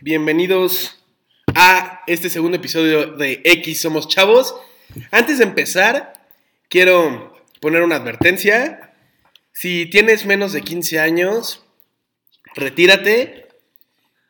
bienvenidos 0.00 1.02
a 1.54 2.02
este 2.06 2.30
segundo 2.30 2.56
episodio 2.56 3.06
de 3.16 3.40
X 3.44 3.80
Somos 3.80 4.06
Chavos. 4.06 4.54
Antes 5.10 5.38
de 5.38 5.44
empezar, 5.44 6.12
quiero 6.68 7.36
poner 7.60 7.82
una 7.82 7.96
advertencia. 7.96 8.94
Si 9.52 9.86
tienes 9.86 10.24
menos 10.24 10.52
de 10.52 10.62
15 10.62 11.00
años, 11.00 11.64
retírate. 12.54 13.48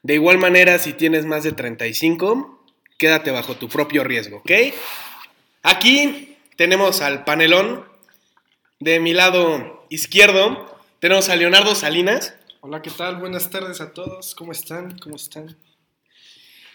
De 0.03 0.15
igual 0.15 0.39
manera, 0.39 0.79
si 0.79 0.95
tienes 0.95 1.27
más 1.27 1.43
de 1.43 1.53
35, 1.53 2.64
quédate 2.96 3.30
bajo 3.30 3.57
tu 3.57 3.69
propio 3.69 4.05
riesgo, 4.05 4.39
¿ok? 4.39 4.50
Aquí 5.62 6.37
tenemos 6.57 7.03
al 7.03 7.25
panelón. 7.25 7.85
De 8.80 9.00
mi 9.00 9.12
lado 9.12 9.85
izquierdo 9.91 10.80
tenemos 11.00 11.29
a 11.29 11.37
Leonardo 11.37 11.75
Salinas. 11.75 12.38
Hola, 12.61 12.82
¿qué 12.82 12.90
tal? 12.90 13.16
Buenas 13.16 13.50
tardes 13.50 13.80
a 13.80 13.93
todos. 13.93 14.34
¿Cómo 14.34 14.52
están? 14.52 14.98
¿Cómo 14.98 15.16
están? 15.16 15.57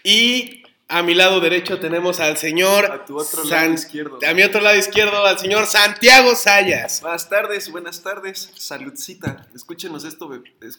Y 0.02 0.62
a 0.88 1.02
mi 1.02 1.14
lado 1.14 1.40
derecho 1.40 1.78
tenemos 1.78 2.20
al 2.20 2.36
señor. 2.36 2.86
A 2.90 3.04
tu 3.04 3.18
otro 3.18 3.44
lado 3.44 3.72
izquierdo. 3.72 4.18
A 4.26 4.34
mi 4.34 4.42
otro 4.42 4.60
lado 4.60 4.76
izquierdo, 4.76 5.24
al 5.24 5.38
señor 5.38 5.66
Santiago 5.66 6.34
Sayas. 6.34 7.00
Buenas 7.02 7.28
tardes, 7.28 7.70
buenas 7.70 8.02
tardes. 8.02 8.50
Saludcita. 8.54 9.46
Escúchenos 9.54 10.04
esto, 10.04 10.28
be- 10.28 10.42
es- 10.62 10.78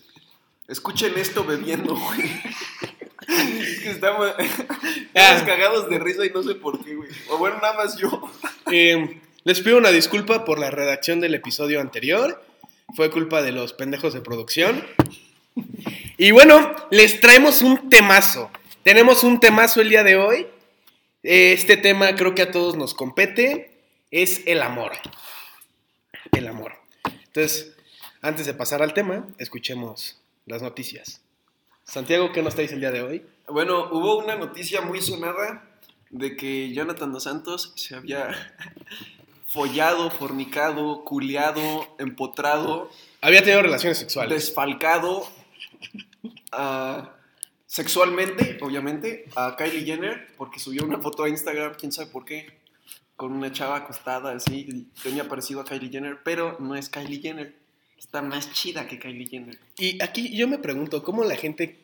escuchen 0.68 1.13
esto 1.18 1.44
bebiendo, 1.44 1.96
güey. 1.96 2.41
Es 3.27 3.80
que 3.82 3.91
estamos, 3.91 4.32
estamos 5.13 5.44
cagados 5.44 5.90
de 5.90 5.99
risa 5.99 6.26
y 6.26 6.30
no 6.32 6.44
sé 6.44 6.55
por 6.55 6.84
qué, 6.84 6.96
güey. 6.96 7.10
O 7.30 7.38
bueno, 7.38 7.58
nada 7.62 7.74
más 7.76 7.98
yo. 7.98 8.32
Eh, 8.72 9.22
les 9.44 9.62
pido 9.62 9.77
una 9.77 9.90
disculpa 9.91 10.46
por 10.46 10.60
la 10.60 10.72
redacción 10.72 11.20
del 11.20 11.35
episodio 11.35 11.80
anterior. 11.82 12.44
Fue 12.95 13.12
culpa 13.12 13.41
de 13.41 13.52
los 13.52 13.73
pendejos 13.73 14.13
de 14.13 14.22
producción. 14.22 14.81
Y 16.17 16.31
bueno, 16.31 16.73
les 16.91 17.20
traemos 17.20 17.62
un 17.62 17.90
temazo. 17.90 18.49
Tenemos 18.84 19.23
un 19.26 19.41
temazo 19.41 19.81
el 19.81 19.90
día 19.90 20.04
de 20.04 20.16
hoy. 20.16 20.48
Este 21.21 21.76
tema 21.76 22.15
creo 22.15 22.34
que 22.34 22.43
a 22.43 22.52
todos 22.52 22.77
nos 22.77 22.93
compete. 22.93 23.82
Es 24.12 24.43
el 24.46 24.62
amor. 24.62 24.93
El 26.32 26.48
amor. 26.48 26.74
Entonces, 27.26 27.76
antes 28.21 28.46
de 28.46 28.54
pasar 28.54 28.82
al 28.82 28.93
tema, 28.93 29.27
escuchemos 29.40 30.21
las 30.46 30.62
noticias. 30.62 31.21
Santiago, 31.84 32.32
¿qué 32.32 32.41
nos 32.41 32.55
traes 32.55 32.71
el 32.71 32.80
día 32.80 32.91
de 32.91 33.02
hoy? 33.02 33.26
Bueno, 33.49 33.90
hubo 33.91 34.20
una 34.20 34.37
noticia 34.37 34.80
muy 34.80 35.02
sonada 35.02 35.68
de 36.12 36.37
que 36.37 36.74
Jonathan 36.74 37.12
Dos 37.12 37.24
Santos 37.24 37.74
se 37.76 37.93
había 37.93 38.55
follado, 39.56 40.12
fornicado, 40.12 41.06
culeado, 41.06 41.88
empotrado, 41.98 42.92
Había 43.22 43.42
tenido 43.42 43.62
relaciones 43.62 43.98
sexuales. 43.98 44.34
desfalcado 44.36 45.26
ah, 46.52 47.14
sexualmente, 47.66 48.58
obviamente, 48.62 49.26
a 49.36 49.56
Kylie 49.56 49.86
Jenner 49.86 50.28
porque 50.38 50.60
subió 50.60 50.84
una 50.84 51.00
foto 51.00 51.24
a 51.24 51.30
Instagram, 51.30 51.76
quién 51.80 51.94
sabe 51.94 52.12
por 52.12 52.26
qué, 52.26 52.60
con 53.16 53.32
una 53.32 53.54
chava 53.54 53.78
acostada 53.78 54.34
así, 54.34 54.90
tenía 55.02 55.30
parecido 55.30 55.62
a 55.62 55.66
Kylie 55.66 55.90
Jenner, 55.90 56.20
pero 56.22 56.58
no 56.60 56.76
es 56.76 56.90
Kylie 56.90 57.22
Jenner, 57.22 57.56
está 57.98 58.22
más 58.22 58.52
chida 58.52 58.88
que 58.90 59.00
Kylie 59.00 59.28
Jenner. 59.28 59.58
Y 59.78 60.04
aquí 60.04 60.36
yo 60.36 60.50
me 60.50 60.58
pregunto, 60.58 61.02
¿cómo 61.02 61.24
la 61.24 61.38
gente 61.38 61.80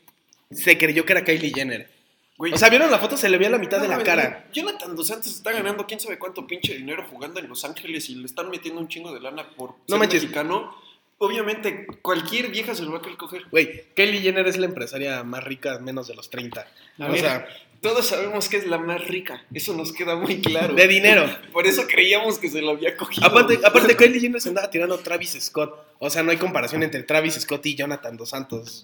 se 0.52 0.78
creyó 0.78 1.06
que 1.06 1.14
era 1.14 1.24
Kylie 1.24 1.54
Jenner? 1.54 2.01
Güey, 2.42 2.54
O 2.54 2.58
sea, 2.58 2.70
¿vieron 2.70 2.90
la 2.90 2.98
foto? 2.98 3.16
Se 3.18 3.30
le 3.30 3.38
veía 3.38 3.52
la 3.52 3.60
mitad 3.60 3.78
no 3.78 3.84
de 3.84 3.90
la 3.90 4.02
cara. 4.02 4.48
Jonathan 4.52 4.96
Dos 4.96 5.06
Santos 5.06 5.28
está 5.32 5.52
ganando 5.52 5.86
quién 5.86 6.00
sabe 6.00 6.18
cuánto 6.18 6.48
pinche 6.48 6.74
dinero 6.74 7.06
jugando 7.08 7.40
en 7.40 7.48
Los 7.48 7.64
Ángeles 7.66 8.10
y 8.10 8.16
le 8.16 8.26
están 8.26 8.50
metiendo 8.50 8.82
un 8.82 8.88
chingo 8.88 9.14
de 9.14 9.20
lana 9.20 9.48
por 9.56 9.70
No 9.70 9.78
ser 9.88 10.00
manches. 10.00 10.24
mexicano. 10.24 10.76
Obviamente, 11.20 11.86
cualquier 12.02 12.50
vieja 12.50 12.74
se 12.74 12.82
lo 12.82 12.94
va 12.94 12.98
a 12.98 13.02
querer 13.04 13.16
coger. 13.16 13.44
Güey, 13.52 13.94
Kylie 13.94 14.22
Jenner 14.22 14.48
es 14.48 14.58
la 14.58 14.66
empresaria 14.66 15.24
más 15.24 15.44
rica 15.44 15.78
menos 15.78 16.08
de 16.08 16.16
los 16.16 16.32
30. 16.32 16.66
A 16.98 17.06
o 17.12 17.16
sea, 17.16 17.48
Todos 17.80 18.08
sabemos 18.08 18.50
que 18.50 18.58
es 18.58 18.66
la 18.66 18.80
más 18.80 19.06
rica. 19.08 19.46
Eso 19.54 19.76
nos 19.76 19.94
queda 19.94 20.16
muy 20.16 20.42
claro. 20.42 20.74
de 20.74 20.88
dinero. 20.88 21.30
Por 21.54 21.68
eso 21.68 21.86
creíamos 21.88 22.40
que 22.40 22.50
se 22.50 22.64
lo 22.64 22.72
había 22.72 22.98
cogido. 22.98 23.28
Aparte, 23.28 23.60
aparte 23.64 23.96
Kylie 23.96 24.20
Jenner 24.20 24.42
se 24.42 24.50
andaba 24.50 24.72
tirando 24.72 24.96
a 24.96 24.98
Travis 24.98 25.38
Scott. 25.40 25.76
O 26.00 26.10
sea, 26.10 26.24
no 26.24 26.32
hay 26.32 26.38
comparación 26.38 26.82
entre 26.82 27.04
Travis 27.04 27.36
Scott 27.36 27.64
y 27.68 27.76
Jonathan 27.76 28.18
Dos 28.18 28.30
Santos. 28.30 28.82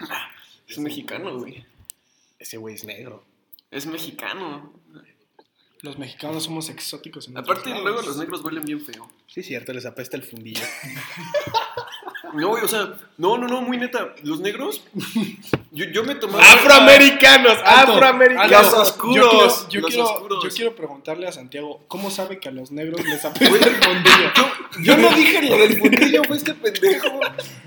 Es 0.67 0.78
mexicano, 0.78 1.40
güey. 1.40 1.66
Ese 2.38 2.57
güey 2.57 2.75
es 2.75 2.84
negro. 2.84 3.23
Es 3.72 3.85
mexicano. 3.85 4.73
Los 5.81 5.97
mexicanos 6.00 6.44
somos 6.45 6.69
exóticos. 6.69 7.28
En 7.28 7.38
Aparte, 7.38 7.69
lados. 7.69 7.83
luego 7.83 8.01
los 8.01 8.17
negros 8.17 8.44
huelen 8.44 8.66
bien 8.66 8.81
feo. 8.81 9.09
Sí, 9.28 9.44
cierto, 9.44 9.73
les 9.73 9.85
apesta 9.85 10.17
el 10.17 10.23
fundillo. 10.23 10.63
No, 12.33 12.50
güey, 12.50 12.63
o 12.63 12.67
sea, 12.67 12.97
no, 13.17 13.38
no, 13.38 13.47
no, 13.47 13.61
muy 13.61 13.78
neta. 13.78 14.13
Los 14.23 14.39
negros, 14.41 14.83
yo, 15.72 15.85
yo 15.85 16.03
me 16.03 16.16
tomaba. 16.16 16.44
¡Afroamericanos! 16.44 17.57
Alto, 17.66 17.94
¡Afroamericanos! 17.94 18.50
Los 18.51 18.73
oscuros, 18.73 19.16
Yo 19.16 19.29
quiero, 19.29 19.69
yo 19.69 19.79
los 19.81 19.89
quiero- 19.91 20.03
oscuros. 20.09 20.44
yo 20.44 20.50
quiero 20.50 20.75
preguntarle 20.75 21.28
a 21.28 21.31
Santiago, 21.31 21.83
¿cómo 21.88 22.09
sabe 22.11 22.39
que 22.39 22.50
a 22.50 22.51
los 22.51 22.72
negros 22.72 23.03
les 23.05 23.23
apetece 23.25 23.69
el 23.69 23.75
fondillo? 23.75 24.31
Yo 24.81 24.97
no 24.97 25.09
dije 25.16 25.41
lo 25.50 25.57
del 25.57 25.78
fundillo, 25.79 26.23
fue 26.25 26.38
este 26.38 26.53
pendejo. 26.53 27.19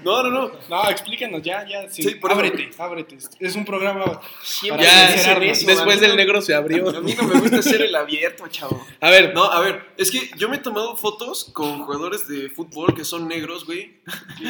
No, 0.04 0.22
no, 0.22 0.30
no. 0.30 0.50
No, 0.68 0.90
explícanos, 0.90 1.42
ya, 1.42 1.66
ya, 1.68 1.88
sí. 1.90 2.02
Sí, 2.02 2.14
por 2.16 2.30
ábrete, 2.32 2.70
ábrete. 2.78 3.18
Es 3.38 3.54
un 3.56 3.64
programa 3.64 4.20
Siempre 4.42 4.84
Ya, 4.84 5.14
eso, 5.14 5.66
después 5.66 6.00
del 6.00 6.16
negro 6.16 6.40
se 6.40 6.54
abrió. 6.54 6.88
A 6.90 7.00
mí 7.00 7.14
no 7.14 7.24
me 7.24 7.40
gusta 7.40 7.58
hacer 7.58 7.82
el 7.82 7.94
abierto, 7.94 8.46
chavo. 8.48 8.86
A 9.00 9.10
ver, 9.10 9.34
No, 9.34 9.44
a 9.44 9.60
ver, 9.60 9.90
es 9.96 10.10
que 10.10 10.30
yo 10.36 10.48
me 10.48 10.56
he 10.56 10.60
tomado 10.60 10.96
fotos 10.96 11.50
con 11.52 11.84
jugadores 11.84 12.26
de 12.28 12.48
fútbol 12.50 12.94
que 12.94 13.04
son 13.04 13.28
negros, 13.28 13.66
güey. 13.66 14.00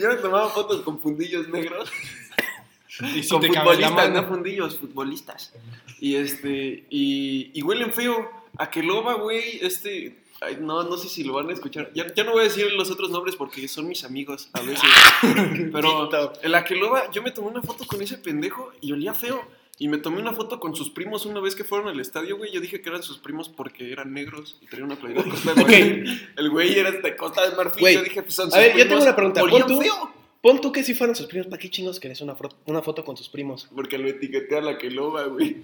yo 0.00 0.08
me 0.08 0.14
he 0.14 0.18
tomado 0.18 0.50
fotos 0.50 0.82
con 0.82 1.00
fundillos 1.00 1.48
negros. 1.48 1.90
Y 3.14 3.22
si 3.22 3.28
con 3.30 3.40
te 3.40 3.48
cabe 3.50 3.76
la 3.78 3.88
futbolistas, 3.88 3.94
mano. 4.08 4.22
no 4.22 4.28
fundillos, 4.28 4.78
futbolistas. 4.78 5.52
Y 6.00 6.16
este, 6.16 6.84
y, 6.90 7.50
y 7.54 7.62
huelen 7.62 7.92
feo. 7.92 8.30
A 8.58 8.68
que 8.70 8.82
loba, 8.82 9.14
güey, 9.14 9.60
este. 9.62 10.18
ay, 10.42 10.58
no, 10.60 10.82
no 10.82 10.96
sé 10.98 11.08
si 11.08 11.24
lo 11.24 11.32
van 11.32 11.48
a 11.48 11.54
escuchar. 11.54 11.90
Ya, 11.94 12.12
ya 12.14 12.22
no 12.24 12.32
voy 12.32 12.40
a 12.42 12.44
decir 12.44 12.70
los 12.72 12.90
otros 12.90 13.08
nombres 13.10 13.34
porque 13.34 13.66
son 13.66 13.88
mis 13.88 14.04
amigos 14.04 14.50
a 14.52 14.60
veces. 14.60 14.82
Pero 15.72 16.08
Tito. 16.08 16.32
en 16.42 16.52
la 16.52 16.62
que 16.64 16.74
loba, 16.76 17.10
yo 17.10 17.22
me 17.22 17.30
tomé 17.30 17.48
una 17.48 17.62
foto 17.62 17.86
con 17.86 18.02
ese 18.02 18.18
pendejo 18.18 18.70
y 18.82 18.92
olía 18.92 19.14
feo. 19.14 19.42
Y 19.78 19.88
me 19.88 19.96
tomé 19.96 20.18
una 20.20 20.32
foto 20.34 20.60
con 20.60 20.76
sus 20.76 20.90
primos 20.90 21.24
una 21.24 21.40
vez 21.40 21.56
que 21.56 21.64
fueron 21.64 21.88
al 21.88 21.98
estadio, 21.98 22.36
güey. 22.36 22.52
Yo 22.52 22.60
dije 22.60 22.82
que 22.82 22.90
eran 22.90 23.02
sus 23.02 23.18
primos 23.18 23.48
porque 23.48 23.90
eran 23.90 24.12
negros 24.12 24.58
y 24.60 24.66
traían 24.66 24.84
una 24.92 24.96
playera 24.96 25.22
de 25.22 25.30
Costa 25.30 25.54
de 25.54 25.62
Marfil. 25.64 26.28
El 26.36 26.50
güey 26.50 26.78
era 26.78 26.90
de 26.92 27.16
Costa 27.16 27.48
de 27.48 27.56
Marfil. 27.56 27.80
Güey, 27.80 27.94
Yo 27.94 28.02
dije, 28.02 28.22
pues 28.22 28.34
son 28.34 28.48
a 28.48 28.50
sus 28.50 28.58
ver, 28.60 28.68
yo 28.68 28.74
primos. 28.74 28.88
tengo 28.90 29.02
una 29.04 29.16
pregunta. 29.16 29.40
Pon 29.40 29.66
tú- 29.66 29.80
feo. 29.80 30.14
Pon 30.42 30.60
tú 30.60 30.72
que 30.72 30.82
si 30.82 30.92
fueran 30.94 31.16
sus 31.16 31.26
primos, 31.26 31.46
¿para 31.46 31.58
qué 31.58 31.70
chingos 31.70 31.98
querés 31.98 32.20
una, 32.20 32.36
una 32.66 32.82
foto 32.82 33.04
con 33.04 33.16
tus 33.16 33.30
primos? 33.30 33.68
Porque 33.74 33.96
lo 33.96 34.08
etiqueté 34.08 34.58
a 34.58 34.60
la 34.60 34.76
que 34.76 34.90
loba, 34.90 35.24
güey. 35.24 35.62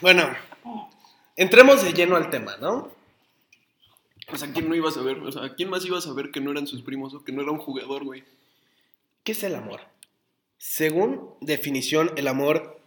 Bueno, 0.00 0.28
entremos 1.36 1.84
de 1.84 1.92
lleno 1.92 2.16
al 2.16 2.28
tema, 2.28 2.56
¿no? 2.56 2.90
O 4.32 4.36
sea, 4.36 4.52
¿quién 4.52 4.68
no 4.68 4.74
iba 4.74 4.88
a 4.88 4.92
saber? 4.92 5.18
O 5.18 5.30
sea, 5.30 5.54
¿quién 5.54 5.70
más 5.70 5.84
iba 5.86 5.96
a 5.96 6.00
saber 6.00 6.32
que 6.32 6.40
no 6.40 6.50
eran 6.50 6.66
sus 6.66 6.82
primos 6.82 7.14
o 7.14 7.22
que 7.22 7.30
no 7.30 7.42
era 7.42 7.52
un 7.52 7.58
jugador, 7.58 8.02
güey? 8.02 8.24
¿Qué 9.22 9.30
es 9.30 9.42
el 9.44 9.54
amor? 9.54 9.80
Según 10.58 11.34
definición, 11.40 12.10
el 12.16 12.26
amor, 12.26 12.80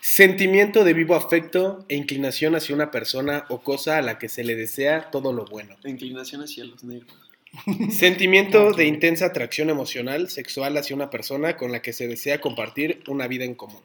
sentimiento 0.00 0.84
de 0.84 0.94
vivo 0.94 1.14
afecto 1.14 1.84
e 1.88 1.96
inclinación 1.96 2.54
hacia 2.54 2.74
una 2.74 2.90
persona 2.90 3.44
o 3.50 3.60
cosa 3.60 3.98
a 3.98 4.02
la 4.02 4.18
que 4.18 4.30
se 4.30 4.42
le 4.42 4.54
desea 4.54 5.10
todo 5.10 5.34
lo 5.34 5.44
bueno. 5.44 5.76
Inclinación 5.84 6.42
hacia 6.42 6.64
los 6.64 6.82
negros. 6.82 7.21
Sentimiento 7.90 8.72
de 8.72 8.86
intensa 8.86 9.26
atracción 9.26 9.68
emocional, 9.68 10.30
sexual 10.30 10.76
hacia 10.76 10.96
una 10.96 11.10
persona 11.10 11.56
con 11.56 11.70
la 11.70 11.82
que 11.82 11.92
se 11.92 12.08
desea 12.08 12.40
compartir 12.40 13.02
una 13.06 13.28
vida 13.28 13.44
en 13.44 13.54
común. 13.54 13.82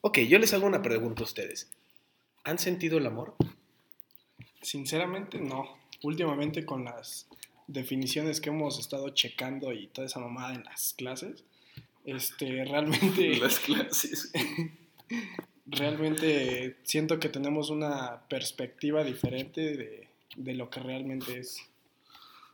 Ok, 0.00 0.20
yo 0.20 0.38
les 0.38 0.52
hago 0.54 0.66
una 0.66 0.82
pregunta 0.82 1.22
a 1.22 1.24
ustedes. 1.24 1.70
¿Han 2.44 2.58
sentido 2.58 2.98
el 2.98 3.06
amor? 3.06 3.34
Sinceramente, 4.62 5.38
no. 5.38 5.76
Últimamente 6.02 6.64
con 6.64 6.84
las 6.84 7.28
definiciones 7.68 8.40
que 8.40 8.50
hemos 8.50 8.80
estado 8.80 9.10
checando 9.10 9.72
y 9.72 9.86
toda 9.88 10.06
esa 10.06 10.18
mamada 10.18 10.54
en 10.54 10.64
las 10.64 10.94
clases, 10.94 11.44
este, 12.04 12.64
realmente, 12.68 13.36
Las 13.36 13.58
clases. 13.58 14.32
realmente 15.66 16.76
siento 16.82 17.20
que 17.20 17.28
tenemos 17.28 17.70
una 17.70 18.22
perspectiva 18.28 19.04
diferente 19.04 19.76
de, 19.76 20.08
de 20.36 20.54
lo 20.54 20.70
que 20.70 20.80
realmente 20.80 21.38
es. 21.38 21.58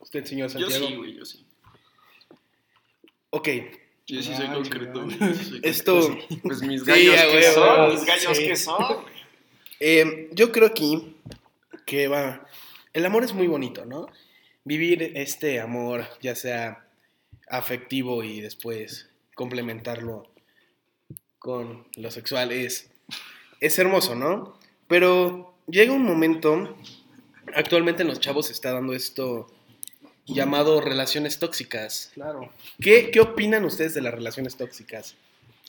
Usted, 0.00 0.24
señor 0.24 0.48
Yo 0.50 0.60
Santiago. 0.70 0.86
sí, 0.88 0.96
güey, 0.96 1.14
yo 1.16 1.24
sí. 1.24 1.44
Ok, 3.30 3.48
Yo 4.06 4.22
sí 4.22 4.34
soy 4.34 4.46
Ah, 4.48 4.54
concreto. 4.54 5.04
güey, 5.04 5.18
yo 5.18 5.34
soy 5.34 5.60
Esto- 5.62 6.00
concreto. 6.00 6.36
Pues 6.42 6.62
mis 6.62 6.84
gallos 6.84 7.14
que 7.30 7.42
son, 7.42 7.90
mis 7.90 8.04
gallos 8.04 8.36
sí. 8.38 8.44
que 8.46 8.56
son. 8.56 8.84
güey. 9.02 9.14
Eh, 9.80 10.28
yo 10.32 10.50
creo 10.50 10.66
aquí 10.68 11.14
que 11.86 12.08
va. 12.08 12.46
El 12.94 13.04
amor 13.04 13.22
es 13.24 13.34
muy 13.34 13.46
bonito, 13.46 13.84
¿no? 13.84 14.06
Vivir 14.64 15.12
este 15.14 15.60
amor, 15.60 16.06
ya 16.22 16.34
sea 16.34 16.86
afectivo 17.48 18.22
y 18.24 18.40
después 18.40 19.08
complementarlo 19.34 20.30
con 21.38 21.86
lo 21.96 22.10
sexual, 22.10 22.50
es, 22.50 22.90
es 23.60 23.78
hermoso, 23.78 24.14
¿no? 24.14 24.58
Pero 24.88 25.54
llega 25.68 25.92
un 25.92 26.02
momento, 26.04 26.76
actualmente 27.54 28.02
en 28.02 28.08
los 28.08 28.20
chavos 28.20 28.46
se 28.46 28.52
está 28.52 28.72
dando 28.72 28.92
esto 28.94 29.46
llamado 30.34 30.80
relaciones 30.80 31.38
tóxicas. 31.38 32.10
Claro. 32.14 32.50
¿Qué, 32.80 33.10
qué 33.10 33.20
opinan 33.20 33.64
ustedes 33.64 33.94
de 33.94 34.00
las 34.02 34.14
relaciones 34.14 34.56
tóxicas? 34.56 35.14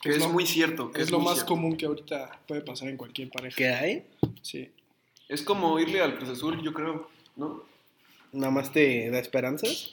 Que 0.02 0.10
es, 0.12 0.20
lo- 0.20 0.30
muy 0.30 0.46
cierto. 0.46 0.92
que 0.92 1.02
Es 1.02 1.12
lo 1.12 1.18
muy 1.20 1.26
más 1.26 1.36
cierto. 1.36 1.54
común 1.54 1.76
que 1.78 1.86
ahorita 1.86 2.40
puede 2.48 2.62
pasar 2.62 2.88
en 2.90 2.98
cualquier 2.98 3.30
pareja. 3.30 3.56
¿Qué 3.56 3.68
hay? 3.70 4.04
Sí. 4.42 4.70
Es 5.28 5.42
como 5.44 5.78
irle 5.80 6.02
al 6.02 6.16
Cruz 6.18 6.30
Azul, 6.30 6.62
yo 6.64 6.74
creo, 6.74 7.10
¿no? 7.36 7.64
¿Nada 8.32 8.52
más 8.52 8.72
te 8.72 9.10
da 9.10 9.20
esperanzas? 9.20 9.92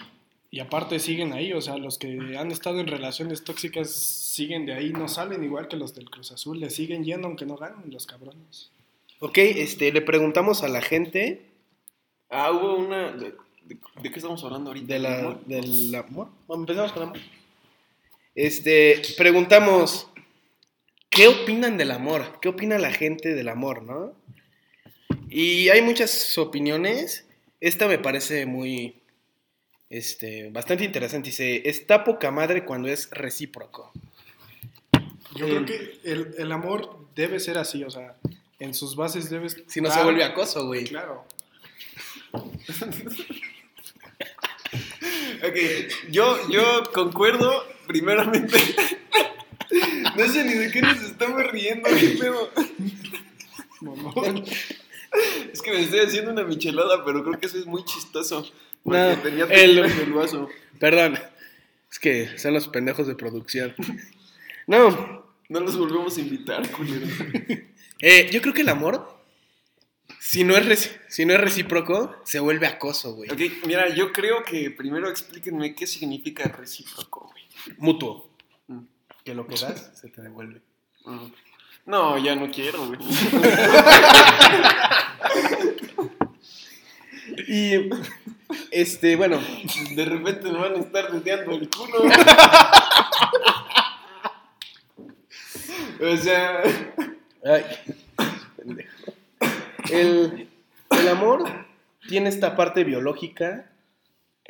Y 0.51 0.61
aparte 0.61 1.01
siguen 1.01 1.33
ahí, 1.33 1.53
o 1.53 1.61
sea, 1.61 1.77
los 1.77 1.99
que 1.99 2.37
han 2.39 2.51
estado 2.53 2.79
en 2.81 2.87
relaciones 2.87 3.43
tóxicas 3.45 3.91
siguen 3.91 4.65
de 4.65 4.75
ahí, 4.75 4.93
no 4.93 5.09
salen 5.09 5.43
igual 5.43 5.69
que 5.69 5.77
los 5.77 5.95
del 5.95 6.09
Cruz 6.09 6.31
Azul, 6.33 6.61
le 6.61 6.71
siguen 6.71 7.05
yendo 7.05 7.27
aunque 7.27 7.45
no 7.47 7.57
ganen 7.57 7.91
los 7.93 8.07
cabrones. 8.07 8.71
Ok, 9.19 9.39
este, 9.39 9.91
le 9.93 10.03
preguntamos 10.03 10.63
a 10.63 10.69
la 10.69 10.81
gente 10.83 11.47
Ah, 12.31 12.53
hubo 12.53 12.77
una... 12.77 13.17
¿De, 13.67 14.11
qué 14.11 14.17
estamos 14.17 14.43
hablando 14.45 14.71
ahorita? 14.71 14.95
de 14.95 15.01
del 15.47 15.95
amor. 15.95 16.29
Bueno, 16.47 16.63
empezamos 16.63 16.93
con 16.93 17.03
amor. 17.05 17.19
Este, 18.35 19.03
preguntamos, 19.17 20.09
¿qué 21.11 21.27
opinan 21.27 21.77
del 21.77 21.91
amor? 21.91 22.39
¿Qué 22.41 22.49
opina 22.49 22.79
la 22.79 22.93
gente 22.93 23.35
del 23.35 23.49
amor, 23.49 23.83
no? 23.83 24.13
Y 25.29 25.69
hay 25.71 25.83
muchas 25.83 26.37
opiniones. 26.39 27.27
Esta 27.61 27.89
me 27.89 27.99
parece 27.99 28.47
muy, 28.47 29.01
este, 29.91 30.51
bastante 30.51 30.85
interesante. 30.85 31.31
Dice, 31.31 31.69
está 31.69 32.05
poca 32.05 32.31
madre 32.31 32.65
cuando 32.65 32.89
es 32.89 33.11
recíproco. 33.11 33.91
Yo 35.35 35.47
Eh, 35.47 35.51
creo 35.51 35.65
que 35.65 36.01
el, 36.05 36.35
el 36.39 36.53
amor 36.53 37.09
debe 37.17 37.41
ser 37.41 37.59
así, 37.59 37.83
o 37.83 37.91
sea, 37.91 38.17
en 38.61 38.75
sus 38.75 38.95
bases 38.95 39.29
debe 39.29 39.49
Si 39.49 39.81
no 39.81 39.91
se 39.91 40.03
vuelve 40.05 40.23
acoso, 40.23 40.67
güey. 40.67 40.85
Claro. 40.85 41.25
Ok, 45.43 45.57
yo, 46.11 46.49
yo 46.51 46.83
concuerdo, 46.93 47.65
primeramente. 47.87 48.57
No 50.17 50.27
sé 50.29 50.45
ni 50.45 50.55
de 50.55 50.71
qué 50.71 50.81
nos 50.81 51.03
estamos 51.03 51.45
riendo, 51.51 51.89
qué 51.99 52.17
pedo. 52.21 52.51
mamón. 53.81 54.45
Es 55.53 55.63
que 55.63 55.71
me 55.73 55.81
estoy 55.83 56.01
haciendo 56.01 56.31
una 56.31 56.45
michelada, 56.45 57.05
pero 57.05 57.25
creo 57.25 57.39
que 57.41 57.47
eso 57.47 57.59
es 57.59 57.67
muy 57.67 57.85
chistoso. 57.85 58.51
Porque 58.83 58.99
No, 58.99 59.19
tenía 59.23 59.45
el- 59.47 59.79
el 59.79 60.13
vaso. 60.13 60.49
Perdón, 60.79 61.19
es 61.91 61.99
que 61.99 62.39
son 62.39 62.55
los 62.55 62.69
pendejos 62.69 63.07
de 63.07 63.15
producción. 63.17 63.75
No, 64.67 65.25
No 65.49 65.61
los 65.61 65.77
volvemos 65.79 66.17
a 66.17 66.21
invitar, 66.21 66.69
culero. 66.73 67.07
eh, 68.01 68.29
yo 68.33 68.41
creo 68.43 68.53
que 68.55 68.63
el 68.63 68.69
amor, 68.69 69.16
si 70.27 70.43
no, 70.43 70.57
es 70.57 70.99
si 71.07 71.25
no 71.25 71.35
es 71.35 71.41
recíproco, 71.41 72.17
se 72.25 72.41
vuelve 72.41 72.67
acoso, 72.67 73.15
güey. 73.15 73.31
Ok, 73.31 73.39
mira, 73.65 73.89
yo 73.95 74.11
creo 74.13 74.43
que 74.43 74.73
primero 74.73 75.09
explíquenme 75.09 75.77
qué 75.77 75.87
significa 75.87 76.49
recíproco, 76.49 77.31
güey. 77.31 77.45
Mutuo. 77.79 78.29
Mm. 78.67 78.81
Que 79.25 79.35
lo 79.35 79.47
que 79.47 79.55
das 79.55 79.93
se 79.95 80.09
te 80.09 80.23
devuelve. 80.23 80.63
Mm. 81.05 81.27
No, 81.87 82.19
ya 82.19 82.35
no 82.35 82.51
quiero, 82.51 82.89
güey. 82.89 82.99
Y, 87.49 87.91
este, 88.71 89.15
bueno, 89.17 89.39
De 89.95 90.05
repente 90.05 90.51
me 90.51 90.59
van 90.59 90.75
a 90.75 90.79
estar 90.79 91.13
deseando 91.13 91.53
el 91.53 91.69
culo. 91.69 92.03
o 96.13 96.17
sea, 96.17 96.63
ay, 97.45 97.65
pendejo. 98.57 99.16
El, 99.91 100.49
el 100.91 101.09
amor 101.09 101.45
tiene 102.09 102.29
esta 102.29 102.57
parte 102.57 102.85
biológica, 102.85 103.71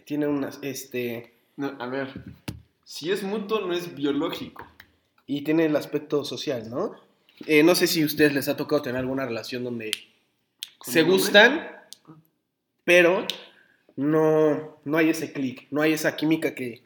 tiene 0.05 0.27
unas, 0.27 0.59
este, 0.63 1.33
no, 1.57 1.75
a 1.79 1.87
ver, 1.87 2.13
si 2.85 3.11
es 3.11 3.23
mutuo 3.23 3.61
no 3.61 3.73
es 3.73 3.95
biológico. 3.95 4.67
y 5.27 5.43
tiene 5.43 5.67
el 5.67 5.75
aspecto 5.77 6.25
social, 6.25 6.71
¿no? 6.71 6.95
Eh, 7.47 7.63
no 7.63 7.75
sé 7.75 7.87
si 7.87 8.03
a 8.03 8.07
ustedes 8.07 8.33
les 8.33 8.49
ha 8.49 8.57
tocado 8.57 8.83
tener 8.83 9.01
alguna 9.01 9.27
relación 9.27 9.65
donde 9.65 9.91
¿Con 10.79 10.95
se 10.95 11.03
gustan, 11.03 11.69
pero 12.85 13.27
no, 13.97 14.79
no 14.85 14.99
hay 14.99 15.11
ese 15.11 15.33
clic, 15.33 15.67
no 15.71 15.83
hay 15.83 15.93
esa 15.93 16.17
química 16.17 16.55
que, 16.55 16.83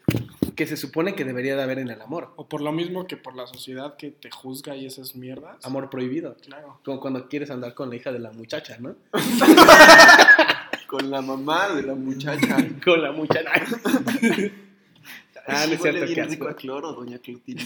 que 0.61 0.67
se 0.67 0.77
supone 0.77 1.15
que 1.15 1.25
debería 1.25 1.57
de 1.57 1.63
haber 1.63 1.79
en 1.79 1.89
el 1.89 2.03
amor. 2.03 2.35
O 2.37 2.47
por 2.47 2.61
lo 2.61 2.71
mismo 2.71 3.07
que 3.07 3.17
por 3.17 3.35
la 3.35 3.47
sociedad 3.47 3.97
que 3.97 4.11
te 4.11 4.31
juzga 4.31 4.77
y 4.77 4.85
esas 4.85 5.17
mierdas. 5.17 5.57
Amor 5.65 5.89
prohibido. 5.89 6.37
Claro. 6.37 6.81
Como 6.85 7.01
cuando 7.01 7.31
quieres 7.31 7.51
andar 7.51 7.73
con 7.73 7.89
la 7.89 7.97
hija 7.97 8.13
de 8.13 8.19
la 8.19 8.31
muchacha, 8.31 8.77
¿no? 8.79 8.95
Con 10.87 11.11
la 11.11 11.23
mamá 11.23 11.71
de 11.71 11.83
la 11.85 11.95
muchacha. 11.95 12.59
Con 12.85 13.01
la 13.01 13.11
muchacha. 13.11 13.49
ah, 15.47 15.65
no 15.67 15.73
es 15.73 15.81
cierto, 15.81 16.05
qué 16.15 16.25
rico 16.25 16.45
asco. 16.45 16.49
a 16.49 16.57
cloro, 16.57 16.93
doña 16.93 17.19
Clotilde. 17.21 17.65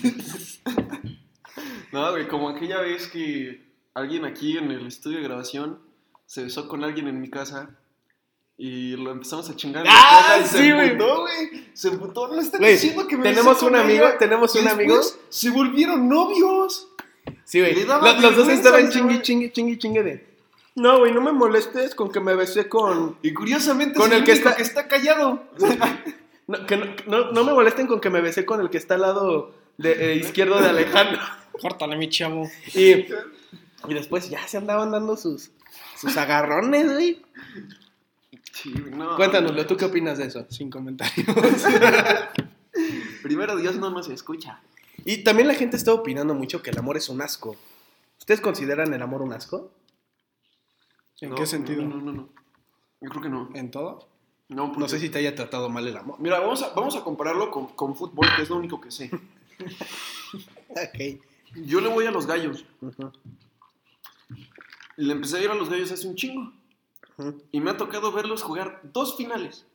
no, 1.91 2.13
güey, 2.13 2.29
como 2.29 2.51
aquella 2.51 2.81
vez 2.81 3.09
que 3.09 3.61
alguien 3.95 4.25
aquí 4.25 4.57
en 4.57 4.71
el 4.71 4.87
estudio 4.87 5.19
de 5.19 5.25
grabación 5.25 5.81
se 6.27 6.45
besó 6.45 6.69
con 6.69 6.85
alguien 6.85 7.09
en 7.09 7.21
mi 7.21 7.29
casa 7.29 7.77
y 8.57 8.97
lo 8.97 9.11
empezamos 9.11 9.49
a 9.51 9.57
chingar 9.57 9.85
¡Ah, 9.89 10.39
y 10.41 10.47
sí, 10.47 10.57
se 10.59 10.73
güey! 10.75 10.91
emputó, 10.91 11.21
güey. 11.23 11.65
Se 11.75 11.89
emputó, 11.89 12.29
no 12.29 12.41
está 12.41 12.59
Güey, 12.59 12.73
diciendo 12.73 13.07
que 13.09 13.17
me 13.17 13.25
tenemos 13.25 13.63
un 13.63 13.75
amigo, 13.75 14.05
ella. 14.07 14.19
tenemos 14.19 14.55
un 14.55 14.69
amigo. 14.69 15.01
Se 15.29 15.51
volvieron 15.51 16.09
novios. 16.09 16.89
Sí, 17.45 17.61
güey. 17.61 17.85
Los, 17.85 18.21
los 18.23 18.37
dos 18.37 18.49
estaban 18.49 18.85
ese 18.85 18.93
chingue, 18.93 19.15
güey. 19.15 19.23
chingue, 19.23 19.53
chingue, 19.53 19.79
chingue 19.79 20.03
de. 20.03 20.35
No, 20.77 20.99
güey, 20.99 21.13
no 21.13 21.21
me 21.21 21.33
molestes 21.33 21.95
con 21.95 22.11
que 22.13 22.21
me 22.21 22.35
besé 22.35 22.69
con. 22.69 23.17
Y 23.23 23.33
curiosamente 23.33 23.99
Con 23.99 24.13
es 24.13 24.19
el 24.19 24.25
que 24.25 24.33
está- 24.33 24.55
que 24.57 24.63
está 24.63 24.89
callado. 24.89 25.43
No, 26.47 26.67
que 26.67 26.77
no, 26.77 26.85
no, 27.07 27.33
no 27.33 27.43
me 27.43 27.55
molesten 27.55 27.87
con 27.87 28.03
que 28.03 28.11
me 28.11 28.21
besé 28.21 28.45
con 28.45 28.61
el 28.61 28.69
que 28.69 28.77
está 28.77 28.97
al 28.97 29.01
lado 29.01 29.55
de, 29.79 30.13
eh, 30.13 30.17
izquierdo 30.17 30.61
de 30.61 30.69
Alejandro. 30.69 31.19
Córtale, 31.59 31.97
mi 31.97 32.11
chavo. 32.11 32.51
Y, 32.75 32.91
y 32.91 33.95
después 33.95 34.29
ya 34.29 34.47
se 34.47 34.59
andaban 34.59 34.91
dando 34.91 35.17
sus, 35.17 35.53
sus 35.99 36.15
agarrones, 36.19 36.93
güey. 36.93 37.23
Sí, 38.55 38.73
no. 38.73 39.17
Cuéntanoslo, 39.17 39.67
¿tú 39.67 39.77
qué 39.77 39.85
opinas 39.87 40.17
de 40.19 40.27
eso? 40.27 40.47
Sin 40.49 40.71
comentarios. 40.71 41.27
Primero 43.23 43.57
Dios 43.57 43.77
no 43.77 43.91
nos 43.91 44.09
escucha. 44.09 44.61
Y 45.05 45.25
también 45.25 45.49
la 45.49 45.55
gente 45.55 45.77
está 45.77 45.93
opinando 45.93 46.35
mucho 46.35 46.63
que 46.63 46.71
el 46.71 46.79
amor 46.79 46.97
es 46.97 47.09
un 47.09 47.21
asco. 47.21 47.57
¿Ustedes 48.19 48.41
consideran 48.41 48.93
el 48.95 49.03
amor 49.03 49.23
un 49.23 49.33
asco? 49.33 49.73
¿En 51.21 51.31
No, 51.31 51.35
qué 51.37 51.47
sentido? 51.47 51.83
No, 51.83 51.97
no, 51.97 52.03
no, 52.03 52.13
no. 52.13 52.29
Yo 53.01 53.11
creo 53.11 53.23
que 53.23 53.29
no. 53.29 53.51
¿En 53.55 53.71
todo? 53.71 54.09
No, 54.49 54.69
No 54.69 54.73
porque- 54.73 54.89
sé 54.91 55.01
si 55.01 55.09
te 55.11 55.19
haya 55.19 55.35
tratado 55.35 55.69
mal 55.69 55.87
el 55.89 55.97
amor. 55.97 56.21
Mira, 56.21 56.39
vamos 56.39 56.63
a, 56.63 56.71
vamos 56.75 56.95
a 56.97 57.03
compararlo 57.03 57.51
con, 57.51 57.67
con 57.69 57.97
fútbol, 57.97 58.27
que 58.37 58.43
es 58.43 58.51
lo 58.51 58.57
único 58.57 58.81
que 58.81 58.91
sé. 58.91 59.11
Ok. 60.69 61.21
Yo 61.65 61.81
le 61.81 61.89
voy 61.89 62.05
a 62.07 62.11
los 62.11 62.27
gallos. 62.27 62.65
Ujú, 62.81 63.13
Le 64.97 65.13
empecé 65.13 65.39
a 65.39 65.43
ir 65.43 65.51
a 65.51 65.55
los 65.55 65.71
gallos 65.71 65.93
hace 65.93 66.09
un 66.09 66.17
chingo. 66.17 66.53
Y 67.53 67.61
me 67.61 67.71
ha 67.71 67.77
tocado 67.77 68.13
verlos 68.13 68.43
jugar 68.43 68.81
dos 68.93 69.17
finales. 69.17 69.67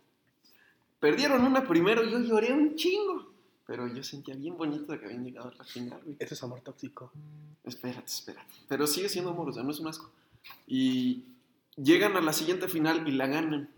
Perdieron 0.99 1.43
una 1.43 1.65
primero 1.65 2.03
y 2.03 2.11
yo 2.11 2.19
lloré 2.19 2.53
un 2.53 2.75
chingo. 2.75 3.31
Pero 3.65 3.87
yo 3.87 4.03
sentía 4.03 4.35
bien 4.35 4.57
bonito 4.57 4.91
de 4.91 4.99
que 4.99 5.05
habían 5.05 5.23
llegado 5.23 5.49
a 5.49 5.53
la 5.53 5.63
final, 5.63 6.01
güey. 6.03 6.17
Eso 6.19 6.33
es 6.33 6.43
amor 6.43 6.61
tóxico. 6.61 7.11
Espérate, 7.63 8.11
espérate. 8.11 8.51
Pero 8.67 8.87
sigue 8.87 9.09
siendo 9.09 9.29
amor, 9.29 9.49
o 9.49 9.53
sea, 9.53 9.63
no 9.63 9.71
es 9.71 9.79
un 9.79 9.87
asco. 9.87 10.11
Y 10.65 11.25
llegan 11.75 12.17
a 12.17 12.21
la 12.21 12.33
siguiente 12.33 12.67
final 12.67 13.07
y 13.07 13.11
la 13.11 13.27
ganan. 13.27 13.69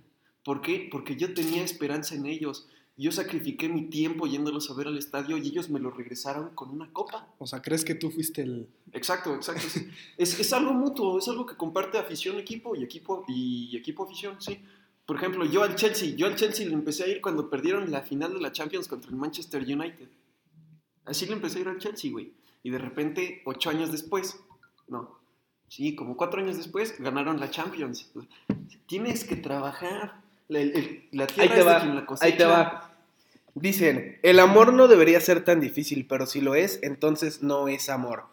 ¿Por 0.43 0.61
qué? 0.61 0.87
Porque 0.89 1.17
yo 1.17 1.33
tenía 1.33 1.63
esperanza 1.63 2.15
en 2.15 2.25
ellos. 2.25 2.67
Yo 3.01 3.11
sacrifiqué 3.11 3.67
mi 3.67 3.83
tiempo 3.89 4.27
yéndolos 4.27 4.69
a 4.69 4.75
ver 4.75 4.87
al 4.87 4.97
estadio 4.97 5.37
y 5.37 5.47
ellos 5.47 5.69
me 5.69 5.79
lo 5.79 5.89
regresaron 5.89 6.49
con 6.53 6.69
una 6.69 6.91
copa. 6.93 7.27
O 7.39 7.47
sea, 7.47 7.61
¿crees 7.61 7.83
que 7.83 7.95
tú 7.95 8.11
fuiste 8.11 8.43
el... 8.43 8.67
Exacto, 8.93 9.33
exacto. 9.33 9.61
sí. 9.67 9.89
Es, 10.17 10.39
es 10.39 10.53
algo 10.53 10.71
mutuo, 10.73 11.17
es 11.17 11.27
algo 11.27 11.45
que 11.47 11.55
comparte 11.55 11.97
afición 11.97 12.37
equipo 12.37 12.75
y 12.75 12.83
equipo 12.83 13.25
y 13.27 13.75
equipo 13.75 14.03
afición, 14.03 14.39
sí. 14.39 14.59
Por 15.07 15.15
ejemplo, 15.15 15.45
yo 15.45 15.63
al 15.63 15.75
Chelsea, 15.75 16.15
yo 16.15 16.27
al 16.27 16.35
Chelsea 16.35 16.67
le 16.67 16.73
empecé 16.73 17.03
a 17.05 17.07
ir 17.07 17.21
cuando 17.21 17.49
perdieron 17.49 17.89
la 17.89 18.01
final 18.03 18.33
de 18.35 18.39
la 18.39 18.51
Champions 18.51 18.87
contra 18.87 19.09
el 19.09 19.17
Manchester 19.17 19.63
United. 19.63 20.07
Así 21.05 21.25
le 21.25 21.33
empecé 21.33 21.57
a 21.57 21.61
ir 21.61 21.67
al 21.69 21.79
Chelsea, 21.79 22.11
güey. 22.11 22.33
Y 22.63 22.69
de 22.69 22.77
repente, 22.77 23.41
ocho 23.45 23.71
años 23.71 23.91
después, 23.91 24.39
no, 24.87 25.17
sí, 25.67 25.95
como 25.95 26.15
cuatro 26.15 26.39
años 26.39 26.55
después, 26.57 26.95
ganaron 26.99 27.39
la 27.39 27.49
Champions. 27.49 28.11
Tienes 28.85 29.23
que 29.25 29.35
trabajar. 29.37 30.21
La, 30.47 30.59
el- 30.59 31.07
la 31.13 31.23
Ahí 31.23 31.29
tierra 31.33 31.53
te 31.55 31.59
es 31.61 31.65
de 31.65 31.71
va, 31.71 31.81
quien 31.81 31.95
la 31.95 32.05
ahí 32.19 32.37
te 32.37 32.43
va. 32.45 32.90
Dicen, 33.53 34.17
el 34.23 34.39
amor 34.39 34.73
no 34.73 34.87
debería 34.87 35.19
ser 35.19 35.43
tan 35.43 35.59
difícil, 35.59 36.05
pero 36.07 36.25
si 36.25 36.39
lo 36.41 36.55
es, 36.55 36.79
entonces 36.83 37.43
no 37.43 37.67
es 37.67 37.89
amor. 37.89 38.23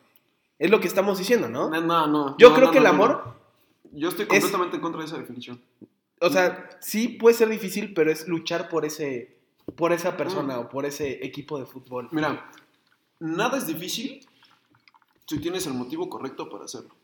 Es 0.58 0.70
lo 0.70 0.80
que 0.80 0.88
estamos 0.88 1.18
diciendo, 1.18 1.48
¿no? 1.48 1.68
No, 1.70 1.80
no, 1.80 2.06
no. 2.06 2.36
Yo 2.38 2.50
no, 2.50 2.54
creo 2.54 2.66
no, 2.66 2.72
que 2.72 2.78
el 2.78 2.86
amor. 2.86 3.34
Yo 3.92 4.08
estoy 4.10 4.24
es- 4.24 4.28
completamente 4.28 4.76
en 4.76 4.82
contra 4.82 5.00
de 5.00 5.06
esa 5.06 5.18
definición. 5.18 5.60
o 6.20 6.30
sea, 6.30 6.68
sí 6.80 7.08
puede 7.08 7.36
ser 7.36 7.48
difícil, 7.48 7.94
pero 7.94 8.10
es 8.10 8.26
luchar 8.28 8.68
por 8.68 8.84
ese, 8.84 9.36
por 9.76 9.92
esa 9.92 10.16
persona 10.16 10.56
Mm. 10.56 10.60
o 10.60 10.68
por 10.68 10.84
ese 10.86 11.24
equipo 11.24 11.58
de 11.58 11.66
fútbol. 11.66 12.08
Mira, 12.12 12.50
nada 13.20 13.56
es 13.58 13.66
difícil 13.66 14.26
si 15.26 15.38
tienes 15.40 15.66
el 15.66 15.74
motivo 15.74 16.08
correcto 16.08 16.48
para 16.48 16.64
hacerlo. 16.64 16.94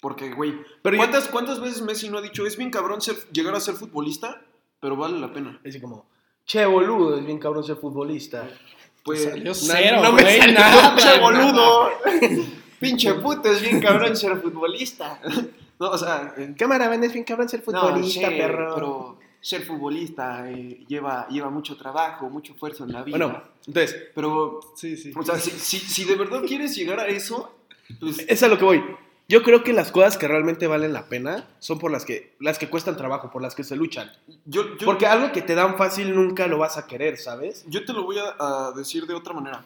Porque, 0.00 0.32
güey, 0.32 0.54
Pero 0.82 0.94
yo- 0.96 0.98
¿cuántas, 0.98 1.28
¿cuántas 1.28 1.60
veces 1.60 1.82
Messi 1.82 2.08
no 2.10 2.18
ha 2.18 2.22
dicho, 2.22 2.46
es 2.46 2.56
bien 2.56 2.70
cabrón 2.70 3.00
ser, 3.00 3.16
llegar 3.32 3.54
a 3.54 3.60
ser 3.60 3.74
futbolista, 3.74 4.42
pero 4.80 4.96
vale 4.96 5.18
la 5.18 5.32
pena? 5.32 5.60
Es 5.64 5.80
como, 5.80 6.06
Che, 6.46 6.64
boludo, 6.64 7.18
es 7.18 7.26
bien 7.26 7.38
cabrón 7.38 7.64
ser 7.64 7.76
futbolista. 7.76 8.48
Pues, 9.04 9.24
Salió 9.24 9.44
no- 9.50 9.54
cero, 9.54 10.00
no 10.02 10.12
me 10.12 10.22
güey, 10.22 10.38
salió. 10.38 10.54
nada, 10.58 10.94
¡Pinche 10.94 11.16
nada. 11.16 11.20
boludo! 11.20 11.90
¡Pinche 12.80 13.14
puto! 13.14 13.50
Es 13.50 13.60
bien 13.62 13.80
cabrón 13.80 14.16
ser 14.16 14.36
futbolista. 14.40 15.20
No, 15.78 15.90
o 15.90 15.98
sea, 15.98 16.34
Cámara, 16.56 16.88
ven, 16.88 17.04
es 17.04 17.12
bien 17.12 17.22
cabrón 17.22 17.50
ser 17.50 17.60
futbolista, 17.60 18.22
no, 18.22 18.28
sí, 18.32 18.38
perro. 18.38 18.74
Pero 18.74 19.18
ser 19.42 19.60
futbolista 19.62 20.50
eh, 20.50 20.82
lleva, 20.88 21.28
lleva 21.28 21.50
mucho 21.50 21.76
trabajo, 21.76 22.30
mucho 22.30 22.54
esfuerzo 22.54 22.84
en 22.84 22.92
la 22.94 23.02
vida. 23.02 23.18
Bueno, 23.18 23.42
entonces, 23.66 23.94
pero, 24.14 24.58
Sí, 24.74 24.96
sí. 24.96 25.12
o 25.14 25.22
sea, 25.22 25.38
si, 25.38 25.50
si, 25.50 25.78
si 25.78 26.04
de 26.06 26.14
verdad 26.16 26.40
quieres 26.46 26.74
llegar 26.74 26.98
a 27.00 27.06
eso, 27.08 27.54
pues 28.00 28.20
es 28.26 28.42
a 28.42 28.48
lo 28.48 28.56
que 28.56 28.64
voy. 28.64 28.82
Yo 29.28 29.42
creo 29.42 29.64
que 29.64 29.72
las 29.72 29.90
cosas 29.90 30.16
que 30.16 30.28
realmente 30.28 30.68
valen 30.68 30.92
la 30.92 31.08
pena 31.08 31.48
son 31.58 31.78
por 31.78 31.90
las 31.90 32.04
que, 32.04 32.36
las 32.38 32.58
que 32.58 32.70
cuestan 32.70 32.96
trabajo, 32.96 33.30
por 33.30 33.42
las 33.42 33.56
que 33.56 33.64
se 33.64 33.74
luchan. 33.74 34.10
yo, 34.44 34.76
yo, 34.76 34.86
Porque 34.86 35.06
algo 35.06 35.32
que 35.32 35.42
te 35.42 35.54
dan 35.56 35.76
fácil 35.76 36.14
nunca 36.14 36.46
lo 36.46 36.58
vas 36.58 36.76
a 36.76 36.86
querer, 36.86 37.16
¿sabes? 37.18 37.64
yo 37.68 37.84
te 37.84 37.92
lo 37.92 38.04
voy 38.04 38.18
a, 38.18 38.36
a 38.38 38.72
decir 38.72 39.06
de 39.06 39.14
otra 39.14 39.34
manera. 39.34 39.64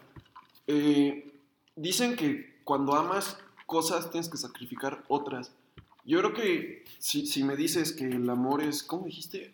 Eh, 0.66 1.30
dicen 1.76 2.16
que 2.16 2.60
cuando 2.64 2.94
amas 2.94 3.36
cosas 3.66 4.10
tienes 4.10 4.28
que 4.28 4.36
sacrificar 4.36 5.04
otras. 5.08 5.52
Yo 6.04 6.18
creo 6.18 6.32
que 6.34 6.84
si, 6.98 7.26
si 7.26 7.44
me 7.44 7.54
dices 7.54 7.92
que 7.92 8.04
el 8.04 8.28
amor 8.28 8.62
es, 8.62 8.82
¿cómo 8.82 9.06
dijiste? 9.06 9.52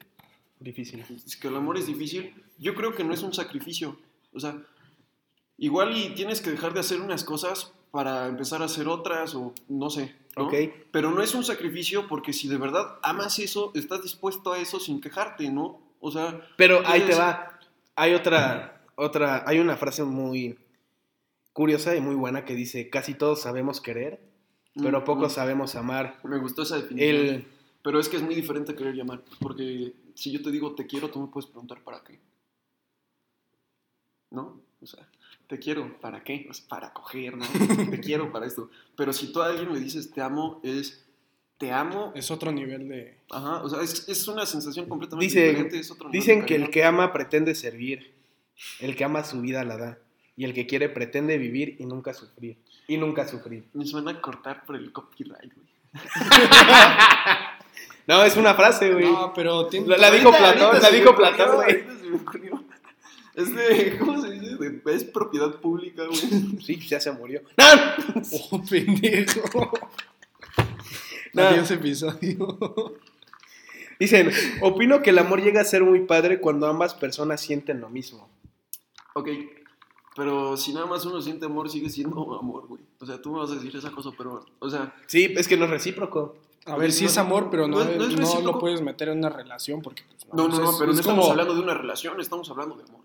Difícil. 0.60 1.04
Es 1.26 1.36
que 1.36 1.48
el 1.48 1.56
amor 1.56 1.76
es 1.76 1.86
difícil, 1.86 2.34
yo 2.58 2.75
creo 2.75 2.94
que 2.94 3.04
no 3.04 3.12
es 3.12 3.22
un 3.22 3.34
sacrificio. 3.34 3.98
O 4.32 4.40
sea, 4.40 4.56
igual 5.58 5.96
y 5.96 6.14
tienes 6.14 6.40
que 6.40 6.50
dejar 6.50 6.72
de 6.72 6.80
hacer 6.80 7.00
unas 7.00 7.25
cosas 7.25 7.72
para 7.90 8.26
empezar 8.26 8.62
a 8.62 8.66
hacer 8.66 8.88
otras 8.88 9.35
o 9.35 9.52
no 9.69 9.90
sé. 9.90 10.14
¿no? 10.37 10.47
Ok. 10.47 10.55
Pero 10.90 11.11
no 11.11 11.23
es 11.23 11.35
un 11.35 11.45
sacrificio 11.45 12.07
porque 12.09 12.33
si 12.33 12.49
de 12.49 12.59
verdad 12.59 12.99
amas 13.02 13.38
eso, 13.38 13.73
estás 13.75 14.02
dispuesto 14.02 14.52
a 14.52 14.59
eso 14.59 14.81
sin 14.81 15.00
quejarte, 15.00 15.50
¿no? 15.50 15.81
O 16.00 16.11
sea, 16.11 16.40
Pero 16.57 16.83
ahí 16.87 17.00
te 17.02 17.14
va. 17.14 17.59
Hay 17.95 18.14
otra, 18.14 18.83
otra, 18.95 19.45
hay 19.47 19.59
una 19.59 19.76
frase 19.76 20.05
muy 20.05 20.59
curiosa 21.52 21.97
y 21.97 22.00
muy 22.02 22.14
buena 22.14 22.45
que 22.45 22.55
dice, 22.55 22.90
casi 22.90 23.14
todos 23.14 23.40
sabemos 23.40 23.81
querer, 23.81 24.21
pero 24.75 25.00
mm, 25.00 25.05
pocos 25.05 25.33
mm, 25.33 25.35
sabemos 25.35 25.75
amar. 25.75 26.21
Me 26.23 26.38
gustó 26.38 26.62
esa 26.62 26.76
definición. 26.76 27.16
El, 27.16 27.47
Pero 27.83 27.99
es 27.99 28.11
que 28.11 28.16
es 28.16 28.23
muy 28.23 28.35
diferente 28.35 28.75
querer 28.75 28.95
llamar. 28.95 29.23
Porque 29.40 29.95
si 30.14 30.31
yo 30.33 30.43
te 30.43 30.50
digo 30.50 30.75
te 30.75 30.87
quiero, 30.87 31.09
tú 31.11 31.21
me 31.21 31.28
puedes 31.28 31.49
preguntar 31.49 31.83
para 31.83 32.05
qué. 32.05 32.21
¿No? 34.31 34.61
O 34.83 34.87
sea, 34.87 35.09
te 35.46 35.58
quiero, 35.58 35.98
¿para 36.00 36.22
qué? 36.24 36.42
Pues 36.46 36.60
para 36.60 36.92
coger, 36.92 37.36
¿no? 37.36 37.46
te 37.90 38.00
quiero 38.00 38.32
para 38.32 38.46
esto. 38.46 38.70
Pero 38.96 39.12
si 39.12 39.32
tú 39.32 39.42
a 39.42 39.46
alguien 39.46 39.72
le 39.72 39.80
dices 39.80 40.10
te 40.10 40.20
amo, 40.20 40.60
es 40.64 41.04
te 41.58 41.72
amo. 41.72 42.12
Es 42.14 42.30
otro 42.30 42.52
nivel 42.52 42.88
de. 42.88 43.16
Ajá, 43.30 43.62
o 43.62 43.68
sea, 43.68 43.80
es, 43.82 44.08
es 44.08 44.28
una 44.28 44.44
sensación 44.46 44.88
completamente 44.88 45.26
Dicen- 45.32 45.48
diferente. 45.48 45.78
Es 45.78 45.90
otro 45.90 46.08
nivel 46.08 46.20
dicen 46.20 46.44
que 46.44 46.54
el 46.56 46.70
que 46.70 46.84
ama 46.84 47.12
pretende 47.12 47.54
servir, 47.54 48.14
el 48.80 48.94
que 48.96 49.04
ama 49.04 49.24
su 49.24 49.40
vida 49.40 49.64
la 49.64 49.76
da, 49.76 49.98
y 50.36 50.44
el 50.44 50.52
que 50.52 50.66
quiere 50.66 50.88
pretende 50.88 51.38
vivir 51.38 51.76
y 51.78 51.86
nunca 51.86 52.12
sufrir. 52.12 52.58
Y 52.88 52.98
nunca 52.98 53.26
sufrir. 53.26 53.64
Me 53.72 53.84
van 53.92 54.08
a 54.08 54.20
cortar 54.20 54.64
por 54.66 54.76
el 54.76 54.92
copyright, 54.92 55.52
güey. 55.54 55.66
No, 58.06 58.22
es 58.22 58.36
una 58.36 58.54
frase, 58.54 58.92
güey. 58.92 59.04
No, 59.04 59.32
pero 59.34 59.66
tiene. 59.66 59.88
La- 59.88 59.96
la 59.96 60.10
dijo 60.12 60.30
Platón, 60.30 60.74
la 60.74 60.80
se 60.80 60.92
me 60.92 60.98
dijo 60.98 61.16
Platón, 61.16 61.56
güey. 61.56 61.70
ahorita 61.72 61.96
se 61.98 62.04
me 62.04 62.16
ocurrió. 62.16 62.64
Es 63.37 63.55
de, 63.55 63.97
¿cómo 64.00 64.21
se 64.21 64.31
dice? 64.33 64.57
De- 64.57 64.83
es 64.95 65.05
propiedad 65.05 65.55
pública, 65.61 66.02
güey. 66.07 66.59
Sí, 66.64 66.76
ya 66.88 66.99
se 66.99 67.12
murió. 67.12 67.43
¡No! 67.57 67.64
Oh, 68.50 68.62
pendejo. 68.69 69.71
No. 71.33 71.43
Adiós, 71.43 71.71
episodio. 71.71 72.59
Dicen, 74.00 74.31
opino 74.62 75.02
que 75.02 75.11
el 75.11 75.19
amor 75.19 75.43
llega 75.43 75.61
a 75.61 75.64
ser 75.64 75.83
muy 75.85 76.00
padre 76.00 76.40
cuando 76.40 76.66
ambas 76.66 76.95
personas 76.95 77.40
sienten 77.40 77.81
lo 77.81 77.88
mismo. 77.90 78.28
Ok, 79.14 79.28
pero 80.14 80.57
si 80.57 80.73
nada 80.75 80.87
más 80.87 81.05
uno 81.07 81.21
siente 81.23 81.47
amor, 81.47 81.69
sigue 81.71 81.88
siendo 81.90 82.38
amor, 82.38 82.66
güey. 82.66 82.83
O 83.00 83.07
sea, 83.07 83.21
tú 83.21 83.33
me 83.33 83.38
vas 83.38 83.50
a 83.50 83.55
decir 83.55 83.75
esa 83.76 83.90
cosa, 83.90 84.11
pero, 84.16 84.45
o 84.59 84.71
sea, 84.71 84.95
Sí, 85.07 85.33
es 85.37 85.47
que 85.49 85.57
no 85.57 85.64
es 85.66 85.71
recíproco. 85.71 86.37
A 86.66 86.76
ver, 86.76 86.90
sí 86.93 87.05
es 87.05 87.16
amor, 87.16 87.49
pero 87.50 87.69
no, 87.69 87.76
No 87.76 87.83
es- 87.90 87.97
no 87.97 88.05
es 88.07 88.11
no 88.12 88.16
recíproco. 88.19 88.52
lo 88.52 88.59
puedes 88.59 88.81
meter 88.83 89.09
en 89.11 89.19
una 89.19 89.28
relación 89.28 89.81
porque. 89.83 90.02
pues, 90.09 90.26
no, 90.33 90.49
no, 90.49 90.59
no, 90.59 90.71
es- 90.71 90.76
pero 90.78 90.90
es 90.90 90.97
no 90.97 91.00
estamos 91.00 91.21
como- 91.25 91.31
hablando 91.33 91.55
de 91.55 91.61
una 91.61 91.75
relación, 91.75 92.21
estamos 92.21 92.50
hablando 92.50 92.76
de 92.76 92.83
amor. 92.85 93.00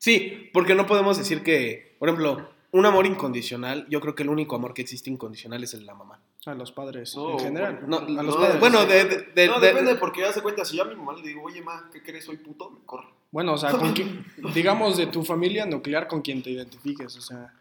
Sí, 0.00 0.48
porque 0.54 0.74
no 0.74 0.86
podemos 0.86 1.18
decir 1.18 1.42
que, 1.42 1.94
por 1.98 2.08
ejemplo, 2.08 2.48
un 2.72 2.86
amor 2.86 3.04
incondicional, 3.04 3.86
yo 3.90 4.00
creo 4.00 4.14
que 4.14 4.22
el 4.22 4.30
único 4.30 4.56
amor 4.56 4.72
que 4.72 4.80
existe 4.80 5.10
incondicional 5.10 5.62
es 5.62 5.74
el 5.74 5.80
de 5.80 5.86
la 5.86 5.94
mamá. 5.94 6.18
A 6.46 6.54
los 6.54 6.72
padres, 6.72 7.14
No, 7.14 7.32
en 7.32 7.38
general. 7.38 7.80
No, 7.86 7.98
a 7.98 8.00
no, 8.00 8.22
los 8.22 8.34
padres. 8.36 8.58
bueno, 8.60 8.86
de, 8.86 9.04
de- 9.04 9.28
de- 9.34 9.46
no, 9.48 9.60
de- 9.60 9.66
depende, 9.68 9.96
porque 9.96 10.24
hace 10.24 10.40
cuenta, 10.40 10.64
si 10.64 10.78
yo 10.78 10.84
a 10.84 10.86
mi 10.86 10.96
mamá 10.96 11.12
le 11.12 11.22
digo, 11.28 11.42
oye, 11.42 11.60
ma, 11.60 11.90
¿qué 11.92 12.02
crees? 12.02 12.24
Soy 12.24 12.38
puto, 12.38 12.70
me 12.70 12.78
corre. 12.86 13.08
Bueno, 13.30 13.52
o 13.52 13.58
sea, 13.58 13.72
con 13.72 13.92
digamos 14.54 14.96
de 14.96 15.06
tu 15.08 15.22
familia 15.22 15.66
nuclear 15.66 16.08
con 16.08 16.22
quien 16.22 16.42
te 16.42 16.48
identifiques, 16.50 17.14
o 17.16 17.20
sea. 17.20 17.52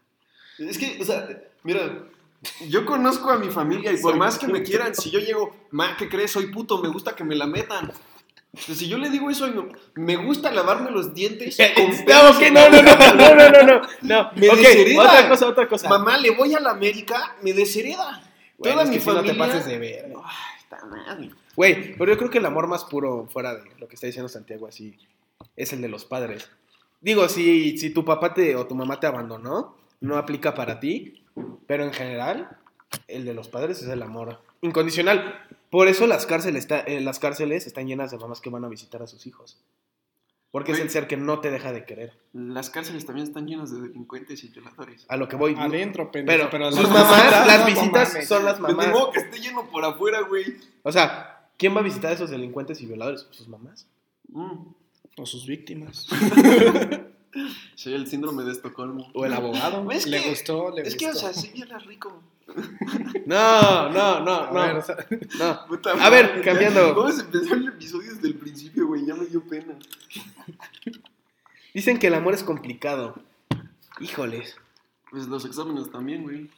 Es 0.60 0.78
que, 0.78 0.98
o 1.02 1.04
sea, 1.04 1.28
mira, 1.64 2.06
yo 2.70 2.86
conozco 2.86 3.30
a 3.32 3.38
mi 3.38 3.50
familia 3.50 3.92
y 3.92 3.98
por 3.98 4.16
más 4.16 4.40
que 4.40 4.48
me 4.48 4.64
quieran, 4.64 4.96
si 4.96 5.12
yo 5.12 5.20
llego, 5.20 5.54
ma, 5.72 5.98
¿qué 5.98 6.08
crees? 6.08 6.32
Soy 6.32 6.46
puto, 6.48 6.82
me 6.82 6.88
gusta 6.88 7.14
que 7.16 7.26
me 7.26 7.36
la 7.36 7.48
metan. 7.48 7.92
Entonces, 8.52 8.78
si 8.80 8.88
yo 8.88 8.98
le 8.98 9.10
digo 9.10 9.30
eso, 9.30 9.48
me 9.96 10.16
gusta 10.18 10.52
lavarme 10.52 10.90
los 10.92 11.14
dientes 11.14 11.58
no, 11.78 11.84
la 12.08 12.24
no, 12.24 12.82
no, 12.82 12.82
boca. 12.82 13.14
no, 13.14 13.36
no, 13.36 13.50
no, 13.50 13.64
no, 13.64 13.82
no. 14.02 14.32
Me 14.36 14.50
Ok, 14.50 14.58
deshereda. 14.58 15.04
otra 15.04 15.30
cosa, 15.30 15.48
otra 15.48 15.68
cosa. 15.68 15.88
Mamá, 15.90 16.18
le 16.18 16.32
voy 16.32 16.54
a 16.56 16.60
la 16.60 16.72
América, 16.72 17.36
me 17.44 17.54
deshereda. 17.54 18.24
Bueno, 18.58 18.74
Toda 18.76 18.84
es 18.84 18.90
mi 18.90 18.96
que 18.96 19.02
si 19.02 19.08
no 19.08 19.14
familia. 19.16 19.34
te 19.34 19.40
pases 19.40 19.66
de 19.66 19.78
ver. 19.78 20.14
Ay, 20.26 20.60
está 20.64 20.84
mal. 20.86 21.36
Güey, 21.56 21.96
pero 21.98 22.12
yo 22.12 22.18
creo 22.18 22.30
que 22.32 22.40
el 22.40 22.46
amor 22.46 22.68
más 22.68 22.86
puro, 22.86 23.28
fuera 23.32 23.54
de 23.56 23.62
lo 23.80 23.88
que 23.88 23.96
está 23.96 24.08
diciendo 24.08 24.28
Santiago, 24.30 24.68
así, 24.68 24.98
es 25.56 25.72
el 25.74 25.82
de 25.82 25.88
los 25.90 26.06
padres. 26.06 26.50
Digo, 27.02 27.30
si, 27.30 27.78
si 27.78 27.92
tu 27.92 28.04
papá 28.04 28.34
te, 28.34 28.56
o 28.56 28.66
tu 28.66 28.76
mamá 28.76 29.00
te 29.00 29.08
abandonó, 29.08 29.78
no 30.02 30.18
aplica 30.18 30.54
para 30.56 30.80
ti, 30.80 31.24
pero 31.68 31.84
en 31.84 31.94
general, 31.94 32.50
el 33.08 33.26
de 33.26 33.34
los 33.34 33.48
padres 33.48 33.82
es 33.82 33.88
el 33.90 34.02
amor 34.02 34.42
incondicional. 34.62 35.40
Por 35.70 35.88
eso 35.88 36.08
las 36.08 36.26
cárceles, 36.26 36.64
está- 36.64 36.80
eh, 36.82 37.00
las 37.02 37.20
cárceles 37.20 37.68
están 37.68 37.88
llenas 37.88 38.12
de 38.12 38.18
mamás 38.18 38.42
que 38.42 38.50
van 38.50 38.66
a 38.66 38.70
visitar 38.70 39.02
a 39.04 39.08
sus 39.08 39.28
hijos. 39.28 39.58
Porque 40.52 40.72
es 40.72 40.80
Güey. 40.80 40.88
el 40.88 40.92
ser 40.92 41.06
que 41.08 41.16
no 41.16 41.42
te 41.42 41.52
deja 41.52 41.72
de 41.72 41.86
querer. 41.86 42.18
Las 42.34 42.72
cárceles 42.72 43.06
también 43.06 43.28
están 43.28 43.46
llenas 43.48 43.72
de 43.72 43.82
delincuentes 43.82 44.44
y 44.44 44.48
violadores. 44.48 45.06
A 45.08 45.16
lo 45.16 45.28
que 45.28 45.36
voy. 45.36 45.54
Adentro, 45.56 46.12
pendejo. 46.12 46.48
Pero, 46.50 46.66
las 46.66 46.76
sus 46.76 46.90
mamás, 46.90 47.46
las 47.48 47.60
no 47.60 47.66
visitas 47.68 48.10
mames. 48.14 48.28
son 48.28 48.46
las 48.46 48.60
Pues 48.60 48.74
mamás. 48.74 48.90
modo 48.90 49.12
que 49.12 49.20
esté 49.20 49.40
lleno 49.40 49.70
por 49.70 49.86
afuera, 49.86 50.22
güey. 50.22 50.58
O 50.82 50.92
sea, 50.92 51.48
¿quién 51.56 51.76
va 51.76 51.82
a 51.82 51.84
visitar 51.84 52.10
a 52.10 52.16
esos 52.16 52.32
delincuentes 52.32 52.82
y 52.82 52.88
violadores? 52.88 53.28
Sus 53.30 53.48
mamás. 53.48 53.86
Mm. 54.30 54.70
O 55.18 55.26
sus 55.28 55.46
víctimas. 55.46 56.08
Sí, 57.76 57.94
el 57.94 58.08
síndrome 58.08 58.44
de 58.44 58.52
Estocolmo. 58.52 59.12
O 59.14 59.24
el 59.24 59.34
abogado. 59.34 59.90
Es 59.92 60.08
le 60.08 60.20
que- 60.22 60.30
gustó, 60.30 60.72
le 60.72 60.82
Es 60.82 60.96
gustó. 60.96 60.98
que, 60.98 61.12
o 61.12 61.14
sea, 61.16 61.32
sí 61.32 61.52
viola 61.54 61.78
rico. 61.78 62.24
No, 63.26 63.90
no, 63.90 64.20
no, 64.22 64.36
A 64.36 64.52
no. 64.52 64.62
ver, 64.62 64.76
o 64.78 64.82
sea, 64.82 64.96
no. 65.38 65.66
Puta 65.68 65.92
A 65.92 66.10
ver, 66.10 66.38
ya- 66.38 66.42
cambiando. 66.44 66.96
Vamos 66.96 67.20
a 67.20 67.22
empezar 67.24 67.58
el 67.58 67.68
episodio 67.70 68.14
desde 68.14 68.28
el 68.28 68.36
principio, 68.36 68.88
güey. 68.88 69.06
Ya 69.06 69.16
me 69.16 69.26
dio 69.26 69.42
pena. 69.44 69.78
Dicen 71.74 72.00
que 72.00 72.08
el 72.08 72.16
amor 72.16 72.34
es 72.34 72.44
complicado. 72.44 73.22
Híjoles. 74.00 74.56
Pues 75.12 75.28
los 75.28 75.46
exámenes 75.46 75.92
también, 75.92 76.24
güey. 76.24 76.50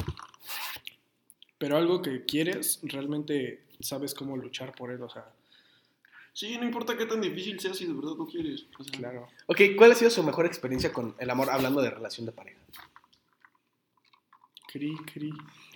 pero 1.57 1.77
algo 1.77 2.01
que 2.01 2.25
quieres, 2.25 2.79
realmente 2.83 3.62
sabes 3.81 4.13
cómo 4.13 4.36
luchar 4.38 4.74
por 4.74 4.91
él, 4.91 5.01
o 5.01 5.10
sea, 5.10 5.25
Sí, 6.33 6.57
no 6.57 6.63
importa 6.63 6.95
qué 6.98 7.05
tan 7.05 7.19
difícil 7.19 7.60
sea 7.60 7.74
si 7.74 7.86
de 7.86 7.91
verdad 7.93 8.13
lo 8.17 8.25
quieres. 8.25 8.65
O 8.79 8.83
sea, 8.86 8.93
claro. 8.98 9.27
Ok, 9.48 9.60
¿cuál 9.77 9.91
ha 9.91 9.95
sido 9.95 10.10
su 10.10 10.24
mejor 10.24 10.45
experiencia 10.45 10.93
con 10.93 11.13
el 11.19 11.29
amor 11.29 11.50
hablando 11.50 11.81
de 11.81 11.89
relación 11.89 12.25
de 12.25 12.31
pareja? 12.31 12.57
Cri, 14.71 14.95
cri, 15.13 15.31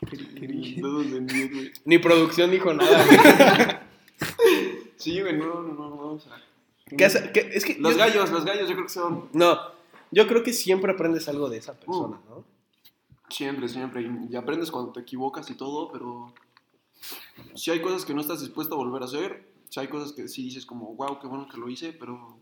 cri, 0.07 0.25
cri. 0.35 0.81
Güey. 0.81 1.71
Ni 1.85 1.97
producción 1.99 2.51
dijo 2.51 2.73
nada. 2.73 3.81
Sí, 4.97 5.19
güey, 5.21 5.35
no, 5.37 5.61
no, 5.61 5.73
no, 5.73 5.89
no. 5.89 5.95
O 6.13 6.19
sea, 6.19 6.41
¿Qué 6.97 7.05
hace- 7.05 7.31
qué- 7.33 7.49
es 7.53 7.65
que 7.65 7.75
los 7.77 7.93
yo- 7.93 7.99
gallos, 7.99 8.31
los 8.31 8.45
gallos, 8.45 8.67
yo 8.69 8.73
creo 8.75 8.85
que 8.87 8.93
son. 8.93 9.29
No, 9.33 9.59
yo 10.11 10.25
creo 10.27 10.41
que 10.41 10.53
siempre 10.53 10.93
aprendes 10.93 11.27
algo 11.27 11.49
de 11.49 11.57
esa 11.57 11.73
persona, 11.77 12.19
¿no? 12.29 12.43
Siempre, 13.29 13.67
siempre. 13.67 14.01
Y, 14.01 14.33
y 14.33 14.35
aprendes 14.37 14.71
cuando 14.71 14.93
te 14.93 15.01
equivocas 15.01 15.49
y 15.49 15.55
todo, 15.55 15.91
pero. 15.91 16.33
Si 17.55 17.71
hay 17.71 17.81
cosas 17.81 18.05
que 18.05 18.13
no 18.13 18.21
estás 18.21 18.39
dispuesto 18.39 18.75
a 18.75 18.77
volver 18.77 19.01
a 19.01 19.05
hacer. 19.05 19.51
Si 19.69 19.79
hay 19.81 19.89
cosas 19.89 20.13
que 20.13 20.27
sí 20.29 20.43
dices 20.43 20.65
como, 20.65 20.95
wow, 20.95 21.19
qué 21.19 21.27
bueno 21.27 21.47
que 21.49 21.57
lo 21.57 21.69
hice, 21.69 21.91
pero. 21.91 22.39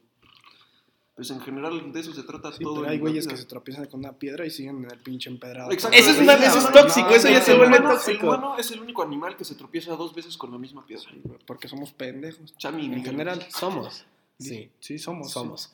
Pues 1.16 1.30
en 1.30 1.40
general 1.42 1.94
de 1.94 2.00
eso 2.00 2.12
se 2.12 2.24
trata 2.24 2.52
Sí, 2.52 2.64
todo. 2.64 2.78
pero 2.82 2.90
hay 2.90 2.98
güeyes 2.98 3.28
que 3.28 3.38
se 3.38 3.46
tropiezan 3.46 3.86
con 3.86 4.00
una 4.00 4.14
piedra 4.14 4.48
y 4.48 4.50
siguen 4.50 4.84
en 4.84 4.92
el 4.92 4.98
pinche 4.98 5.30
empedrado. 5.30 5.72
Exacto. 5.72 5.96
Eso 5.96 6.10
es 6.10 6.18
una- 6.20 6.38
Sí, 6.38 6.44
eso 6.46 6.58
es 6.58 6.72
tóxico, 6.72 7.10
no, 7.10 7.16
eso 7.16 7.30
ya 7.30 7.42
se 7.42 7.54
vuelve 7.54 7.78
humano- 7.78 7.94
tóxico. 7.96 8.12
El 8.34 8.40
humano 8.40 8.58
es 8.58 8.72
el 8.72 8.80
único 8.80 9.04
animal 9.04 9.38
que 9.38 9.46
se 9.46 9.54
tropieza 9.54 9.96
dos 9.96 10.16
veces 10.16 10.36
con 10.38 10.52
la 10.52 10.58
misma 10.58 10.84
piedra. 10.88 11.06
Sí, 11.12 11.22
Porque 11.46 11.68
somos 11.68 11.92
pendejos. 11.92 12.56
Chami, 12.58 12.86
En 12.86 13.04
general. 13.06 13.46
Somos. 13.52 14.06
Sí, 14.40 14.72
Sí, 14.80 14.98
somos. 14.98 15.32
somos. 15.32 15.72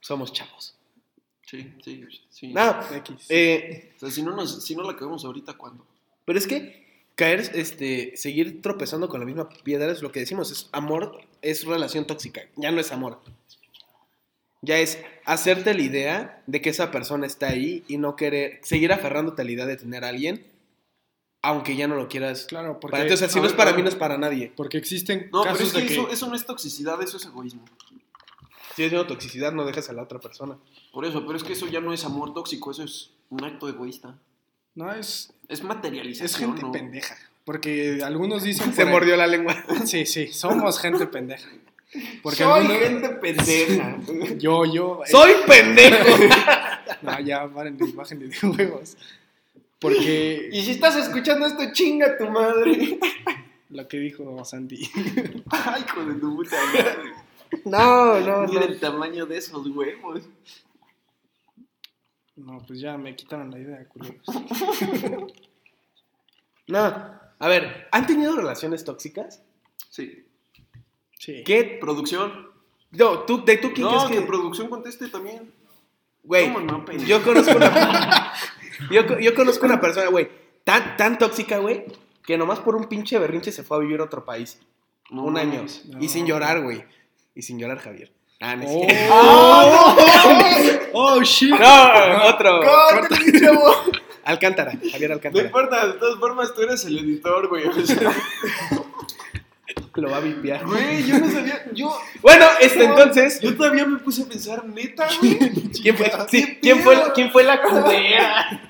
Somos 0.00 0.32
chavos. 0.32 0.74
Sí, 1.42 1.72
sí, 1.84 2.04
sí. 2.28 2.52
No, 2.52 2.82
sí. 2.82 2.94
X. 2.96 3.26
eh, 3.28 3.92
O 3.96 4.00
sea, 4.00 4.10
si 4.10 4.22
no, 4.24 4.34
nos, 4.34 4.64
si 4.64 4.74
no 4.74 4.82
la 4.82 4.96
cagamos 4.96 5.24
ahorita, 5.24 5.54
¿cuándo? 5.54 5.86
pero 6.24 6.40
es 6.40 6.46
que 6.48 6.84
caer, 7.14 7.52
este, 7.54 8.16
seguir 8.16 8.60
tropezando 8.62 9.08
con 9.08 9.20
la 9.20 9.26
misma 9.26 9.48
piedra 9.48 9.92
es 9.92 10.02
lo 10.02 10.10
que 10.10 10.18
decimos, 10.20 10.50
es 10.50 10.68
amor, 10.72 11.20
es 11.40 11.64
relación 11.64 12.04
tóxica, 12.04 12.42
ya 12.56 12.72
no 12.72 12.80
es 12.80 12.90
amor. 12.90 13.20
Ya 14.62 14.78
es 14.78 14.98
hacerte 15.24 15.74
la 15.74 15.82
idea 15.82 16.42
de 16.46 16.60
que 16.60 16.70
esa 16.70 16.90
persona 16.90 17.26
está 17.26 17.48
ahí 17.48 17.84
y 17.88 17.98
no 17.98 18.16
querer 18.16 18.60
seguir 18.62 18.92
aferrándote 18.92 19.42
a 19.42 19.44
la 19.44 19.50
idea 19.50 19.66
de 19.66 19.76
tener 19.76 20.04
a 20.04 20.08
alguien, 20.08 20.46
aunque 21.42 21.76
ya 21.76 21.86
no 21.86 21.96
lo 21.96 22.08
quieras. 22.08 22.46
Claro, 22.46 22.80
porque, 22.80 22.96
Para 22.96 23.06
ti, 23.06 23.14
o 23.14 23.16
sea, 23.16 23.28
si 23.28 23.40
no 23.40 23.46
es 23.46 23.52
para 23.52 23.72
mí, 23.74 23.82
no 23.82 23.88
es 23.88 23.94
para 23.94 24.18
nadie. 24.18 24.52
porque 24.56 24.78
existen 24.78 25.28
No, 25.32 25.42
pero 25.42 25.54
casos 25.56 25.68
es 25.68 25.74
que, 25.74 25.80
de 25.80 25.86
que... 25.86 25.92
Eso, 25.94 26.10
eso 26.10 26.28
no 26.28 26.34
es 26.34 26.46
toxicidad, 26.46 27.00
eso 27.02 27.16
es 27.16 27.26
egoísmo. 27.26 27.64
Si 28.74 28.84
es 28.84 28.92
una 28.92 29.06
toxicidad, 29.06 29.52
no 29.52 29.64
dejas 29.64 29.88
a 29.88 29.92
la 29.92 30.02
otra 30.02 30.18
persona. 30.18 30.58
Por 30.92 31.04
eso, 31.04 31.24
pero 31.24 31.36
es 31.38 31.44
que 31.44 31.54
eso 31.54 31.66
ya 31.66 31.80
no 31.80 31.92
es 31.92 32.04
amor 32.04 32.34
tóxico, 32.34 32.70
eso 32.70 32.82
es 32.82 33.10
un 33.30 33.44
acto 33.44 33.68
egoísta. 33.68 34.18
No, 34.74 34.92
es, 34.92 35.32
Es 35.48 35.62
materialización. 35.62 36.26
es 36.26 36.36
gente 36.36 36.62
¿no? 36.62 36.72
pendeja. 36.72 37.16
Porque 37.44 38.00
algunos 38.04 38.42
dicen... 38.42 38.72
Se 38.74 38.84
mordió 38.84 39.16
la 39.16 39.26
lengua. 39.26 39.64
Sí, 39.86 40.04
sí, 40.04 40.32
somos 40.32 40.78
gente 40.78 41.06
pendeja. 41.06 41.48
Porque 42.22 42.38
Soy 42.44 42.60
algunos- 42.66 42.78
gente 42.82 43.08
pendeja. 43.10 43.98
Yo, 44.38 44.64
yo... 44.64 45.02
eh, 45.04 45.10
¡Soy 45.10 45.32
pendejo! 45.46 45.96
No, 47.02 47.20
ya, 47.20 47.46
párenle, 47.48 47.92
bájenle 47.92 48.28
de 48.28 48.46
huevos. 48.48 48.96
Porque 49.78 50.48
y 50.52 50.62
si 50.62 50.70
estás 50.72 50.96
escuchando 50.96 51.46
esto, 51.46 51.62
chinga 51.72 52.16
tu 52.16 52.26
madre. 52.30 52.98
lo 53.70 53.86
que 53.86 53.98
dijo 53.98 54.42
Santi. 54.44 54.88
Ay, 55.50 55.84
hijo 55.86 56.04
de 56.04 56.14
tu 56.14 56.34
puta 56.36 56.56
madre. 56.72 57.12
No, 57.64 58.18
no, 58.20 58.46
Mira 58.48 58.60
no. 58.60 58.66
el 58.66 58.80
tamaño 58.80 59.26
de 59.26 59.36
esos 59.36 59.66
huevos. 59.66 60.22
No, 62.36 62.58
pues 62.66 62.80
ya 62.80 62.96
me 62.96 63.14
quitaron 63.14 63.50
la 63.50 63.58
idea, 63.58 63.86
culeros. 63.88 64.24
No. 66.68 66.80
A 67.38 67.48
ver, 67.48 67.88
¿han 67.92 68.06
tenido 68.06 68.34
relaciones 68.36 68.84
tóxicas? 68.84 69.42
Sí. 69.90 70.24
Sí. 71.18 71.42
¿Qué? 71.44 71.78
Producción. 71.80 72.50
No, 72.92 73.20
tú, 73.20 73.44
de 73.44 73.56
tú 73.58 73.72
quién 73.72 73.86
No, 73.86 73.92
crees 73.92 74.04
que 74.10 74.18
que. 74.20 74.26
producción 74.26 74.68
conteste 74.68 75.08
también. 75.08 75.52
Güey, 76.22 76.52
¿Cómo 76.52 76.60
no, 76.60 76.84
yo 77.06 77.22
conozco 77.22 77.56
una. 77.56 78.32
yo, 78.90 79.06
co- 79.06 79.18
yo 79.18 79.34
conozco 79.34 79.64
una 79.66 79.80
persona, 79.80 80.08
güey, 80.08 80.28
tan, 80.64 80.96
tan 80.96 81.18
tóxica, 81.18 81.58
güey, 81.58 81.84
que 82.24 82.36
nomás 82.36 82.58
por 82.60 82.74
un 82.74 82.84
pinche 82.86 83.18
berrinche 83.18 83.52
se 83.52 83.62
fue 83.62 83.76
a 83.76 83.80
vivir 83.80 84.00
a 84.00 84.04
otro 84.04 84.24
país. 84.24 84.58
No 85.10 85.22
un 85.24 85.38
año. 85.38 85.64
No. 85.88 86.02
Y 86.02 86.08
sin 86.08 86.26
llorar, 86.26 86.62
güey. 86.62 86.84
Y 87.34 87.42
sin 87.42 87.58
llorar, 87.58 87.78
Javier. 87.78 88.12
Ah, 88.40 88.56
no 88.56 88.64
es 88.64 88.70
Oh. 88.72 89.96
cierto. 89.96 90.80
¡Oh, 90.94 91.22
shit! 91.22 91.50
No, 91.50 92.24
otro. 92.28 92.60
Alcántara, 94.24 94.72
Javier 94.72 95.10
No 95.10 95.14
Alcántara. 95.14 95.44
importa, 95.46 95.86
de 95.86 95.92
todas 95.94 96.18
formas 96.18 96.52
tú 96.54 96.62
eres 96.62 96.84
el 96.86 96.98
editor, 96.98 97.46
güey. 97.48 97.64
Lo 99.96 100.10
va 100.10 100.18
a 100.18 100.20
vipiar. 100.20 100.64
güey, 100.66 101.04
yo 101.04 101.18
no 101.18 101.30
sabía. 101.30 101.64
Yo, 101.72 101.98
Bueno, 102.22 102.46
este 102.60 102.84
entonces. 102.84 103.40
yo 103.40 103.56
todavía 103.56 103.86
me 103.86 103.98
puse 103.98 104.22
a 104.22 104.26
pensar, 104.26 104.64
neta, 104.66 105.08
güey. 105.20 105.38
¿Quién 105.82 105.96
fue, 105.96 106.12
sí, 106.30 106.44
¿Qué 106.46 106.58
¿quién 106.60 106.80
fue, 106.80 106.96
¿quién 107.14 107.30
fue 107.32 107.44
la 107.44 107.62
culera? 107.68 108.60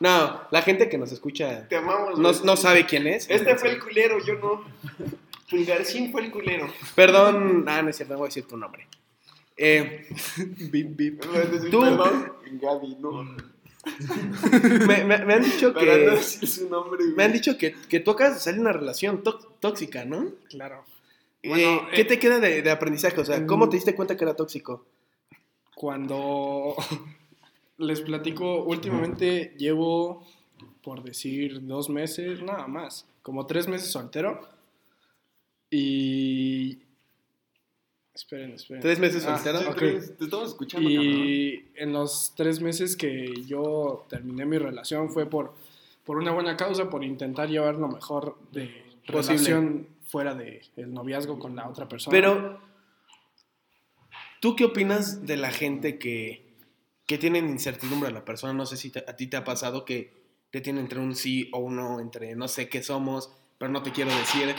No, 0.00 0.42
la 0.50 0.62
gente 0.62 0.88
que 0.88 0.96
nos 0.98 1.12
escucha 1.12 1.68
Te 1.68 1.76
amamos. 1.76 2.18
no, 2.18 2.30
güey. 2.32 2.40
no 2.44 2.56
sabe 2.56 2.86
quién 2.86 3.06
es. 3.06 3.28
Este 3.28 3.56
fue 3.56 3.70
el 3.72 3.78
culero, 3.80 4.18
yo 4.24 4.34
no. 4.34 4.64
Pulgarcín 5.50 6.10
fue 6.12 6.22
el 6.24 6.30
culero. 6.30 6.72
Perdón, 6.94 7.64
ah, 7.68 7.82
no 7.82 7.90
es 7.90 7.96
cierto, 7.96 8.14
no 8.14 8.18
voy 8.18 8.26
a 8.26 8.28
decir 8.28 8.46
tu 8.46 8.56
nombre. 8.56 8.86
Eh, 9.56 10.06
Bip, 10.70 10.96
bip. 10.96 11.20
Tú-. 11.70 11.80
Gaby, 11.82 12.96
no. 13.00 13.36
Me, 14.86 15.04
me- 15.04 15.24
me 15.24 15.34
han 15.34 15.42
dicho 15.42 15.72
Para 15.72 15.86
no 15.86 15.92
que. 15.92 16.10
decir 16.16 16.48
su 16.48 16.68
nombre, 16.68 17.02
güey. 17.04 17.14
Me 17.16 17.24
han 17.24 17.32
dicho 17.32 17.56
que, 17.58 17.72
que 17.88 18.00
tú 18.00 18.10
acabas 18.12 18.34
de 18.34 18.40
salir 18.40 18.56
de 18.56 18.62
una 18.62 18.72
relación 18.72 19.22
tó- 19.22 19.38
tóxica, 19.60 20.04
¿no? 20.04 20.32
Claro. 20.48 20.84
Eh, 21.42 21.48
Bueno, 21.48 21.88
¿Qué 21.94 22.02
eh, 22.02 22.04
te 22.04 22.18
queda 22.18 22.38
de, 22.40 22.62
de 22.62 22.70
aprendizaje? 22.70 23.20
O 23.20 23.24
sea, 23.24 23.46
¿cómo 23.46 23.68
te 23.68 23.76
diste 23.76 23.94
cuenta 23.94 24.16
que 24.16 24.24
era 24.24 24.34
tóxico? 24.36 24.84
Cuando 25.74 26.74
les 27.78 28.00
platico, 28.02 28.62
últimamente 28.64 29.54
llevo, 29.56 30.26
por 30.82 31.02
decir, 31.02 31.66
dos 31.66 31.88
meses, 31.88 32.42
nada 32.42 32.66
más, 32.66 33.06
como 33.22 33.46
tres 33.46 33.66
meses 33.68 33.90
soltero. 33.90 34.40
Y... 35.70 36.80
Esperen, 38.20 38.52
esperen. 38.52 38.82
¿Tres 38.82 38.98
meses 38.98 39.24
Ah, 39.26 39.36
soltero? 39.38 39.60
Sí, 39.60 39.66
ok. 39.66 39.78
te- 39.78 40.08
Te 40.14 40.24
estamos 40.24 40.48
escuchando, 40.48 40.88
cabrón. 40.90 41.04
Y 41.26 41.64
en 41.74 41.92
los 41.94 42.34
tres 42.36 42.60
meses 42.60 42.94
que 42.96 43.32
yo 43.46 44.04
terminé 44.10 44.44
mi 44.44 44.58
relación 44.58 45.08
fue 45.10 45.24
por, 45.24 45.54
por 46.04 46.18
una 46.18 46.30
buena 46.30 46.54
causa, 46.56 46.90
por 46.90 47.02
intentar 47.02 47.48
llevar 47.48 47.76
lo 47.76 47.88
mejor 47.88 48.36
de 48.52 48.66
Posible. 49.10 49.36
relación 49.38 49.88
fuera 50.04 50.34
del 50.34 50.60
el 50.76 50.92
noviazgo 50.92 51.38
con 51.38 51.56
la 51.56 51.66
otra 51.66 51.88
persona. 51.88 52.12
Pero, 52.12 52.60
¿tú 54.40 54.54
qué 54.54 54.64
opinas 54.66 55.26
de 55.26 55.36
la 55.38 55.50
gente 55.50 55.98
que, 55.98 56.44
que 57.06 57.16
tienen 57.16 57.48
incertidumbre 57.48 58.10
a 58.10 58.12
la 58.12 58.24
persona? 58.26 58.52
No 58.52 58.66
sé 58.66 58.76
si 58.76 58.90
te- 58.90 59.04
a 59.08 59.16
ti 59.16 59.28
te 59.28 59.38
ha 59.38 59.44
pasado 59.44 59.86
que 59.86 60.12
te 60.50 60.60
tienen 60.60 60.82
entre 60.84 60.98
un 61.00 61.16
sí 61.16 61.48
o 61.52 61.58
un 61.58 61.76
no, 61.76 62.00
entre 62.00 62.34
no 62.36 62.48
sé 62.48 62.68
qué 62.68 62.82
somos, 62.82 63.32
pero 63.56 63.72
no 63.72 63.82
te 63.82 63.92
quiero 63.92 64.10
decir. 64.14 64.54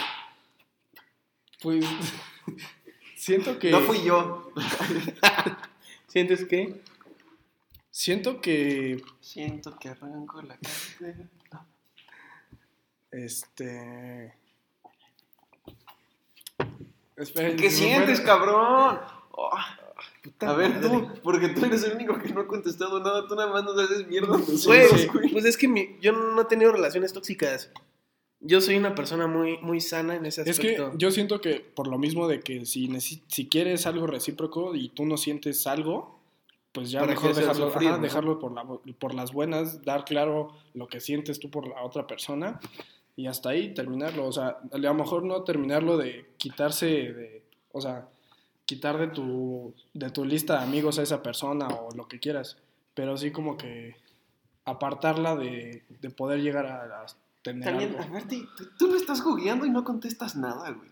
Pues 1.61 1.85
siento 3.21 3.59
que... 3.59 3.69
No 3.71 3.81
fui 3.81 4.03
yo. 4.03 4.51
¿Sientes 6.07 6.45
que? 6.45 6.81
Siento 7.91 8.41
que... 8.41 9.03
Siento 9.19 9.77
que 9.77 9.89
arranco 9.89 10.41
la 10.41 10.57
carretera. 10.57 11.29
Este... 13.11 14.33
Esperen, 17.17 17.55
¿Qué 17.57 17.69
sientes, 17.69 18.21
cabrón? 18.21 18.99
Oh, 19.31 19.51
Puta 20.23 20.49
a 20.49 20.53
ver, 20.53 20.71
madre. 20.71 20.89
tú, 20.89 21.13
porque 21.23 21.49
tú 21.49 21.65
eres 21.65 21.83
el 21.83 21.93
único 21.93 22.17
que 22.19 22.29
no 22.29 22.41
ha 22.41 22.47
contestado 22.47 22.99
nada. 22.99 23.27
Tú 23.27 23.35
nada 23.35 23.51
más 23.51 23.63
nos 23.63 23.77
haces 23.77 24.07
mierda. 24.07 24.37
Güey, 24.65 24.87
sí. 24.89 25.07
pues 25.31 25.45
es 25.45 25.57
que 25.57 25.67
mi- 25.67 25.97
yo 25.99 26.11
no 26.13 26.41
he 26.41 26.45
tenido 26.45 26.71
relaciones 26.71 27.13
tóxicas. 27.13 27.69
Yo 28.41 28.59
soy 28.59 28.75
una 28.75 28.95
persona 28.95 29.27
muy, 29.27 29.57
muy 29.59 29.79
sana 29.81 30.15
en 30.15 30.25
ese 30.25 30.41
Es 30.41 30.59
que 30.59 30.75
aspecto. 30.75 30.97
yo 30.97 31.11
siento 31.11 31.41
que 31.41 31.59
por 31.59 31.87
lo 31.87 31.97
mismo 31.99 32.27
de 32.27 32.39
que 32.39 32.65
si, 32.65 32.89
si 33.27 33.47
quieres 33.47 33.85
algo 33.85 34.07
recíproco 34.07 34.73
y 34.75 34.89
tú 34.89 35.05
no 35.05 35.17
sientes 35.17 35.67
algo, 35.67 36.19
pues 36.71 36.89
ya 36.89 37.01
¿Para 37.01 37.11
mejor 37.13 37.35
dejarlo, 37.35 37.67
sufrir, 37.67 37.89
ajá, 37.89 37.97
no? 37.97 38.03
dejarlo 38.03 38.39
por, 38.39 38.51
la, 38.53 38.65
por 38.97 39.13
las 39.13 39.31
buenas, 39.31 39.83
dar 39.83 40.05
claro 40.05 40.53
lo 40.73 40.87
que 40.87 40.99
sientes 41.01 41.39
tú 41.39 41.49
por 41.51 41.67
la 41.67 41.83
otra 41.83 42.07
persona 42.07 42.59
y 43.15 43.27
hasta 43.27 43.49
ahí 43.49 43.73
terminarlo. 43.73 44.25
O 44.25 44.31
sea, 44.31 44.57
a 44.71 44.77
lo 44.77 44.93
mejor 44.93 45.23
no 45.23 45.43
terminarlo 45.43 45.97
de 45.97 46.31
quitarse 46.37 46.85
de, 46.87 47.43
o 47.71 47.81
sea, 47.81 48.07
quitar 48.65 48.97
de 48.97 49.07
tu, 49.07 49.73
de 49.93 50.09
tu 50.09 50.25
lista 50.25 50.57
de 50.57 50.63
amigos 50.63 50.97
a 50.97 51.03
esa 51.03 51.21
persona 51.21 51.67
o 51.67 51.93
lo 51.95 52.07
que 52.07 52.19
quieras, 52.19 52.57
pero 52.93 53.17
sí 53.17 53.31
como 53.31 53.57
que 53.57 53.97
apartarla 54.65 55.35
de, 55.35 55.83
de 55.89 56.09
poder 56.09 56.41
llegar 56.41 56.65
a, 56.65 56.83
a 57.01 57.05
tener 57.41 57.63
También, 57.63 57.95
algo. 57.97 58.03
a 58.03 58.07
ver, 58.13 58.27
tú, 58.27 58.47
tú 58.77 58.87
no 58.87 58.95
estás 58.95 59.21
jugueando 59.21 59.65
y 59.65 59.69
no 59.69 59.83
contestas 59.83 60.35
nada, 60.35 60.69
güey. 60.71 60.91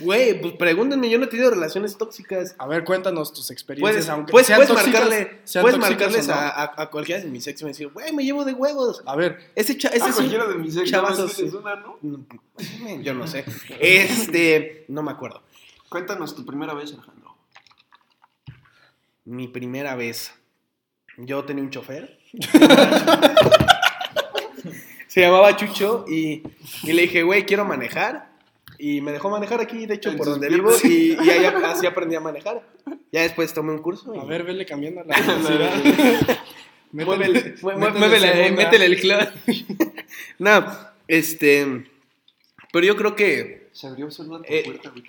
Güey, 0.00 0.40
pues 0.40 0.54
pregúntenme, 0.54 1.08
yo 1.08 1.18
no 1.18 1.26
he 1.26 1.28
tenido 1.28 1.48
relaciones 1.50 1.96
tóxicas. 1.96 2.56
A 2.58 2.66
ver, 2.66 2.82
cuéntanos 2.82 3.32
tus 3.32 3.52
experiencias. 3.52 3.92
Puedes, 3.94 4.08
aunque 4.08 4.32
puedes, 4.32 4.46
sean 4.48 4.56
puedes 4.58 4.72
tóxicas, 4.72 5.00
marcarle, 5.02 5.40
sean 5.44 5.62
puedes 5.62 5.78
marcarles 5.78 6.26
no. 6.26 6.34
a, 6.34 6.48
a- 6.48 6.82
a 6.82 6.90
cualquiera 6.90 7.22
de 7.22 7.28
mis 7.28 7.46
ex 7.46 7.60
y 7.60 7.64
me 7.64 7.70
decir, 7.70 7.86
güey, 7.88 8.12
me 8.12 8.24
llevo 8.24 8.44
de 8.44 8.52
huevos. 8.52 9.00
A 9.06 9.14
ver, 9.14 9.52
Ese, 9.54 9.78
cha- 9.78 9.90
ese 9.90 10.02
Ah, 10.06 10.08
es 10.08 10.10
un- 10.10 10.14
cualquiera 10.28 10.46
de 10.48 10.54
mis 10.56 10.76
ex, 10.76 10.90
sí. 11.36 11.42
una, 11.54 11.76
¿no? 11.76 11.98
Mm, 12.02 13.02
Yo 13.02 13.14
no 13.14 13.28
sé. 13.28 13.44
Este, 13.78 14.86
no 14.88 15.04
me 15.04 15.12
acuerdo. 15.12 15.42
Cuéntanos 15.88 16.34
tu 16.34 16.44
primera 16.44 16.74
vez, 16.74 16.92
Alejandro. 16.92 17.36
Mi 19.24 19.46
primera 19.46 19.94
vez. 19.94 20.32
Yo 21.16 21.44
tenía 21.44 21.62
un 21.62 21.70
chofer. 21.70 22.18
Se 25.10 25.20
llamaba 25.22 25.56
Chucho 25.56 26.04
y, 26.08 26.42
y 26.84 26.92
le 26.92 27.02
dije, 27.02 27.24
güey, 27.24 27.44
quiero 27.44 27.64
manejar. 27.64 28.30
Y 28.78 29.00
me 29.00 29.10
dejó 29.10 29.28
manejar 29.28 29.60
aquí, 29.60 29.84
de 29.84 29.94
hecho, 29.94 30.10
En 30.10 30.16
por 30.16 30.26
donde 30.28 30.48
vivo. 30.48 30.70
Y, 30.84 31.12
y 31.20 31.30
ahí 31.30 31.44
así 31.64 31.84
aprendí 31.84 32.14
a 32.14 32.20
manejar. 32.20 32.62
Ya 33.10 33.22
después 33.22 33.52
tomé 33.52 33.72
un 33.72 33.82
curso. 33.82 34.14
y- 34.14 34.18
a 34.18 34.24
ver, 34.24 34.44
vele 34.44 34.64
cambiando 34.64 35.02
la 35.02 35.16
velocidad. 35.20 36.38
Muévele, 36.92 37.32
métele 37.32 37.98
muévele, 37.98 38.20
segunda. 38.32 38.62
métele 38.64 38.84
el 38.86 39.00
clutch. 39.00 39.64
no, 40.38 40.66
este. 41.08 41.90
Pero 42.72 42.86
yo 42.86 42.96
creo 42.96 43.16
que. 43.16 43.68
Se 43.72 43.88
abrió 43.88 44.10
solo 44.12 44.38
tu 44.42 44.44
Eh, 44.52 44.62
puerta, 44.64 44.90
güey. 44.90 45.04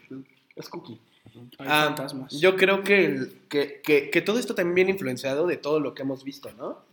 Es 0.56 0.68
cookie. 0.68 1.00
Hay 1.60 1.68
Ah, 1.70 1.84
fantasmas. 1.86 2.40
Yo 2.40 2.56
creo 2.56 2.84
que, 2.84 3.06
el- 3.06 3.40
que, 3.50 3.82
que- 3.84 4.10
que 4.10 4.22
todo 4.22 4.40
esto 4.40 4.56
también 4.56 4.74
viene 4.76 4.92
influenciado 4.92 5.46
de 5.48 5.58
todo 5.58 5.80
lo 5.80 5.94
que 5.94 6.02
hemos 6.02 6.24
visto, 6.24 6.52
¿no? 6.58 6.84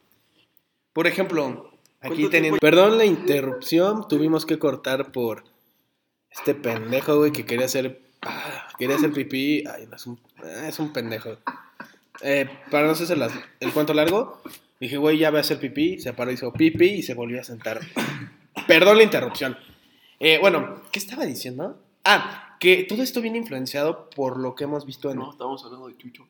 Por 0.92 1.07
ejemplo, 1.07 1.73
aquí 2.01 2.15
¿Cuánto 2.15 2.31
teniendo... 2.31 2.59
Perdón 2.59 2.99
la 2.99 3.05
interrupción, 3.05 4.07
tuvimos 4.09 4.47
que 4.47 4.59
cortar 4.59 5.13
por 5.13 5.45
este 6.31 6.55
pendejo, 6.55 7.17
güey, 7.19 7.33
que 7.33 7.45
quería 7.45 7.67
hacer... 7.67 8.01
ah, 8.23 8.69
quería 8.79 8.97
hacer 8.97 9.13
pipí. 9.13 9.65
Ay, 9.67 9.87
no, 9.89 9.97
es 9.97 10.07
un, 10.07 10.21
ah, 10.43 10.69
es 10.69 10.79
un 10.79 10.93
pendejo. 10.93 11.37
Eh, 12.23 12.49
para 12.71 12.87
no 12.87 12.93
hacer 12.93 13.17
las- 13.17 13.33
el 13.61 13.73
cuento 13.73 13.95
largo, 13.95 14.41
dije, 14.81 14.97
güey, 14.97 15.19
ya 15.19 15.31
voy 15.31 15.39
a 15.39 15.41
hacer 15.43 15.59
pipí. 15.61 15.99
Se 16.01 16.13
paró, 16.13 16.31
hizo 16.33 16.53
pipí 16.53 16.87
y 16.87 17.03
se 17.03 17.15
volvió 17.15 17.41
a 17.41 17.45
sentar. 17.45 17.81
Perdón 18.67 18.99
la 18.99 19.03
interrupción. 19.05 19.57
Eh, 20.21 20.39
bueno, 20.41 20.83
¿qué 20.91 20.99
estaba 20.99 21.25
diciendo? 21.25 21.81
Ah, 22.05 22.57
que 22.59 22.85
todo 22.89 23.03
esto 23.03 23.21
viene 23.21 23.39
influenciado 23.39 24.11
por 24.11 24.39
lo 24.39 24.55
que 24.57 24.65
hemos 24.65 24.85
visto 24.85 25.11
en, 25.11 25.19
No, 25.19 25.31
estamos 25.31 25.65
hablando 25.65 25.87
de 25.89 25.97
Chucho. 25.97 26.27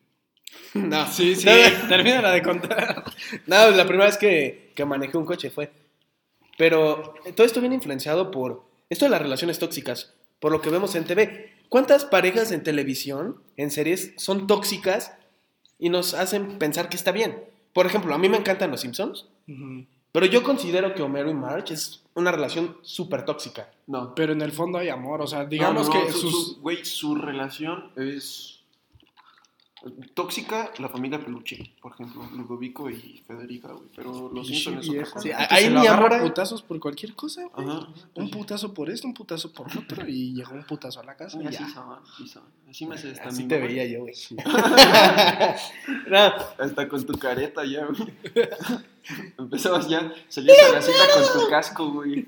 No, 0.73 1.07
Sí, 1.11 1.35
sí, 1.35 1.45
No, 1.47 1.87
termina 1.87 2.31
de 2.31 2.41
contar. 2.41 3.03
no, 3.47 3.69
la 3.71 3.85
primera 3.85 4.05
vez 4.05 4.17
que, 4.17 4.71
que 4.75 4.85
manejé 4.85 5.17
un 5.17 5.25
coche 5.25 5.49
fue. 5.49 5.71
Pero 6.57 7.13
todo 7.35 7.45
esto 7.45 7.59
viene 7.61 7.75
influenciado 7.75 8.31
por 8.31 8.63
esto 8.89 9.05
de 9.05 9.11
las 9.11 9.21
relaciones 9.21 9.59
tóxicas, 9.59 10.13
por 10.39 10.51
lo 10.51 10.61
que 10.61 10.69
vemos 10.69 10.95
en 10.95 11.05
TV. 11.05 11.53
¿Cuántas 11.69 12.05
parejas 12.05 12.51
en 12.51 12.63
televisión, 12.63 13.41
en 13.55 13.71
series, 13.71 14.13
son 14.17 14.47
tóxicas 14.47 15.13
y 15.77 15.89
nos 15.89 16.13
hacen 16.13 16.57
pensar 16.57 16.89
que 16.89 16.97
está 16.97 17.11
bien? 17.11 17.43
Por 17.73 17.85
ejemplo, 17.85 18.13
a 18.13 18.17
mí 18.17 18.27
me 18.27 18.37
encantan 18.37 18.71
los 18.71 18.81
Simpsons, 18.81 19.27
pero 20.11 20.25
yo 20.25 20.41
considero 20.43 20.93
que 20.95 21.03
Homero 21.03 21.29
y 21.29 21.35
Marge 21.35 21.75
es 21.75 22.03
una 22.15 22.31
relación 22.31 22.77
súper 22.81 23.23
tóxica. 23.25 23.69
No. 23.87 24.13
Pero 24.15 24.33
en 24.33 24.41
el 24.41 24.51
fondo 24.51 24.79
hay 24.79 24.89
amor, 24.89 25.21
o 25.21 25.27
sea, 25.27 25.45
digamos 25.45 25.87
No, 25.87 25.93
no, 25.93 26.05
que 26.07 26.11
su- 26.11 26.19
sus... 26.19 26.31
su- 26.55 26.61
Güey, 26.61 26.83
su 26.83 27.15
relación 27.15 27.91
es 27.95 28.58
tóxica, 30.13 30.71
la 30.79 30.89
familia 30.89 31.19
Peluche, 31.19 31.71
por 31.81 31.93
ejemplo, 31.93 32.23
Ludovico 32.35 32.89
y 32.89 33.23
Federica, 33.25 33.69
güey. 33.69 33.87
Pero 33.95 34.29
los 34.33 34.47
Simpsons 34.47 34.85
es 34.85 34.89
vieja, 34.91 35.11
cosa. 35.11 35.21
Sí, 35.21 35.29
que 35.29 35.35
ahí 35.35 35.63
se 35.65 35.69
ni 35.69 36.19
putazos 36.21 36.61
por 36.61 36.79
cualquier 36.79 37.15
cosa, 37.15 37.45
güey. 37.53 37.67
Ajá. 37.67 37.87
Un 38.15 38.29
putazo 38.29 38.73
por 38.73 38.89
esto, 38.89 39.07
un 39.07 39.13
putazo 39.13 39.51
por 39.53 39.67
otro, 39.77 40.07
y 40.07 40.33
llegó 40.33 40.53
un 40.53 40.63
putazo 40.63 40.99
a 40.99 41.03
la 41.03 41.15
casa 41.15 41.41
y 41.41 41.47
Así 41.47 41.63
son, 41.73 41.99
así 42.13 42.27
son. 42.27 42.43
Así 42.69 42.85
me 42.85 42.95
haces 42.95 43.19
Así 43.19 43.47
también. 43.47 43.47
te 43.47 43.57
güey. 43.59 43.67
veía 43.67 43.87
yo, 43.87 43.99
güey. 44.01 44.13
No, 46.07 46.33
Hasta 46.57 46.87
con 46.87 47.05
tu 47.05 47.17
careta 47.17 47.63
ya, 47.65 47.85
güey. 47.85 48.13
Empezabas 49.37 49.87
ya, 49.89 50.13
salías 50.27 50.57
a 50.69 50.73
la 50.73 50.81
cita 50.81 51.03
con 51.13 51.41
tu 51.41 51.49
casco, 51.49 51.91
güey. 51.91 52.27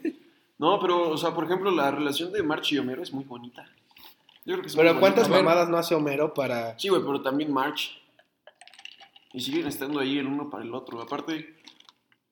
No, 0.58 0.80
pero, 0.80 1.10
o 1.10 1.18
sea, 1.18 1.34
por 1.34 1.44
ejemplo, 1.46 1.72
la 1.72 1.92
relación 1.92 2.32
de 2.32 2.44
March 2.44 2.72
y 2.72 2.78
Homero 2.78 3.04
es 3.04 3.12
muy 3.12 3.24
bonita. 3.24 3.68
Yo 4.46 4.54
creo 4.54 4.62
que 4.62 4.68
es 4.68 4.76
muy 4.76 4.86
pero 4.86 5.00
¿cuántas 5.00 5.28
bonita. 5.30 5.44
mamadas 5.44 5.70
no 5.70 5.78
hace 5.78 5.94
Homero 5.96 6.34
para... 6.34 6.78
Sí, 6.80 6.90
güey, 6.90 7.02
pero 7.02 7.22
también 7.22 7.52
March. 7.54 7.92
Y 9.34 9.42
siguen 9.42 9.68
estando 9.68 10.00
ahí 10.00 10.18
el 10.18 10.28
uno 10.28 10.50
para 10.50 10.64
el 10.64 10.74
otro. 10.74 11.02
Aparte, 11.02 11.56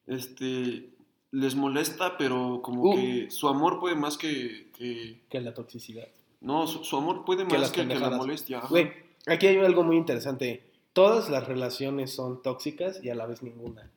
este, 0.08 0.90
les 1.32 1.56
molesta, 1.56 2.18
pero 2.18 2.62
como 2.64 2.84
Uh. 2.92 2.96
que 2.96 3.32
su 3.32 3.48
amor 3.48 3.80
puede 3.80 3.96
más 3.96 4.18
que, 4.18 4.72
que- 4.78 5.22
que 5.30 5.42
la 5.42 5.54
toxicidad? 5.54 6.08
no, 6.42 6.68
su, 6.68 6.84
su 6.86 6.96
amor 6.98 7.26
puede 7.26 7.46
Que 7.46 7.54
más 7.54 7.62
las 7.62 7.72
que, 7.72 7.82
que 7.82 7.88
la 7.88 7.90
pendejadas. 7.90 8.18
molestia. 8.18 8.58
ajá. 8.60 8.68
Güey, 8.70 8.92
aquí 9.28 9.48
hay 9.48 9.58
algo 9.58 9.84
muy 9.84 9.98
interesante. 9.98 10.64
Todas 10.94 11.30
las 11.30 11.48
relaciones 11.48 12.14
son 12.14 12.42
tóxicas 12.42 13.04
y 13.04 13.10
a 13.10 13.16
la 13.16 13.26
vez 13.28 13.44
ninguna. 13.44 13.92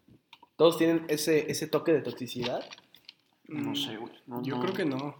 Todos 0.56 0.76
tienen 0.76 1.06
ese, 1.08 1.50
ese 1.50 1.66
toque 1.66 1.92
de 1.92 2.02
toxicidad. 2.02 2.64
No 3.48 3.74
sé, 3.74 3.96
güey. 3.96 4.12
no, 4.26 4.42
Yo 4.42 4.56
no. 4.56 4.62
creo 4.62 4.74
que 4.74 4.84
no. 4.84 5.16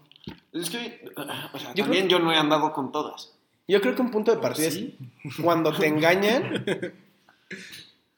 Es 0.53 0.71
que, 0.71 1.05
o 1.17 1.25
sea, 1.59 1.75
Yo 1.75 1.85
también 1.85 2.09
yo 2.09 2.19
no 2.19 2.33
he 2.33 2.37
andado 2.37 2.73
con 2.73 2.93
todas. 2.93 3.33
Yo 3.69 3.81
creo 3.81 3.95
que 3.95 4.03
un 4.03 4.11
punto 4.11 4.31
de 4.35 4.39
partida 4.41 4.71
¿Sí? 4.71 4.97
es 5.25 5.37
cuando 5.43 5.73
te 5.73 5.87
engañan 5.87 6.65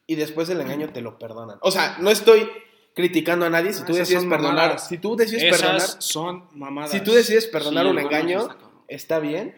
y 0.07 0.15
después 0.17 0.49
del 0.49 0.61
engaño 0.61 0.91
te 0.91 1.01
lo 1.01 1.19
perdonan. 1.19 1.59
O 1.61 1.71
sea, 1.71 1.97
no 2.01 2.11
estoy 2.11 2.49
criticando 2.95 3.47
a 3.47 3.51
nadie 3.51 3.73
si 3.73 3.83
Ah, 3.83 3.87
tú 3.87 3.93
esas 3.93 4.09
decides 4.09 4.25
perdonar. 4.29 4.55
mamadas. 4.55 4.89
Si 4.89 4.99
tú 4.99 5.17
decides 5.17 5.43
Esas 5.45 5.61
perdonar, 5.61 6.03
son 6.03 6.45
mamadas. 6.53 6.91
si 6.91 7.01
tú 7.01 7.13
decides 7.13 7.47
perdonar 7.47 7.85
Sí, 7.85 7.91
un 7.91 7.99
engaño, 7.99 8.41
está 8.43 8.59
está 8.89 9.19
bien. 9.19 9.57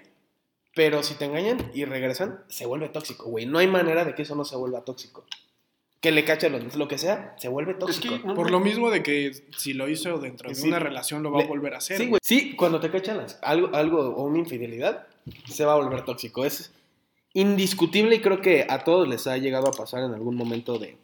Pero 0.74 1.02
si 1.02 1.14
te 1.14 1.24
engañan 1.24 1.70
y 1.74 1.84
regresan, 1.86 2.44
se 2.48 2.66
vuelve 2.66 2.90
tóxico, 2.90 3.24
güey. 3.30 3.46
No 3.46 3.58
hay 3.58 3.66
manera 3.66 4.04
de 4.04 4.14
que 4.14 4.22
eso 4.22 4.34
no 4.34 4.44
se 4.44 4.56
vuelva 4.56 4.82
tóxico. 4.84 5.24
Que 6.06 6.12
le 6.12 6.24
cache 6.24 6.48
los 6.50 6.76
lo 6.76 6.86
que 6.86 6.98
sea, 6.98 7.34
se 7.36 7.48
vuelve 7.48 7.72
Es 7.72 7.78
tóxico. 7.80 8.22
que, 8.22 8.34
Por 8.34 8.52
lo 8.52 8.60
mismo 8.60 8.92
de 8.92 9.02
que 9.02 9.32
si 9.56 9.72
lo 9.72 9.88
hizo 9.88 10.18
dentro 10.18 10.48
de 10.48 10.62
una 10.62 10.78
relación 10.78 11.24
lo 11.24 11.32
va 11.32 11.42
a 11.42 11.46
volver 11.48 11.74
a 11.74 11.78
hacer. 11.78 11.98
Sí, 11.98 12.06
güey. 12.06 12.20
Sí, 12.22 12.54
cuando 12.54 12.78
te 12.78 12.92
cachan 12.92 13.26
algo, 13.42 13.74
algo 13.74 13.98
o 14.14 14.22
una 14.22 14.38
infidelidad, 14.38 15.08
se 15.48 15.64
va 15.64 15.72
a 15.72 15.74
volver 15.74 16.04
tóxico. 16.04 16.44
Es 16.44 16.72
indiscutible 17.32 18.14
y 18.14 18.20
creo 18.20 18.40
que 18.40 18.68
a 18.68 18.84
todos 18.84 19.08
les 19.08 19.26
ha 19.26 19.36
llegado 19.36 19.66
a 19.66 19.72
pasar 19.72 20.04
en 20.04 20.14
algún 20.14 20.36
momento 20.36 20.78
de, 20.78 20.96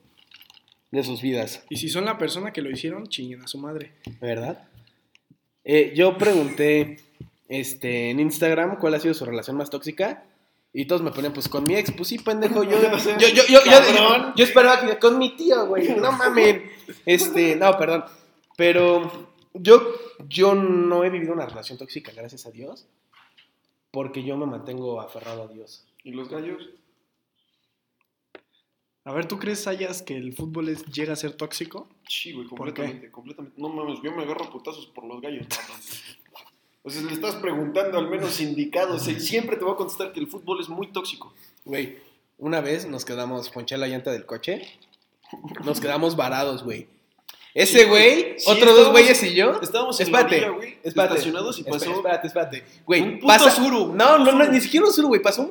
de 0.92 1.02
sus 1.02 1.20
vidas, 1.20 1.64
Y 1.68 1.78
si 1.78 1.88
son 1.88 2.04
la 2.04 2.16
persona 2.16 2.52
que 2.52 2.62
lo 2.62 2.70
hicieron, 2.70 3.08
chinguen 3.08 3.42
a 3.42 3.48
su 3.48 3.58
madre. 3.58 3.90
¿verdad? 4.20 4.68
Eh, 5.64 5.94
yo 5.96 6.16
pregunté 6.16 6.98
este, 7.48 8.10
en 8.10 8.20
Instagram 8.20 8.78
cuál 8.78 8.94
ha 8.94 9.00
sido 9.00 9.14
su 9.14 9.24
relación 9.24 9.56
más 9.56 9.68
tóxica. 9.68 10.22
Y 10.74 10.86
todos 10.86 11.02
me 11.02 11.10
ponían, 11.10 11.32
pues 11.34 11.48
con 11.48 11.64
mi 11.64 11.74
ex, 11.76 11.92
pues 11.92 12.08
sí, 12.08 12.18
pendejo. 12.18 12.64
Yo, 12.64 12.80
yo, 12.80 12.88
yo, 13.18 13.28
yo, 13.28 13.44
yo, 13.46 13.62
yo- 13.64 14.34
yo 14.34 14.44
esperaba 14.44 14.80
que 14.86 14.98
con 14.98 15.18
mi 15.18 15.36
tío, 15.36 15.66
güey. 15.66 15.88
No 15.96 16.12
mames. 16.12 16.62
Este, 17.04 17.56
no, 17.56 17.76
perdón. 17.76 18.04
Pero 18.56 19.28
yo, 19.54 19.82
yo 20.28 20.54
no 20.54 21.04
he 21.04 21.10
vivido 21.10 21.32
una 21.34 21.46
relación 21.46 21.76
tóxica, 21.78 22.12
gracias 22.12 22.46
a 22.46 22.50
Dios. 22.50 22.86
Porque 23.90 24.22
yo 24.24 24.36
me 24.38 24.46
mantengo 24.46 25.00
aferrado 25.00 25.42
a 25.42 25.48
Dios. 25.48 25.84
¿Y 26.04 26.12
los 26.12 26.30
gallos? 26.30 26.70
A 29.04 29.12
ver, 29.12 29.26
¿tú 29.26 29.38
crees, 29.38 29.64
Sayas, 29.64 30.00
que 30.00 30.16
el 30.16 30.32
fútbol 30.32 30.68
es- 30.68 30.86
llega 30.86 31.12
a 31.12 31.16
ser 31.16 31.32
tóxico? 31.32 31.88
Sí, 32.08 32.32
güey, 32.32 32.46
¿Por 32.48 32.58
completamente, 32.58 33.10
completamente. 33.10 33.60
No 33.60 33.68
mames, 33.68 33.98
yo 34.02 34.12
me 34.12 34.22
agarro 34.22 34.48
putazos 34.50 34.86
por 34.86 35.04
los 35.04 35.20
gallos. 35.20 35.46
O 36.84 36.90
sea, 36.90 37.02
le 37.02 37.12
estás 37.12 37.36
preguntando 37.36 37.98
al 37.98 38.08
menos 38.10 38.40
indicado. 38.40 38.96
O 38.96 38.98
sea, 38.98 39.18
siempre 39.20 39.56
te 39.56 39.64
voy 39.64 39.74
a 39.74 39.76
contestar 39.76 40.12
que 40.12 40.20
el 40.20 40.26
fútbol 40.26 40.60
es 40.60 40.68
muy 40.68 40.88
tóxico. 40.88 41.32
Güey, 41.64 41.98
una 42.38 42.60
vez 42.60 42.86
nos 42.86 43.04
quedamos, 43.04 43.50
ponché 43.50 43.76
la 43.76 43.86
llanta 43.86 44.10
del 44.10 44.26
coche. 44.26 44.66
Nos 45.64 45.80
quedamos 45.80 46.16
varados, 46.16 46.64
güey. 46.64 46.88
Ese 47.54 47.84
güey. 47.84 48.38
Sí, 48.38 48.50
otros 48.50 48.76
dos 48.76 48.88
güeyes 48.90 49.22
y 49.22 49.34
yo. 49.34 49.60
Estábamos 49.62 50.00
en 50.00 50.06
Espérate, 50.06 50.40
la 50.40 50.46
orilla, 50.48 50.56
güey, 50.56 50.78
estacionados 50.82 51.58
y 51.58 51.64
pasó... 51.64 51.92
Espérate, 51.92 52.26
espérate. 52.26 52.64
Güey, 52.86 53.00
Un 53.02 53.20
pasa. 53.20 53.50
suru, 53.50 53.84
un 53.84 53.96
No, 53.96 54.18
no, 54.18 54.32
no, 54.32 54.44
ni 54.48 54.60
siquiera 54.60 54.86
un 54.86 54.92
suru, 54.92 55.08
güey. 55.08 55.20
Pasó 55.22 55.42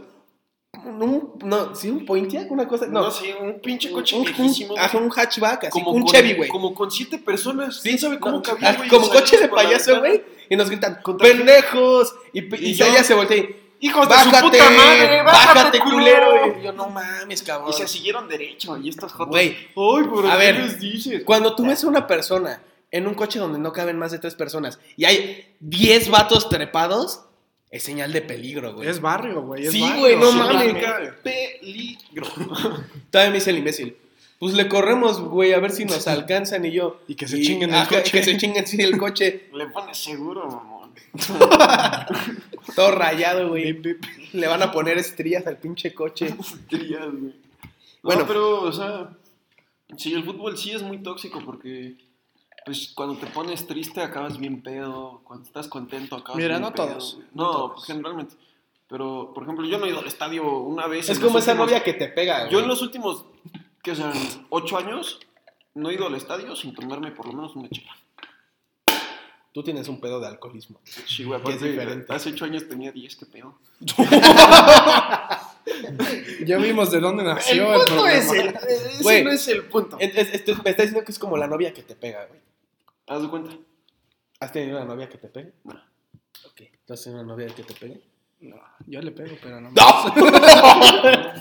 un. 0.74 1.02
un- 1.02 1.34
no, 1.44 1.76
sí, 1.76 1.90
un 1.90 2.06
Pontiac, 2.06 2.50
una 2.52 2.68
cosa. 2.68 2.88
No, 2.88 3.02
No, 3.04 3.12
sí, 3.12 3.32
un 3.40 3.60
pinche 3.62 3.92
coche 3.92 4.18
un, 4.18 4.24
viejísimo. 4.26 4.74
un, 4.74 4.80
ajá, 4.80 4.98
un 4.98 5.10
hatchback, 5.12 5.66
así, 5.66 5.78
un 5.80 5.84
con- 5.86 6.06
Chevy, 6.06 6.34
güey. 6.34 6.50
Como 6.50 6.74
con 6.74 6.90
siete 6.92 7.20
personas. 7.20 7.76
Sí, 7.78 7.90
¿Quién 7.90 8.00
sabe 8.00 8.20
cómo 8.20 8.38
no, 8.38 8.42
cabía, 8.42 8.70
ah, 8.72 8.76
güey? 8.78 8.90
Como 8.90 9.08
coche 9.08 9.38
de 9.38 9.48
payaso, 9.48 10.00
güey. 10.00 10.24
Y 10.52 10.56
nos 10.58 10.70
gritan, 10.70 11.00
Contra- 11.02 11.28
pendejos. 11.28 12.14
Y, 12.34 12.42
y, 12.42 12.70
Y 12.72 12.74
yo- 12.74 12.86
ella 12.86 13.04
se 13.06 13.14
voltea 13.14 13.38
y, 13.38 13.56
¡Hijos 13.80 14.08
de 14.08 14.14
bájate, 14.14 14.38
su 14.38 14.44
puta 14.52 14.70
madre! 14.70 15.24
bájate, 15.24 15.60
¡Bájate, 15.60 15.80
culero. 15.80 16.30
culero! 16.30 16.60
Y 16.60 16.64
yo, 16.66 16.74
no 16.74 16.90
mames, 16.90 17.42
cabrón. 17.42 17.70
Y 17.72 17.74
se 17.74 17.88
siguieron 17.88 18.28
derecho. 18.28 18.78
Y 18.78 18.90
estos 18.90 19.12
jotos... 19.14 19.30
Güey, 19.30 19.58
¡Ay, 19.76 20.30
a 20.30 20.32
qué 20.34 20.38
ver, 20.38 20.56
les 20.60 20.80
dices? 20.80 21.24
Cuando 21.24 21.56
tú 21.56 21.66
ves 21.66 21.84
a 21.84 21.88
una 21.88 22.06
persona 22.06 22.62
en 22.92 23.08
un 23.08 23.14
coche 23.16 23.40
donde 23.40 23.58
no 23.58 23.72
caben 23.74 23.98
más 23.98 24.12
de 24.12 24.20
tres 24.20 24.36
personas 24.36 24.78
y 24.98 25.06
hay 25.06 25.56
10 25.62 26.10
vatos 26.10 26.50
trepados, 26.50 27.22
es 27.72 27.82
señal 27.84 28.12
de 28.14 28.22
peligro, 28.22 28.74
güey. 28.74 28.90
Es 28.90 29.00
barrio, 29.02 29.42
güey. 29.42 29.66
es 29.66 29.72
Sí, 29.72 29.82
barrio. 29.82 30.00
güey, 30.00 30.16
no 30.18 30.32
Sí, 30.32 30.38
mames. 30.38 30.76
Peligro. 31.24 32.28
Todavía 33.10 33.32
me 33.32 33.36
dice 33.38 33.50
el 33.52 33.58
imbécil. 33.60 33.98
Pues 34.42 34.56
le 34.56 34.68
corremos, 34.68 35.22
güey, 35.22 35.54
a 35.54 35.60
ver 35.60 35.70
si 35.72 35.86
nos 35.86 36.08
alcanzan 36.08 36.66
y 36.66 36.72
yo. 36.72 37.00
Y 37.08 37.14
que 37.16 37.28
se 37.28 37.40
chinguen 37.42 37.70
el 37.70 37.76
ajá, 37.76 37.90
coche. 37.98 38.12
Que 38.12 38.24
se 38.24 38.36
chinguen 38.38 38.66
sí, 38.66 38.82
el 38.82 38.98
coche. 38.98 39.50
Le 39.54 39.68
pones 39.68 39.98
seguro, 39.98 40.48
mamón. 40.48 40.92
Todo 42.76 42.92
rayado, 42.92 43.50
güey. 43.50 43.80
Le 44.34 44.48
van 44.48 44.62
a 44.64 44.72
poner 44.72 44.98
estrías 44.98 45.46
al 45.48 45.58
pinche 45.58 45.94
coche. 45.94 46.34
Trías, 46.70 47.06
güey. 47.12 47.36
Bueno. 48.02 48.26
Pero, 48.28 48.64
o 48.64 48.72
sea, 48.72 49.12
sí, 49.98 50.14
el 50.14 50.24
fútbol 50.24 50.58
sí 50.58 50.72
es 50.72 50.82
muy 50.82 50.98
tóxico 51.04 51.42
porque, 51.46 51.98
pues, 52.66 52.92
cuando 52.96 53.18
te 53.18 53.28
pones 53.28 53.68
triste 53.68 54.02
acabas 54.02 54.38
bien 54.40 54.62
pedo, 54.64 55.22
cuando 55.24 55.46
estás 55.46 55.68
contento 55.68 56.16
acabas 56.16 56.38
Mira, 56.38 56.58
bien 56.58 56.62
no 56.62 56.74
pedo, 56.74 56.88
todos, 56.88 57.16
güey. 57.16 57.28
no 57.34 57.44
No, 57.44 57.52
todos. 57.52 57.72
pues, 57.76 57.86
generalmente. 57.86 58.36
Pero, 58.88 59.32
por 59.34 59.44
ejemplo, 59.44 59.66
yo 59.68 59.78
no 59.78 59.86
he 59.86 59.90
ido 59.90 60.00
al 60.00 60.08
estadio 60.08 60.60
una 60.62 60.88
vez. 60.88 61.10
Es 61.10 61.20
como 61.20 61.38
esa 61.38 61.52
últimos- 61.52 61.68
novia 61.70 61.84
que 61.84 61.94
te 61.94 62.08
pega, 62.08 62.50
Yo 62.50 62.58
en 62.60 62.66
güey. 62.66 62.68
los 62.68 62.82
últimos, 62.82 63.26
que 63.84 63.96
serán, 63.96 64.14
ocho 64.50 64.78
años, 64.78 65.20
no 65.74 65.90
he 65.90 65.94
ido 65.96 66.08
al 66.08 66.16
estadio 66.16 66.56
sin 66.56 66.74
tomarme 66.74 67.12
por 67.12 67.26
lo 67.28 67.34
menos 67.34 67.56
una 67.56 67.70
chela. 67.70 67.96
Tú 69.54 69.64
tienes 69.64 69.88
un 69.90 70.00
pedo 70.00 70.20
de 70.22 70.28
alcoholismo. 70.28 70.80
Sí, 70.86 71.24
güey, 71.26 71.42
es 71.50 71.62
diferente. 71.62 72.14
Hace 72.14 72.30
ocho 72.30 72.46
años 72.46 72.68
tenía 72.70 72.92
diez, 72.92 73.16
qué 73.16 73.26
pedo. 73.26 73.58
Ya 76.46 76.58
vimos 76.58 76.92
de 76.92 77.00
dónde 77.00 77.24
nació 77.24 77.74
el, 77.76 77.82
punto 77.88 78.08
es 78.08 78.32
el, 78.32 78.48
ese 78.68 79.04
Güey. 79.04 79.24
no 79.24 79.32
es 79.32 79.48
el 79.48 79.64
punto. 79.66 79.98
Es- 80.00 80.16
es- 80.18 80.34
esto- 80.34 80.56
me 80.64 80.72
está 80.72 80.82
diciendo 80.84 81.06
que 81.06 81.12
es 81.12 81.20
como 81.20 81.38
la 81.38 81.46
novia 81.48 81.72
que 81.72 81.84
te 81.84 81.96
pega, 81.96 82.26
güey. 82.26 82.40
Haz 83.08 83.22
de 83.22 83.30
cuenta. 83.30 83.52
¿Has 84.40 84.52
tenido 84.52 84.78
una 84.78 84.86
novia 84.86 85.08
que 85.08 85.20
te 85.20 85.28
pegue? 85.28 85.54
No. 85.64 85.74
Ok. 86.48 86.62
¿Tú 86.86 86.94
has 86.94 87.04
tenido 87.04 87.22
una 87.22 87.32
novia 87.34 87.48
que 87.54 87.62
te 87.64 87.74
pegue? 87.76 88.02
No, 88.42 88.56
yo 88.88 89.02
le 89.02 89.12
pego, 89.12 89.36
pero 89.42 89.62
no. 89.62 89.70
¡No! 89.76 90.14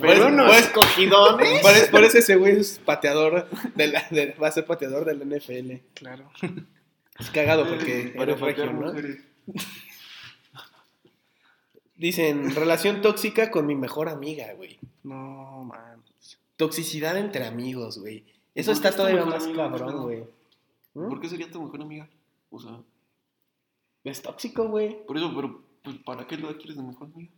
Pero 0.00 0.28
unos 0.28 0.62
por, 0.68 0.72
cogidones. 0.84 1.60
por 1.62 1.72
eso- 1.72 1.90
por 1.90 2.04
eso 2.04 2.18
ese 2.18 2.36
güey 2.36 2.60
es 2.60 2.78
pateador, 2.78 3.48
de 3.74 3.88
la- 3.88 4.06
de- 4.10 4.32
va 4.40 4.46
a 4.48 4.52
ser 4.52 4.64
pateador 4.64 5.04
del 5.04 5.20
NFL. 5.28 5.80
Claro. 5.94 6.30
Es 7.18 7.30
cagado 7.30 7.66
porque 7.68 8.12
Para 8.16 8.30
eres 8.32 8.40
regio, 8.40 8.72
¿no? 8.72 8.92
Dicen, 11.96 12.54
relación 12.54 13.02
tóxica 13.02 13.50
con 13.50 13.66
mi 13.66 13.74
mejor 13.74 14.08
amiga, 14.08 14.52
güey. 14.54 14.78
No, 15.02 15.64
man. 15.64 16.00
Toxicidad 16.56 17.16
entre 17.18 17.44
amigos, 17.46 17.98
güey. 17.98 18.24
Eso 18.54 18.70
¿Por 18.70 18.76
está 18.76 18.88
es 18.90 18.96
todavía 18.96 19.24
más 19.24 19.44
amiga, 19.44 19.64
cabrón, 19.68 19.94
no? 19.96 20.02
güey. 20.02 20.24
¿Mm? 20.94 21.08
¿Por 21.08 21.20
qué 21.20 21.28
sería 21.28 21.50
tu 21.50 21.60
mejor 21.62 21.82
amiga? 21.82 22.08
O 22.50 22.60
sea, 22.60 22.78
Es 24.04 24.22
tóxico, 24.22 24.68
güey. 24.68 25.04
por 25.06 25.16
eso, 25.16 25.32
pero 25.34 25.60
pues, 25.88 26.02
¿para 26.04 26.26
qué 26.26 26.36
la 26.36 26.52
quieres 26.54 26.76
de 26.76 26.82
mejor 26.82 27.08
amiga? 27.14 27.32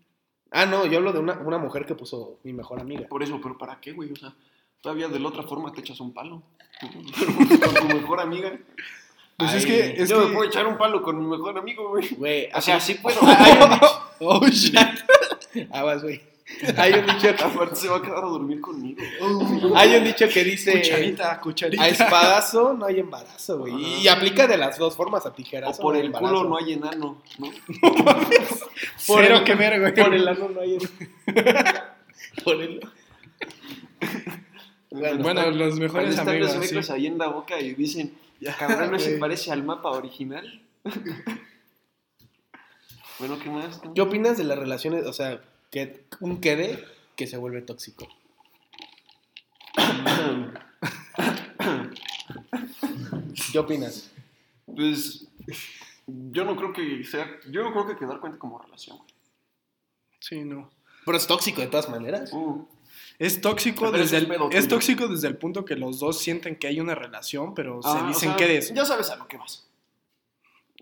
Ah, 0.50 0.66
no, 0.66 0.84
yo 0.84 0.98
hablo 0.98 1.12
de 1.12 1.20
una, 1.20 1.34
una 1.34 1.58
mujer 1.58 1.86
que 1.86 1.94
puso 1.94 2.40
mi 2.42 2.52
mejor 2.52 2.80
amiga. 2.80 3.06
Por 3.06 3.22
eso, 3.22 3.38
pero 3.40 3.56
¿para 3.56 3.80
qué, 3.80 3.92
güey? 3.92 4.10
O 4.10 4.16
sea, 4.16 4.34
todavía 4.80 5.06
de 5.06 5.20
la 5.20 5.28
otra 5.28 5.44
forma 5.44 5.72
te 5.72 5.80
echas 5.80 6.00
un 6.00 6.12
palo. 6.12 6.42
con 6.80 7.88
tu 7.88 7.94
mejor 7.94 8.20
amiga. 8.20 8.58
Pues 9.36 9.54
es 9.54 9.66
que. 9.66 10.02
Es 10.02 10.08
Yo 10.08 10.18
me 10.18 10.26
que... 10.26 10.32
puedo 10.32 10.48
echar 10.48 10.66
un 10.66 10.76
palo 10.76 11.00
con 11.00 11.16
mi 11.16 11.26
mejor 11.26 11.56
amigo, 11.56 11.90
güey. 11.90 12.08
Güey, 12.16 12.48
O 12.52 12.60
sea, 12.60 12.80
sí 12.80 12.94
puedo. 13.02 13.20
Oh, 14.22 14.44
shit. 14.48 14.76
Aguas, 15.70 16.02
güey. 16.02 16.20
Hay 16.76 16.92
un 16.92 17.06
dicho 17.06 17.20
que, 17.36 17.42
Aparte 17.44 17.76
se 17.76 17.88
va 17.88 17.96
a 17.98 18.02
quedar 18.02 18.18
a 18.18 18.26
dormir 18.28 18.60
conmigo. 18.60 19.00
hay 19.76 19.94
un 19.96 20.04
dicho 20.04 20.28
que 20.28 20.44
dice 20.44 20.72
Cucharita, 20.80 21.40
cucharita. 21.40 21.82
a 21.82 21.88
espadazo 21.88 22.74
no 22.74 22.86
hay 22.86 23.00
embarazo, 23.00 23.58
güey. 23.58 24.02
Y 24.02 24.08
aplica 24.08 24.46
de 24.46 24.56
las 24.58 24.76
dos 24.78 24.94
formas, 24.96 25.24
a 25.26 25.32
tijeras. 25.32 25.78
O 25.78 25.82
por 25.82 25.96
el 25.96 26.12
culo 26.12 26.44
no 26.44 26.56
hay 26.58 26.74
enano, 26.74 27.22
¿no? 27.38 27.50
Por 29.06 29.22
Cero 29.22 29.36
el- 29.38 29.44
que 29.44 29.54
ver, 29.54 29.80
güey. 29.80 29.94
Por 29.94 30.14
el 30.14 30.28
ano 30.28 30.48
no 30.50 30.60
hay. 30.60 30.78
por 32.44 32.60
el. 32.62 32.80
Bueno, 34.90 35.22
Bueno, 35.22 35.40
están- 35.40 35.58
los 35.58 35.78
mejores 35.78 36.10
están 36.10 36.28
amigos. 36.28 36.54
los 36.56 36.66
sí. 36.66 36.74
mecos 36.74 36.90
ahí 36.90 37.06
en 37.06 37.16
la 37.18 37.28
boca 37.28 37.60
y 37.60 37.74
dicen, 37.74 38.12
cabrón, 38.58 38.90
¿no 38.90 38.98
se 38.98 39.16
parece 39.18 39.52
al 39.52 39.62
mapa 39.62 39.90
original? 39.90 40.62
bueno, 43.18 43.38
¿qué 43.42 43.50
más? 43.50 43.80
¿Qué 43.94 44.00
opinas 44.00 44.36
de 44.38 44.44
las 44.44 44.58
relaciones? 44.58 45.06
O 45.06 45.12
sea, 45.12 45.40
que 45.70 46.04
un 46.20 46.40
quede 46.40 46.84
que 47.16 47.26
se 47.26 47.36
vuelve 47.36 47.62
tóxico. 47.62 48.08
¿Qué 53.52 53.58
opinas? 53.58 54.10
Pues 54.66 55.26
yo 56.06 56.44
no 56.44 56.56
creo 56.56 56.72
que 56.72 57.04
sea, 57.04 57.26
yo 57.50 57.62
no 57.62 57.72
creo 57.72 57.86
que 57.88 57.96
quedar 57.96 58.20
cuenta 58.20 58.38
como 58.38 58.58
relación. 58.58 58.98
güey. 58.98 59.10
Sí, 60.20 60.44
no. 60.44 60.70
Pero 61.04 61.16
es 61.16 61.26
tóxico 61.26 61.60
de 61.60 61.66
todas 61.68 61.88
maneras. 61.88 62.32
Uh, 62.32 62.66
Es 63.18 63.40
tóxico, 63.40 63.86
Pero 63.90 63.98
desde 64.02 64.18
el, 64.18 64.24
es 64.24 64.28
pedo 64.28 64.50
es 64.50 64.64
tuyo. 64.64 64.68
tóxico 64.68 65.08
desde 65.08 65.28
el 65.28 65.36
punto 65.36 65.64
que 65.64 65.76
los 65.76 65.98
dos 65.98 66.18
sienten 66.18 66.56
que 66.56 66.66
hay 66.66 66.80
una 66.80 66.94
relación, 66.94 67.54
pero 67.54 67.80
ah, 67.84 67.98
se 67.98 68.04
o 68.04 68.08
dicen 68.08 68.28
sea, 68.30 68.36
que 68.36 68.56
es. 68.58 68.72
Ya 68.74 68.84
sabes 68.84 69.10
a 69.10 69.16
lo 69.16 69.26
que 69.26 69.36
vas. 69.36 69.66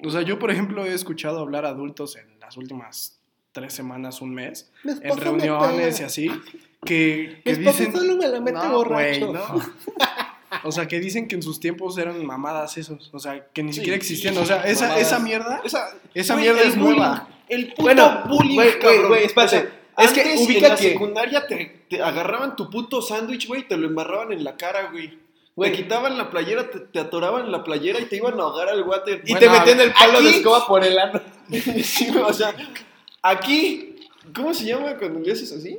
O 0.04 0.10
sea, 0.10 0.22
yo, 0.22 0.38
por 0.38 0.50
ejemplo, 0.50 0.84
he 0.84 0.92
escuchado 0.94 1.40
hablar 1.40 1.64
a 1.66 1.70
adultos 1.70 2.16
en 2.16 2.38
las 2.40 2.56
últimas 2.56 3.17
tres 3.52 3.72
semanas, 3.74 4.20
un 4.20 4.34
mes, 4.34 4.70
en 4.84 5.16
reuniones 5.16 6.00
y 6.00 6.04
así, 6.04 6.30
que, 6.84 7.40
que 7.44 7.56
dicen... 7.56 7.92
solo 7.92 8.16
me 8.16 8.28
la 8.28 8.40
mete 8.40 8.58
No, 8.58 8.72
borracho. 8.72 9.26
güey, 9.26 9.32
no. 9.32 9.62
O 10.64 10.72
sea, 10.72 10.88
que 10.88 10.98
dicen 11.00 11.28
que 11.28 11.34
en 11.36 11.42
sus 11.42 11.60
tiempos 11.60 11.98
eran 11.98 12.24
mamadas 12.24 12.76
esos. 12.78 13.10
O 13.12 13.18
sea, 13.18 13.46
que 13.52 13.62
ni 13.62 13.72
Sí, 13.72 13.76
siquiera 13.78 13.96
existían. 13.96 14.36
O 14.38 14.44
sea, 14.44 14.62
esa, 14.62 14.98
esa 14.98 15.18
mierda... 15.18 15.60
Esa, 15.64 15.88
Esa 16.14 16.36
mierda 16.36 16.62
es 16.62 16.76
bullying, 16.76 16.96
nueva. 16.98 17.28
El 17.48 17.68
puto 17.68 17.82
Bueno, 17.82 18.22
bullying, 18.28 18.54
güey, 18.56 18.68
güey, 18.70 18.78
cabrón. 18.80 19.08
güey, 19.08 19.24
espérate. 19.24 19.56
O 19.56 19.60
sea, 19.60 20.04
Es 20.06 20.12
que 20.12 20.20
antes 20.22 20.40
ubica 20.46 20.66
en 20.66 20.72
la 20.72 20.76
que- 20.76 20.88
secundaria 20.92 21.46
te, 21.46 21.84
te 21.88 22.02
agarraban 22.02 22.56
tu 22.56 22.70
puto 22.70 23.02
sándwich, 23.02 23.46
güey, 23.46 23.62
y 23.62 23.64
te 23.64 23.76
lo 23.76 23.86
embarraban 23.86 24.32
en 24.32 24.42
la 24.44 24.56
cara, 24.56 24.90
güey. 24.90 25.18
Te 25.60 25.72
quitaban 25.72 26.16
la 26.16 26.30
playera, 26.30 26.70
te, 26.70 26.78
te 26.80 27.00
atoraban 27.00 27.50
la 27.50 27.64
playera 27.64 27.98
y 28.00 28.04
te 28.04 28.16
iban 28.16 28.38
a 28.38 28.44
ahogar 28.44 28.68
al 28.68 28.82
water. 28.82 29.22
Y 29.24 29.32
Bueno, 29.32 29.52
te 29.52 29.58
metían 29.58 29.80
el 29.80 29.92
palo 29.92 30.20
de 30.22 30.30
escoba 30.30 30.66
por 30.66 30.84
el 30.84 30.98
ano. 30.98 31.20
Sí, 31.82 32.08
o 32.16 32.32
sea, 32.32 32.54
aquí, 33.22 33.96
¿cómo 34.34 34.54
se 34.54 34.64
llama 34.66 34.96
cuando 34.96 35.20
le 35.20 35.32
haces 35.32 35.52
así? 35.52 35.78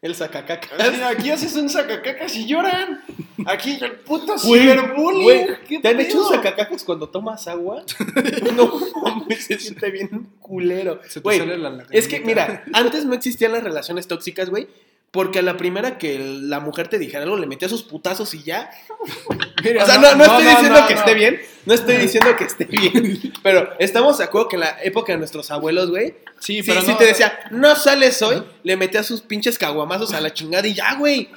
El 0.00 0.16
sacacaca. 0.16 0.68
Así, 0.78 1.00
aquí 1.00 1.30
haces 1.30 1.54
un 1.54 1.68
sacacacas 1.70 2.34
y 2.34 2.46
lloran. 2.46 3.00
Aquí 3.46 3.78
el 3.80 3.92
puto 3.92 4.36
ciberbullying. 4.36 5.22
güey, 5.22 5.46
¿Qué 5.68 5.78
¿Te 5.78 5.88
han 5.88 6.00
hecho 6.00 6.24
sacacacas 6.28 6.82
cuando 6.82 7.08
tomas 7.08 7.46
agua? 7.46 7.84
No, 8.56 8.80
mames, 9.02 9.44
se 9.44 9.58
siente 9.60 9.90
bien 9.92 10.28
culero. 10.40 11.00
Se 11.04 11.20
te 11.20 11.20
Güey, 11.20 11.38
sale 11.38 11.56
la 11.56 11.84
es 11.90 12.08
que, 12.08 12.18
mira, 12.20 12.64
antes 12.72 13.04
no 13.04 13.14
existían 13.14 13.52
las 13.52 13.62
relaciones 13.62 14.08
tóxicas, 14.08 14.50
güey. 14.50 14.66
Porque 15.12 15.38
a 15.40 15.42
la 15.42 15.56
primera 15.58 15.98
que 15.98 16.18
la 16.18 16.58
mujer 16.58 16.88
te 16.88 16.98
dijera 16.98 17.22
algo, 17.24 17.36
le 17.36 17.46
metía 17.46 17.68
sus 17.68 17.82
putazos 17.84 18.32
y 18.34 18.42
ya. 18.42 18.70
Mira, 19.62 19.84
O 19.84 19.86
sea, 19.86 19.98
no, 19.98 20.14
no 20.16 20.24
estoy 20.24 20.44
diciendo 20.44 20.80
no, 20.80 20.86
que 20.86 20.94
no. 20.94 21.00
esté 21.00 21.14
bien. 21.14 21.40
No 21.66 21.74
estoy 21.74 21.96
diciendo 21.98 22.34
que 22.36 22.44
esté 22.44 22.64
bien. 22.64 23.32
Pero 23.42 23.74
estamos 23.78 24.18
de 24.18 24.24
acuerdo 24.24 24.48
que 24.48 24.56
en 24.56 24.60
la 24.60 24.76
época 24.82 25.12
de 25.12 25.18
nuestros 25.18 25.50
abuelos, 25.50 25.90
güey. 25.90 26.14
Sí, 26.40 26.62
Sí, 26.62 26.62
pero 26.62 26.80
sí 26.80 26.88
no- 26.88 26.96
te 26.96 27.04
decía, 27.04 27.38
no 27.52 27.76
sales 27.76 28.20
hoy, 28.22 28.42
le 28.64 28.76
metía 28.76 29.02
sus 29.04 29.20
pinches 29.20 29.58
caguamazos 29.58 30.12
a 30.14 30.20
la 30.20 30.32
chingada 30.34 30.66
y 30.66 30.74
ya, 30.74 30.94
güey. 30.94 31.26
Sí. 31.26 31.30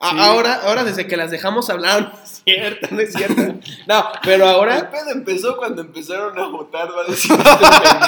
Ahora, 0.00 0.60
ahora 0.64 0.84
desde 0.84 1.06
que 1.06 1.16
las 1.16 1.30
dejamos 1.30 1.68
hablar, 1.70 2.12
no 2.14 2.22
es 2.24 2.42
cierto, 2.44 2.88
no 2.92 3.00
es 3.00 3.12
cierto. 3.12 3.42
No, 3.86 4.08
pero 4.24 4.44
El 4.46 4.50
ahora, 4.50 4.90
pedo 4.90 5.10
empezó 5.10 5.56
cuando 5.58 5.82
empezaron 5.82 6.38
a 6.38 6.46
votar, 6.48 6.88
va 6.96 7.02
a 7.02 7.10
decir 7.10 7.32
este 7.32 7.44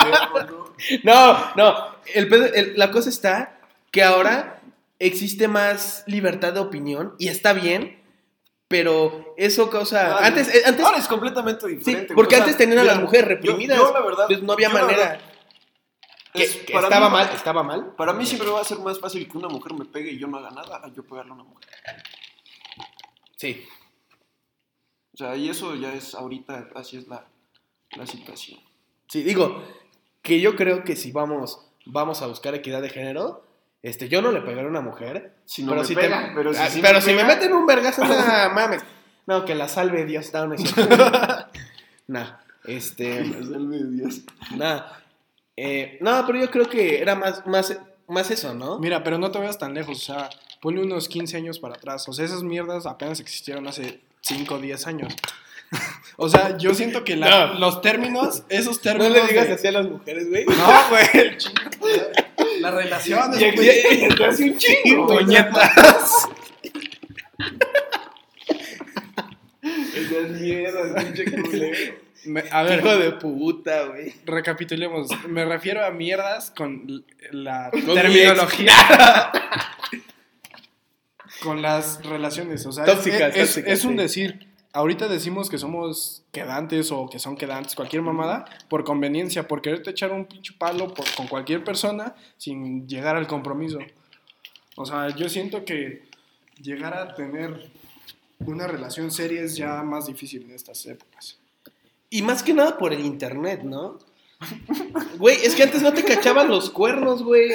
pendejo, 0.08 0.40
¿no? 0.40 0.74
no, 1.02 1.52
no. 1.56 1.86
El 2.14 2.28
pedo- 2.28 2.52
el- 2.54 2.72
la 2.76 2.90
cosa 2.90 3.10
está 3.10 3.52
que 3.90 4.02
ahora 4.02 4.59
existe 5.00 5.48
más 5.48 6.04
libertad 6.06 6.52
de 6.52 6.60
opinión 6.60 7.14
y 7.18 7.26
está 7.28 7.52
bien, 7.52 8.00
pero 8.68 9.34
eso 9.36 9.68
causa. 9.70 10.18
Ah, 10.18 10.26
antes, 10.26 10.54
eh, 10.54 10.62
antes, 10.64 10.84
Ahora 10.84 10.98
es 10.98 11.08
completamente 11.08 11.66
sí, 11.66 11.74
diferente. 11.76 12.14
güey. 12.14 12.16
porque 12.16 12.36
O 12.36 12.38
sea, 12.38 12.44
antes 12.44 12.56
tenían 12.56 12.78
a 12.78 12.82
mira, 12.82 12.94
las 12.94 13.02
mujeres 13.02 13.24
yo- 13.24 13.28
reprimidas. 13.34 13.78
Yo, 13.78 13.92
la 13.92 14.00
verdad. 14.00 14.24
pues 14.28 14.42
no 14.42 14.52
había 14.52 14.68
yo, 14.68 14.74
manera. 14.74 14.96
verdad, 14.98 15.20
que, 16.32 16.42
es- 16.44 16.56
que 16.58 16.72
estaba 16.74 17.08
mí- 17.08 17.12
mal, 17.12 17.30
estaba 17.34 17.62
mal. 17.64 17.94
Para 17.96 18.12
mí 18.12 18.24
siempre 18.24 18.48
va 18.50 18.60
a 18.60 18.64
ser 18.64 18.78
más 18.78 19.00
fácil 19.00 19.28
que 19.28 19.36
una 19.36 19.48
mujer 19.48 19.74
me 19.74 19.84
pegue 19.86 20.12
y 20.12 20.18
yo 20.18 20.28
no 20.28 20.38
haga 20.38 20.50
nada 20.52 20.80
a 20.84 20.88
yo 20.94 21.02
pegarle 21.02 21.32
a 21.32 21.34
una 21.34 21.42
mujer. 21.44 21.68
Sí. 23.36 23.64
O 25.14 25.16
sea, 25.16 25.34
y 25.36 25.48
eso 25.48 25.74
ya 25.74 25.92
es 25.94 26.14
ahorita, 26.14 26.68
así 26.76 26.96
es 26.96 27.08
la, 27.08 27.26
la 27.96 28.06
situación. 28.06 28.60
Sí, 29.08 29.22
digo, 29.24 29.62
que 30.22 30.40
yo 30.40 30.54
creo 30.54 30.84
que 30.84 30.94
si 30.94 31.10
vamos, 31.10 31.66
vamos 31.86 32.22
a 32.22 32.26
buscar 32.28 32.54
equidad 32.54 32.80
de 32.82 32.90
género, 32.90 33.44
este, 33.82 34.08
yo 34.08 34.20
no 34.22 34.30
le 34.32 34.40
pegaré 34.40 34.66
a 34.66 34.70
una 34.70 34.80
mujer. 34.80 35.32
Si 35.44 35.62
no 35.62 35.70
pero 35.70 35.82
me 35.82 35.86
si 35.88 35.94
pega, 35.94 36.28
te, 36.28 36.34
pero 36.34 36.52
si, 36.54 36.60
ah, 36.60 36.68
sí 36.70 36.80
pero 36.82 36.94
me 36.94 37.00
si 37.00 37.10
me 37.10 37.16
pega, 37.22 37.28
meten 37.28 37.52
un 37.52 37.66
vergazo, 37.66 38.04
no 38.04 38.14
mames. 38.54 38.82
No, 39.26 39.44
que 39.44 39.54
la 39.54 39.68
salve 39.68 40.04
Dios, 40.06 40.32
no, 40.32 40.46
no 40.48 40.58
cierto. 40.58 40.96
no, 42.08 42.38
este, 42.64 43.20
me 43.24 43.42
salve 43.46 43.78
Dios. 43.90 44.20
no. 44.56 44.82
Eh, 45.56 45.98
no, 46.00 46.24
pero 46.26 46.38
yo 46.40 46.50
creo 46.50 46.68
que 46.68 47.00
era 47.02 47.14
más, 47.14 47.46
más, 47.46 47.76
más 48.08 48.30
eso, 48.30 48.54
¿no? 48.54 48.78
Mira, 48.78 49.04
pero 49.04 49.18
no 49.18 49.30
te 49.30 49.38
vayas 49.38 49.58
tan 49.58 49.74
lejos, 49.74 49.98
o 49.98 50.00
sea, 50.14 50.30
ponle 50.62 50.82
unos 50.82 51.06
15 51.08 51.36
años 51.36 51.58
para 51.58 51.74
atrás. 51.74 52.08
O 52.08 52.12
sea, 52.14 52.24
esas 52.24 52.42
mierdas 52.42 52.86
apenas 52.86 53.20
existieron 53.20 53.68
hace 53.68 54.00
5 54.22 54.54
o 54.54 54.58
10 54.58 54.86
años. 54.86 55.14
o 56.16 56.28
sea, 56.30 56.56
yo 56.56 56.74
siento 56.74 57.04
que 57.04 57.14
la- 57.16 57.48
No. 57.48 57.58
los 57.60 57.82
términos, 57.82 58.42
esos 58.48 58.76
No 58.76 58.82
términos. 58.82 59.12
le 59.12 59.26
digas 59.28 59.48
de- 59.48 59.52
así 59.54 59.66
a 59.66 59.72
las 59.72 59.86
mujeres, 59.86 60.28
güey. 60.30 60.44
No, 60.46 60.88
güey. 60.88 61.36
Las 62.60 62.74
relaciones, 62.74 63.40
Y 63.40 63.50
güey. 63.56 64.04
y 64.18 64.22
hace 64.22 64.44
un 64.44 64.58
chingo. 64.58 65.06
Puñetas. 65.06 66.28
Esas 69.62 70.30
mierdas, 70.40 71.04
pinche 71.04 71.24
culero. 71.30 71.94
Me- 72.26 72.44
a 72.50 72.62
ver, 72.62 72.80
Hijo 72.80 72.96
de 72.98 73.12
puta, 73.12 73.84
güey. 73.86 74.12
recapitulemos. 74.26 75.08
Me 75.28 75.44
refiero 75.44 75.84
a 75.84 75.90
mierdas 75.90 76.50
con 76.50 77.04
la 77.30 77.70
Con 77.70 77.86
mi 77.86 77.94
terminología. 77.94 78.72
con 81.42 81.62
las 81.62 82.04
relaciones. 82.04 82.66
O 82.66 82.72
sea, 82.72 82.84
es- 82.84 82.90
Tóxicas, 82.92 83.34
es, 83.36 83.46
tóxicas, 83.54 83.72
es 83.72 83.84
un 83.84 83.92
sí. 83.92 83.96
decir. 83.98 84.49
Ahorita 84.72 85.08
decimos 85.08 85.50
que 85.50 85.58
somos 85.58 86.22
quedantes 86.30 86.92
o 86.92 87.08
que 87.08 87.18
son 87.18 87.36
quedantes, 87.36 87.74
cualquier 87.74 88.02
mamada, 88.02 88.44
por 88.68 88.84
conveniencia, 88.84 89.48
por 89.48 89.62
quererte 89.62 89.90
echar 89.90 90.12
un 90.12 90.26
pinche 90.26 90.54
palo 90.56 90.94
por- 90.94 91.12
con 91.16 91.26
cualquier 91.26 91.64
persona 91.64 92.14
sin 92.36 92.86
llegar 92.86 93.16
al 93.16 93.26
compromiso. 93.26 93.78
O 94.76 94.86
sea, 94.86 95.08
yo 95.16 95.28
siento 95.28 95.64
que 95.64 96.04
llegar 96.62 96.94
a 96.94 97.14
tener 97.14 97.70
una 98.46 98.66
relación 98.68 99.10
seria 99.10 99.42
es 99.42 99.56
ya 99.56 99.82
más 99.82 100.06
difícil 100.06 100.42
en 100.44 100.52
estas 100.52 100.86
épocas. 100.86 101.38
Y 102.08 102.22
más 102.22 102.42
que 102.42 102.54
nada 102.54 102.78
por 102.78 102.92
el 102.92 103.04
internet, 103.04 103.62
¿no? 103.64 103.98
Güey, 105.18 105.36
es 105.44 105.54
que 105.54 105.64
antes 105.64 105.82
no 105.82 105.92
te 105.92 106.02
cachaban 106.04 106.48
los 106.48 106.70
cuernos, 106.70 107.22
güey. 107.22 107.50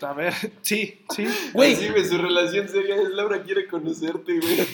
A 0.00 0.12
ver, 0.12 0.34
sí, 0.62 1.04
sí. 1.14 1.26
Güey, 1.52 1.76
su 2.04 2.18
relación 2.18 2.68
seria 2.68 2.96
es 2.96 3.10
Laura 3.10 3.42
quiere 3.42 3.68
conocerte, 3.68 4.38
güey. 4.40 4.66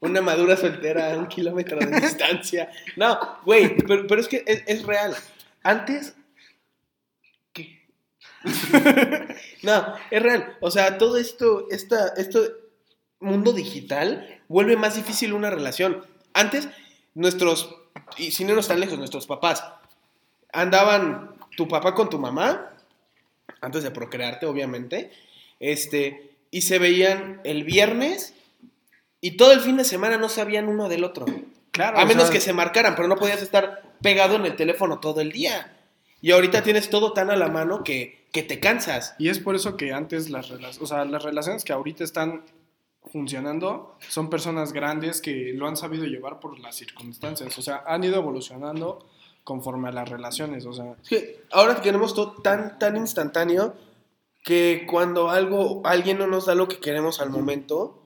Una 0.00 0.20
madura 0.20 0.56
soltera 0.56 1.12
a 1.12 1.16
un 1.16 1.26
kilómetro 1.26 1.78
de 1.78 2.00
distancia. 2.00 2.70
No, 2.96 3.18
güey, 3.44 3.76
pero, 3.76 4.06
pero 4.06 4.20
es 4.20 4.28
que 4.28 4.44
es, 4.46 4.62
es 4.66 4.82
real. 4.84 5.14
Antes. 5.62 6.14
¿Qué? 7.52 7.80
no, 9.62 9.94
es 10.10 10.22
real. 10.22 10.56
O 10.60 10.70
sea, 10.70 10.98
todo 10.98 11.16
esto, 11.16 11.66
esta, 11.70 12.08
esto, 12.16 12.40
mundo 13.20 13.52
digital 13.52 14.40
vuelve 14.48 14.76
más 14.76 14.94
difícil 14.94 15.32
una 15.32 15.50
relación. 15.50 16.04
Antes, 16.34 16.68
nuestros, 17.14 17.74
y 18.16 18.30
si 18.32 18.44
no 18.44 18.54
nos 18.54 18.66
están 18.66 18.80
lejos, 18.80 18.98
nuestros 18.98 19.26
papás 19.26 19.64
andaban 20.52 21.34
tu 21.56 21.68
papá 21.68 21.94
con 21.94 22.10
tu 22.10 22.18
mamá, 22.18 22.72
antes 23.60 23.82
de 23.82 23.90
procrearte, 23.90 24.46
obviamente, 24.46 25.10
este, 25.60 26.36
y 26.50 26.62
se 26.62 26.78
veían 26.78 27.40
el 27.44 27.64
viernes 27.64 28.34
y 29.26 29.32
todo 29.32 29.50
el 29.50 29.60
fin 29.60 29.76
de 29.76 29.82
semana 29.82 30.18
no 30.18 30.28
sabían 30.28 30.68
uno 30.68 30.88
del 30.88 31.02
otro. 31.02 31.26
Claro. 31.72 31.98
A 31.98 32.04
menos 32.04 32.26
sea, 32.26 32.32
que 32.32 32.40
se 32.40 32.52
marcaran, 32.52 32.94
pero 32.94 33.08
no 33.08 33.16
podías 33.16 33.42
estar 33.42 33.82
pegado 34.00 34.36
en 34.36 34.46
el 34.46 34.54
teléfono 34.54 35.00
todo 35.00 35.20
el 35.20 35.32
día. 35.32 35.76
Y 36.20 36.30
ahorita 36.30 36.62
tienes 36.62 36.90
todo 36.90 37.12
tan 37.12 37.30
a 37.30 37.36
la 37.36 37.48
mano 37.48 37.82
que, 37.82 38.28
que 38.30 38.44
te 38.44 38.60
cansas. 38.60 39.16
Y 39.18 39.28
es 39.28 39.40
por 39.40 39.56
eso 39.56 39.76
que 39.76 39.92
antes 39.92 40.30
las 40.30 40.48
relaciones, 40.48 40.80
o 40.80 40.86
sea, 40.86 41.04
las 41.04 41.24
relaciones 41.24 41.64
que 41.64 41.72
ahorita 41.72 42.04
están 42.04 42.44
funcionando 43.10 43.98
son 44.08 44.30
personas 44.30 44.72
grandes 44.72 45.20
que 45.20 45.52
lo 45.54 45.66
han 45.66 45.76
sabido 45.76 46.04
llevar 46.04 46.38
por 46.38 46.60
las 46.60 46.76
circunstancias, 46.76 47.58
o 47.58 47.62
sea, 47.62 47.82
han 47.84 48.04
ido 48.04 48.14
evolucionando 48.14 49.08
conforme 49.42 49.88
a 49.88 49.92
las 49.92 50.08
relaciones, 50.08 50.66
o 50.66 50.72
sea, 50.72 50.94
Es 51.02 51.08
que 51.08 51.44
ahora 51.50 51.82
tenemos 51.82 52.14
todo 52.14 52.40
tan, 52.42 52.78
tan 52.78 52.96
instantáneo 52.96 53.74
que 54.44 54.86
cuando 54.88 55.30
algo, 55.30 55.82
alguien 55.84 56.18
no 56.18 56.28
nos 56.28 56.46
da 56.46 56.54
lo 56.54 56.68
que 56.68 56.78
queremos 56.78 57.20
al 57.20 57.30
momento, 57.30 58.05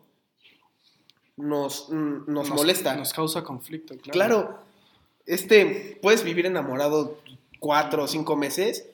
nos, 1.40 1.88
mm, 1.90 2.32
nos, 2.32 2.50
molesta. 2.50 2.94
nos 2.94 3.12
causa 3.12 3.42
conflicto, 3.42 3.94
claro. 3.96 4.12
Claro, 4.12 4.58
este, 5.26 5.98
puedes 6.02 6.24
vivir 6.24 6.46
enamorado 6.46 7.18
cuatro 7.58 8.04
o 8.04 8.08
cinco 8.08 8.36
meses, 8.36 8.86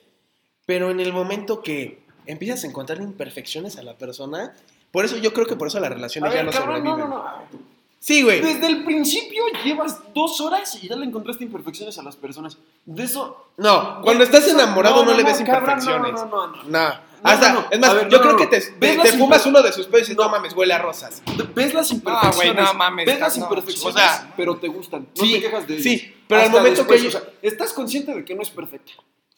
pero 0.65 0.91
en 0.91 0.99
el 0.99 1.13
momento 1.13 1.61
que 1.61 2.03
empiezas 2.25 2.63
a 2.63 2.67
encontrar 2.67 3.01
imperfecciones 3.01 3.77
a 3.77 3.83
la 3.83 3.97
persona, 3.97 4.53
por 4.91 5.05
eso 5.05 5.17
yo 5.17 5.33
creo 5.33 5.45
que 5.45 5.55
por 5.55 5.67
eso 5.67 5.79
las 5.79 5.91
A 5.91 5.93
relaciones 5.93 6.31
ya 6.31 6.37
ver, 6.37 6.45
no 6.45 6.51
cabrón, 6.51 6.83
no, 6.83 6.91
sobreviven. 6.91 7.09
no, 7.09 7.23
no. 7.23 7.67
Sí, 7.99 8.21
güey. 8.23 8.41
Desde 8.41 8.67
el 8.67 8.83
principio 8.85 9.43
llevas 9.65 9.99
dos 10.13 10.39
horas 10.39 10.81
y 10.81 10.87
ya 10.87 10.95
le 10.95 11.05
encontraste 11.05 11.43
imperfecciones 11.43 11.97
a 11.97 12.03
las 12.03 12.15
personas. 12.15 12.57
De 12.85 13.03
eso. 13.03 13.47
No, 13.57 14.01
cuando 14.01 14.23
estás 14.23 14.47
enamorado 14.47 15.03
no, 15.03 15.13
le 15.13 15.23
ves 15.23 15.37
cabrón, 15.39 15.59
imperfecciones. 15.59 16.13
No, 16.13 16.25
no, 16.25 16.47
no, 16.47 16.63
no. 16.63 17.06
No. 17.23 17.29
Hasta, 17.29 17.51
no, 17.53 17.61
no. 17.61 17.67
es 17.71 17.79
más, 17.79 17.93
ver, 17.95 18.09
yo 18.09 18.17
no, 18.17 18.21
creo 18.23 18.31
no, 18.33 18.37
que 18.37 18.43
no. 18.45 18.49
te, 18.49 18.57
¿Ves 18.57 19.01
te- 19.01 19.11
te 19.11 19.17
fumas 19.17 19.45
uno 19.45 19.61
de 19.61 19.73
sus 19.73 19.85
pedos 19.87 19.99
y 19.99 20.11
dices, 20.11 20.17
no 20.17 20.23
No. 20.25 20.29
mames, 20.29 20.53
huele 20.53 20.73
a 20.73 20.77
rosas. 20.79 21.21
Ves 21.55 21.73
las 21.73 21.89
imperfecciones. 21.91 22.35
güey, 22.35 22.53
no 22.53 22.73
mames, 22.75 23.05
Ves 23.05 23.19
las 23.19 23.37
no, 23.37 23.43
imperfecciones, 23.45 23.95
o 23.95 23.97
sea, 23.97 24.33
pero 24.37 24.57
te 24.57 24.67
gustan. 24.67 25.07
No 25.15 25.23
sí, 25.25 25.33
te 25.33 25.41
quejas 25.41 25.67
de 25.67 25.73
ellas. 25.73 25.83
sí, 25.83 26.15
pero 26.27 26.41
al 26.41 26.49
momento 26.51 26.85
que 26.87 26.93
después, 26.93 27.01
ellos- 27.01 27.15
o 27.15 27.19
sea, 27.19 27.29
estás 27.41 27.73
consciente 27.73 28.13
de 28.13 28.23
que 28.25 28.35
no 28.35 28.41
es 28.43 28.49
perfecta. 28.49 28.91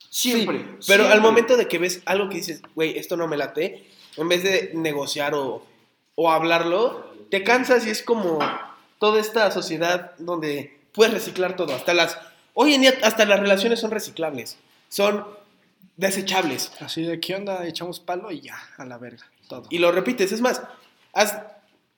Siempre. 0.10 0.58
Sí, 0.58 0.64
pero 0.66 0.82
siempre. 1.04 1.14
al 1.14 1.22
momento 1.22 1.56
de 1.58 1.68
que 1.68 1.78
ves 1.78 2.02
algo 2.06 2.30
que 2.30 2.36
dices, 2.38 2.62
güey, 2.76 2.98
esto 2.98 3.16
no 3.16 3.28
me 3.28 3.38
late, 3.38 3.88
en 4.18 4.28
vez 4.28 4.44
de 4.44 4.72
negociar 4.74 5.34
o, 5.36 5.64
o 6.16 6.32
hablarlo, 6.32 7.14
te 7.30 7.44
cansas 7.44 7.86
y 7.86 7.92
es 7.92 8.02
como 8.02 8.40
toda 9.00 9.22
esta 9.22 9.50
sociedad 9.52 10.12
donde 10.18 10.80
puedes 10.94 11.14
reciclar 11.14 11.56
todo. 11.56 11.74
Hasta 11.76 11.94
las. 11.94 12.18
Hoy 12.56 12.74
en 12.74 12.82
día, 12.82 12.94
hasta 13.04 13.26
las 13.26 13.40
relaciones 13.40 13.80
son 13.80 13.92
reciclables. 13.92 14.58
Son 14.90 15.26
desechables. 16.00 16.72
Así 16.80 17.04
de, 17.04 17.20
¿qué 17.20 17.36
onda? 17.36 17.66
Echamos 17.68 18.00
palo 18.00 18.32
y 18.32 18.42
ya, 18.42 18.58
a 18.78 18.86
la 18.86 18.98
verga, 18.98 19.26
todo. 19.48 19.64
Y 19.70 19.78
lo 19.80 19.92
repites. 19.92 20.32
Es 20.32 20.42
más, 20.42 20.62
has- 21.14 21.42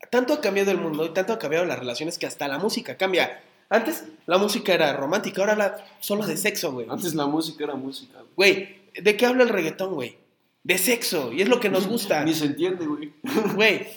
tanto 0.09 0.33
ha 0.33 0.41
cambiado 0.41 0.71
el 0.71 0.77
mundo 0.77 1.05
y 1.05 1.09
tanto 1.09 1.33
ha 1.33 1.39
cambiado 1.39 1.65
las 1.65 1.79
relaciones 1.79 2.17
que 2.17 2.25
hasta 2.25 2.47
la 2.47 2.57
música 2.57 2.97
cambia. 2.97 3.41
Antes 3.69 4.03
la 4.25 4.37
música 4.37 4.73
era 4.73 4.91
romántica, 4.93 5.41
ahora 5.41 5.53
habla 5.53 5.85
solo 5.99 6.25
de 6.25 6.35
sexo, 6.35 6.71
güey. 6.73 6.87
Antes 6.89 7.13
la 7.15 7.25
música 7.27 7.63
era 7.63 7.75
música. 7.75 8.17
Güey, 8.35 8.81
¿de 9.01 9.15
qué 9.15 9.25
habla 9.25 9.43
el 9.43 9.49
reggaetón, 9.49 9.93
güey? 9.93 10.17
De 10.63 10.77
sexo, 10.77 11.31
y 11.31 11.41
es 11.41 11.47
lo 11.47 11.59
que 11.59 11.69
nos 11.69 11.87
gusta. 11.93 12.23
Ni 12.25 12.33
se 12.33 12.45
entiende, 12.45 12.85
güey. 12.85 13.13
Güey, 13.55 13.87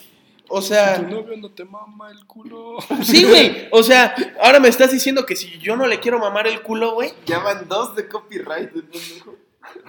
o 0.48 0.60
Tu 0.60 0.66
sea, 0.66 0.98
novio 0.98 1.36
no 1.38 1.50
te 1.50 1.64
mama 1.64 2.10
el 2.10 2.24
culo. 2.26 2.76
sí, 3.02 3.24
güey. 3.24 3.66
O 3.72 3.82
sea, 3.82 4.14
ahora 4.42 4.60
me 4.60 4.68
estás 4.68 4.92
diciendo 4.92 5.24
que 5.26 5.34
si 5.34 5.58
yo 5.58 5.74
no 5.76 5.86
le 5.88 5.98
quiero 5.98 6.18
mamar 6.18 6.46
el 6.46 6.60
culo, 6.62 6.94
güey, 6.94 7.12
Ya 7.26 7.38
van 7.38 7.66
dos 7.68 7.96
de 7.96 8.06
copyright, 8.06 8.70
de 8.70 8.82
pendejo. 8.82 9.36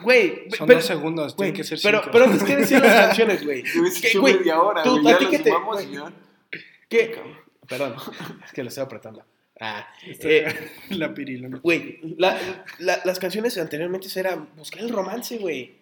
Güey. 0.04 0.50
Son 0.52 0.68
pero- 0.68 0.80
dos 0.80 0.86
segundos, 0.88 1.36
güey, 1.36 1.52
tienen 1.52 1.56
que 1.62 1.64
ser 1.68 1.80
pero, 1.84 2.00
cinco. 2.00 2.12
pero 2.12 2.26
antes, 2.26 2.44
¿qué 2.44 2.56
decían 2.56 2.82
las 2.84 3.06
canciones, 3.08 3.44
güey? 3.46 3.64
Te 3.64 3.80
hubiese 3.80 4.02
¿Qué, 4.02 4.08
hecho 4.10 4.22
güey? 4.22 4.34
media 4.38 4.62
hora, 4.62 4.84
Tú, 4.84 5.02
güey. 5.02 5.14
¿a 5.14 5.18
ti 5.18 5.26
las 5.26 5.44
te- 5.44 5.52
güey? 5.52 5.92
ya. 5.92 6.14
¿Qué? 6.90 7.22
Perdón, 7.68 7.96
es 8.46 8.52
que 8.54 8.64
lo 8.64 8.70
estoy 8.70 8.84
apretando. 8.84 9.26
Ah, 9.60 9.88
eh, 10.04 10.54
la 10.90 11.14
pirila. 11.14 11.48
güey, 11.64 12.00
la- 12.18 12.38
la- 12.80 13.02
las 13.06 13.20
canciones 13.20 13.58
anteriormente 13.58 14.08
eran 14.20 14.50
buscar 14.56 14.82
el 14.82 14.90
romance, 14.90 15.38
güey. 15.38 15.76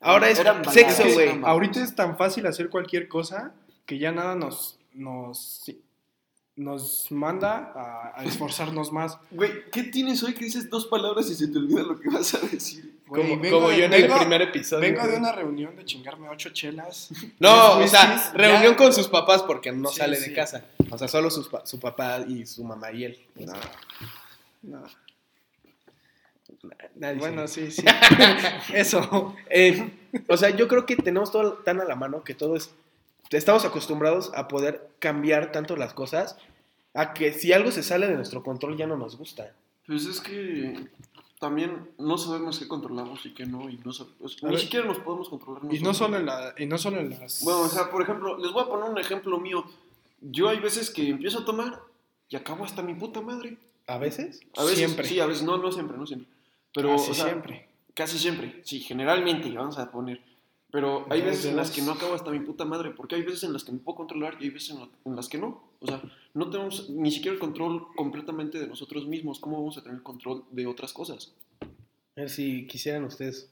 Ahora 0.00 0.28
es 0.30 0.38
sexo, 0.72 1.04
güey. 1.12 1.40
Ahorita 1.44 1.82
es 1.82 1.94
tan 1.94 2.16
fácil 2.16 2.46
hacer 2.46 2.68
cualquier 2.68 3.08
cosa 3.08 3.52
que 3.86 3.98
ya 3.98 4.12
nada 4.12 4.34
nos, 4.34 4.78
nos, 4.92 5.64
nos 6.58 7.10
manda 7.10 7.72
a, 7.74 8.20
a 8.20 8.24
esforzarnos 8.24 8.92
más. 8.92 9.16
Güey, 9.30 9.70
¿qué 9.70 9.84
tienes 9.84 10.22
hoy 10.22 10.34
que 10.34 10.44
dices 10.44 10.68
dos 10.68 10.86
palabras 10.86 11.30
y 11.30 11.34
se 11.34 11.48
te 11.48 11.56
olvida 11.58 11.82
lo 11.82 11.98
que 11.98 12.10
vas 12.10 12.34
a 12.34 12.38
decir? 12.40 12.98
Güey, 13.06 13.22
Como, 13.22 13.40
vengo 13.40 13.56
como 13.58 13.68
de- 13.70 13.78
yo 13.78 13.84
en 13.84 13.92
el 13.94 14.10
primer 14.12 14.42
episodio. 14.42 14.82
Vengo 14.82 15.06
de 15.06 15.16
una 15.16 15.32
reunión 15.32 15.74
de 15.76 15.84
chingarme 15.84 16.28
ocho 16.28 16.50
chelas. 16.50 17.08
No, 17.38 17.78
o 17.78 17.86
sea, 17.86 18.32
reunión 18.34 18.72
ya. 18.72 18.76
con 18.76 18.92
sus 18.92 19.08
papás 19.08 19.42
porque 19.44 19.72
no 19.72 19.88
Sí, 19.88 19.96
sale 19.98 20.16
sí. 20.16 20.30
de 20.30 20.36
casa. 20.36 20.64
O 20.90 20.98
sea, 20.98 21.08
solo 21.08 21.30
sus 21.30 21.48
pa- 21.48 21.64
su 21.64 21.78
papá 21.80 22.20
y 22.28 22.44
su 22.44 22.64
mamá 22.64 22.90
y 22.92 23.04
él. 23.04 23.18
No, 23.36 23.52
no. 24.62 24.82
Nadie 26.96 27.18
Bueno, 27.18 27.46
sabe. 27.46 27.70
sí, 27.70 27.82
sí. 27.82 27.84
Eso. 28.74 29.34
Eh, 29.48 29.90
o 30.28 30.36
sea, 30.36 30.50
yo 30.50 30.66
creo 30.68 30.86
que 30.86 30.96
tenemos 30.96 31.30
todo 31.30 31.54
tan 31.54 31.80
a 31.80 31.84
la 31.84 31.94
mano 31.94 32.24
que 32.24 32.34
todo 32.34 32.56
es. 32.56 32.70
Estamos 33.30 33.64
acostumbrados 33.66 34.32
a 34.34 34.48
poder 34.48 34.88
cambiar 34.98 35.52
tanto 35.52 35.76
las 35.76 35.92
cosas 35.92 36.36
a 37.00 37.12
que 37.14 37.32
si 37.32 37.52
algo 37.52 37.70
se 37.70 37.82
sale 37.82 38.08
de 38.08 38.14
nuestro 38.16 38.42
control 38.42 38.76
ya 38.76 38.86
no 38.86 38.96
nos 38.96 39.16
gusta. 39.16 39.52
Pues 39.86 40.04
es 40.06 40.20
que 40.20 40.88
también 41.38 41.90
no 41.98 42.18
sabemos 42.18 42.58
qué 42.58 42.66
controlamos 42.66 43.24
y 43.24 43.32
qué 43.34 43.46
no. 43.46 43.68
Y 43.70 43.76
no 43.84 43.92
sab- 43.92 44.08
A 44.20 44.46
ni 44.46 44.50
ver. 44.52 44.60
siquiera 44.60 44.84
nos 44.86 44.98
podemos 44.98 45.28
controlar. 45.28 45.62
Y 45.72 45.78
no 45.80 45.94
solo 45.94 46.16
en, 46.18 46.26
la, 46.26 46.54
y 46.58 46.66
no 46.66 46.76
solo 46.76 46.98
en 47.00 47.10
las... 47.10 47.42
Bueno, 47.44 47.60
o 47.60 47.68
sea, 47.68 47.90
por 47.90 48.02
ejemplo, 48.02 48.36
les 48.38 48.52
voy 48.52 48.62
a 48.62 48.66
poner 48.66 48.90
un 48.90 48.98
ejemplo 48.98 49.38
mío. 49.38 49.64
Yo 50.20 50.48
hay 50.48 50.58
veces 50.58 50.90
que 50.90 51.08
empiezo 51.08 51.38
a 51.40 51.44
tomar 51.44 51.80
y 52.28 52.36
acabo 52.36 52.64
hasta 52.64 52.82
mi 52.82 52.94
puta 52.94 53.20
madre. 53.20 53.56
¿A 53.86 53.98
veces? 53.98 54.40
A 54.56 54.62
veces, 54.64 54.78
Siempre. 54.78 55.06
Sí, 55.06 55.20
a 55.20 55.26
veces, 55.26 55.44
no, 55.44 55.56
no 55.56 55.70
siempre, 55.72 55.96
no 55.96 56.06
siempre. 56.06 56.28
Pero, 56.74 56.90
Casi 56.96 57.10
o 57.10 57.14
sea, 57.14 57.24
siempre. 57.26 57.68
Casi 57.94 58.18
siempre, 58.18 58.60
sí, 58.64 58.80
generalmente, 58.80 59.50
vamos 59.52 59.78
a 59.78 59.90
poner. 59.90 60.20
Pero 60.70 61.06
hay 61.08 61.22
veces 61.22 61.46
en 61.46 61.56
las 61.56 61.70
que 61.70 61.80
no 61.80 61.92
acabo 61.92 62.12
hasta 62.14 62.30
mi 62.30 62.40
puta 62.40 62.64
madre, 62.66 62.90
porque 62.90 63.14
hay 63.14 63.22
veces 63.22 63.44
en 63.44 63.54
las 63.54 63.64
que 63.64 63.72
me 63.72 63.78
puedo 63.78 63.96
controlar 63.96 64.36
y 64.38 64.44
hay 64.44 64.50
veces 64.50 64.70
en, 64.70 64.80
la- 64.80 64.88
en 65.06 65.16
las 65.16 65.28
que 65.28 65.38
no. 65.38 65.62
O 65.80 65.86
sea, 65.86 66.02
no 66.34 66.50
tenemos 66.50 66.90
ni 66.90 67.10
siquiera 67.10 67.32
el 67.34 67.40
control 67.40 67.86
completamente 67.96 68.58
de 68.58 68.66
nosotros 68.66 69.06
mismos. 69.06 69.38
¿Cómo 69.40 69.56
vamos 69.58 69.78
a 69.78 69.82
tener 69.82 70.02
control 70.02 70.44
de 70.50 70.66
otras 70.66 70.92
cosas? 70.92 71.32
A 71.62 72.20
ver 72.20 72.28
si 72.30 72.66
quisieran 72.66 73.04
ustedes 73.04 73.50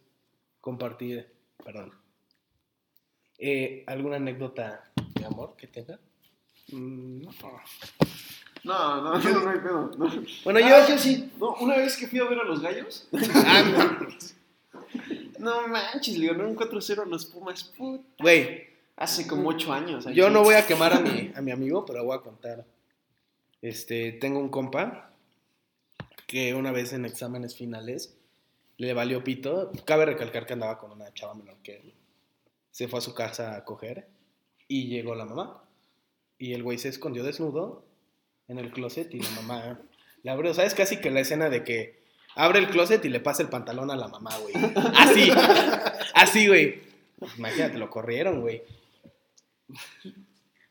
compartir, 0.60 1.26
perdón, 1.64 1.92
eh, 3.38 3.84
alguna 3.86 4.16
anécdota 4.16 4.90
de 5.14 5.24
amor 5.24 5.54
que 5.56 5.66
tengan. 5.68 6.00
Mm, 6.72 7.22
no. 7.22 7.30
No, 8.64 9.00
no, 9.00 9.18
no, 9.18 9.40
no 9.44 9.50
hay 9.50 9.58
pedo. 9.60 9.90
No. 9.96 10.10
Bueno, 10.44 10.60
Ah, 10.62 10.86
yo. 10.86 10.94
yo 10.94 10.98
sí. 10.98 11.30
No, 11.38 11.54
una 11.60 11.76
vez 11.76 11.96
que 11.96 12.08
fui 12.08 12.18
a 12.18 12.24
ver 12.24 12.40
a 12.40 12.44
los 12.44 12.60
gallos. 12.60 13.08
Ah, 13.34 13.62
no. 14.00 14.08
No 15.46 15.68
manches, 15.68 16.18
le 16.18 16.26
ganaron 16.26 16.56
4-0 16.56 17.02
a 17.02 17.06
los 17.06 17.26
Pumas. 17.26 17.62
Put. 17.62 18.00
Güey, 18.18 18.66
Hace 18.96 19.28
como 19.28 19.50
8 19.50 19.72
años. 19.72 20.06
Yo 20.12 20.28
no 20.28 20.42
voy 20.42 20.54
a 20.54 20.66
quemar 20.66 20.92
a 20.92 21.00
mi, 21.00 21.30
a 21.36 21.40
mi 21.40 21.52
amigo, 21.52 21.84
pero 21.84 22.02
voy 22.02 22.16
a 22.16 22.20
contar. 22.20 22.64
Este, 23.62 24.10
tengo 24.12 24.40
un 24.40 24.48
compa 24.48 25.12
que 26.26 26.52
una 26.54 26.72
vez 26.72 26.92
en 26.92 27.04
exámenes 27.04 27.54
finales 27.54 28.16
le 28.76 28.92
valió 28.92 29.22
pito. 29.22 29.70
Cabe 29.84 30.06
recalcar 30.06 30.46
que 30.46 30.54
andaba 30.54 30.78
con 30.78 30.90
una 30.90 31.14
chava 31.14 31.34
menor 31.34 31.58
que 31.62 31.76
él. 31.76 31.94
Se 32.72 32.88
fue 32.88 32.98
a 32.98 33.02
su 33.02 33.14
casa 33.14 33.54
a 33.54 33.64
coger 33.64 34.08
y 34.66 34.88
llegó 34.88 35.14
la 35.14 35.26
mamá. 35.26 35.62
Y 36.38 36.54
el 36.54 36.64
güey 36.64 36.78
se 36.78 36.88
escondió 36.88 37.22
desnudo 37.22 37.84
en 38.48 38.58
el 38.58 38.72
closet 38.72 39.14
y 39.14 39.20
la 39.20 39.30
mamá 39.30 39.80
le 40.24 40.30
abrió. 40.30 40.54
¿Sabes? 40.54 40.74
Casi 40.74 40.96
que 40.96 41.12
la 41.12 41.20
escena 41.20 41.50
de 41.50 41.62
que 41.62 42.05
abre 42.36 42.60
el 42.60 42.68
closet 42.68 43.04
y 43.04 43.08
le 43.08 43.18
pasa 43.20 43.42
el 43.42 43.48
pantalón 43.48 43.90
a 43.90 43.96
la 43.96 44.06
mamá, 44.08 44.30
güey. 44.38 44.54
Así, 44.94 45.30
así, 46.14 46.46
güey. 46.46 46.80
Imagínate, 47.38 47.78
lo 47.78 47.90
corrieron, 47.90 48.40
güey. 48.40 48.62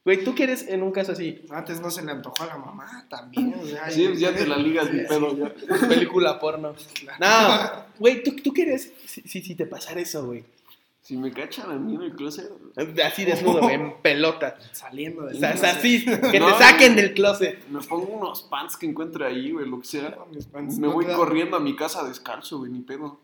Güey, 0.05 0.23
¿tú 0.23 0.35
quieres 0.35 0.67
en 0.67 0.83
un 0.83 0.91
caso 0.91 1.13
así? 1.13 1.43
Antes 1.49 1.81
no 1.81 1.89
se 1.89 2.03
le 2.05 2.11
antojó 2.11 2.43
a 2.43 2.45
la 2.45 2.57
mamá 2.57 3.07
también. 3.09 3.55
o 3.59 3.65
sea, 3.65 3.89
Sí, 3.89 4.07
ya 4.17 4.33
te 4.33 4.45
la 4.45 4.55
ligas, 4.57 4.91
mi 4.93 5.03
pedo. 5.03 5.35
Ya. 5.35 5.87
Película 5.87 6.39
porno. 6.39 6.75
No, 7.19 7.85
güey, 7.97 8.21
¿tú, 8.23 8.35
¿tú 8.35 8.53
quieres 8.53 8.93
si, 9.05 9.21
si, 9.21 9.41
si 9.41 9.55
te 9.55 9.65
pasara 9.65 9.99
eso, 9.99 10.23
güey? 10.27 10.43
Si 11.05 11.15
me 11.17 11.31
cachan 11.31 11.69
a 11.69 11.75
mí 11.75 11.93
en 11.93 12.01
el 12.01 12.15
closet. 12.15 12.49
Así 13.05 13.25
desnudo, 13.25 13.59
güey, 13.61 13.75
en 13.75 14.01
pelota. 14.01 14.57
Saliendo 14.71 15.21
O 15.21 15.25
del 15.27 15.37
sea, 15.39 15.53
o 15.53 15.57
sea, 15.57 15.69
así, 15.73 16.03
que 16.03 16.39
No, 16.39 16.51
te 16.57 16.63
saquen 16.63 16.95
del 16.95 17.13
closet. 17.13 17.63
Me 17.67 17.79
pongo 17.81 18.07
unos 18.07 18.41
pants 18.41 18.75
que 18.75 18.87
encuentre 18.87 19.23
ahí, 19.27 19.51
güey, 19.51 19.69
lo 19.69 19.79
que 19.79 19.85
sea. 19.85 20.09
No, 20.09 20.25
mis 20.25 20.47
pants, 20.47 20.79
Me 20.79 20.87
no 20.87 20.93
voy 20.93 21.05
corriendo 21.05 21.57
a 21.57 21.59
mi 21.59 21.75
casa 21.75 22.03
descalzo, 22.07 22.57
güey, 22.57 22.71
ni 22.71 22.81
pedo. 22.81 23.19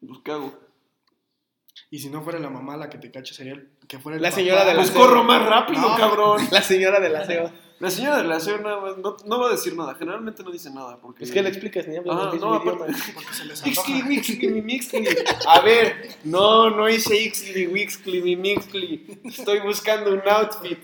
Pues, 0.00 0.18
¿qué 0.24 0.30
hago? 0.32 0.58
Y 1.90 1.98
si 1.98 2.08
no 2.08 2.22
fuera 2.22 2.38
la 2.38 2.48
mamá 2.48 2.74
la 2.78 2.88
que 2.88 2.96
te 2.96 3.10
cacha, 3.10 3.34
sería 3.34 3.52
el 3.52 3.68
que 3.86 3.98
fuera 3.98 4.16
el 4.16 4.22
La 4.22 4.30
papá. 4.30 4.40
señora 4.40 4.64
de 4.64 4.72
la 4.72 4.80
Pues 4.80 4.90
corro 4.92 5.22
más 5.22 5.44
rápido, 5.46 5.82
No. 5.82 5.94
cabrón. 5.94 6.40
La 6.50 6.62
señora 6.62 7.00
del 7.00 7.16
aseo. 7.16 7.52
La 7.78 7.90
señora 7.90 8.34
aseo 8.34 8.58
nada 8.58 8.80
más 8.80 8.96
no, 8.96 9.16
no 9.26 9.40
va 9.40 9.48
a 9.48 9.52
decir 9.52 9.76
nada. 9.76 9.94
Generalmente 9.94 10.42
no 10.42 10.50
dice 10.50 10.70
nada. 10.70 10.98
Porque... 10.98 11.24
Es 11.24 11.30
que 11.30 11.42
le 11.42 11.50
explicas, 11.50 11.86
ni 11.86 11.96
habla 11.96 12.14
Ah, 12.14 12.32
no, 12.40 12.54
aparte- 12.54 12.94
Porque 13.14 13.34
se 13.34 13.44
les 13.44 13.66
Ixtli, 13.66 13.92
antoja. 13.94 14.08
Wixtli, 14.08 14.48
mi 14.48 14.62
Mixtli. 14.62 15.08
A 15.46 15.60
ver, 15.60 16.08
no, 16.24 16.70
no 16.70 16.88
hice 16.88 17.14
Ixtli, 17.20 17.66
Wixtli, 17.66 18.22
mi 18.22 18.36
Mixtli. 18.36 19.20
Estoy 19.24 19.60
buscando 19.60 20.10
un 20.12 20.22
outfit. 20.26 20.78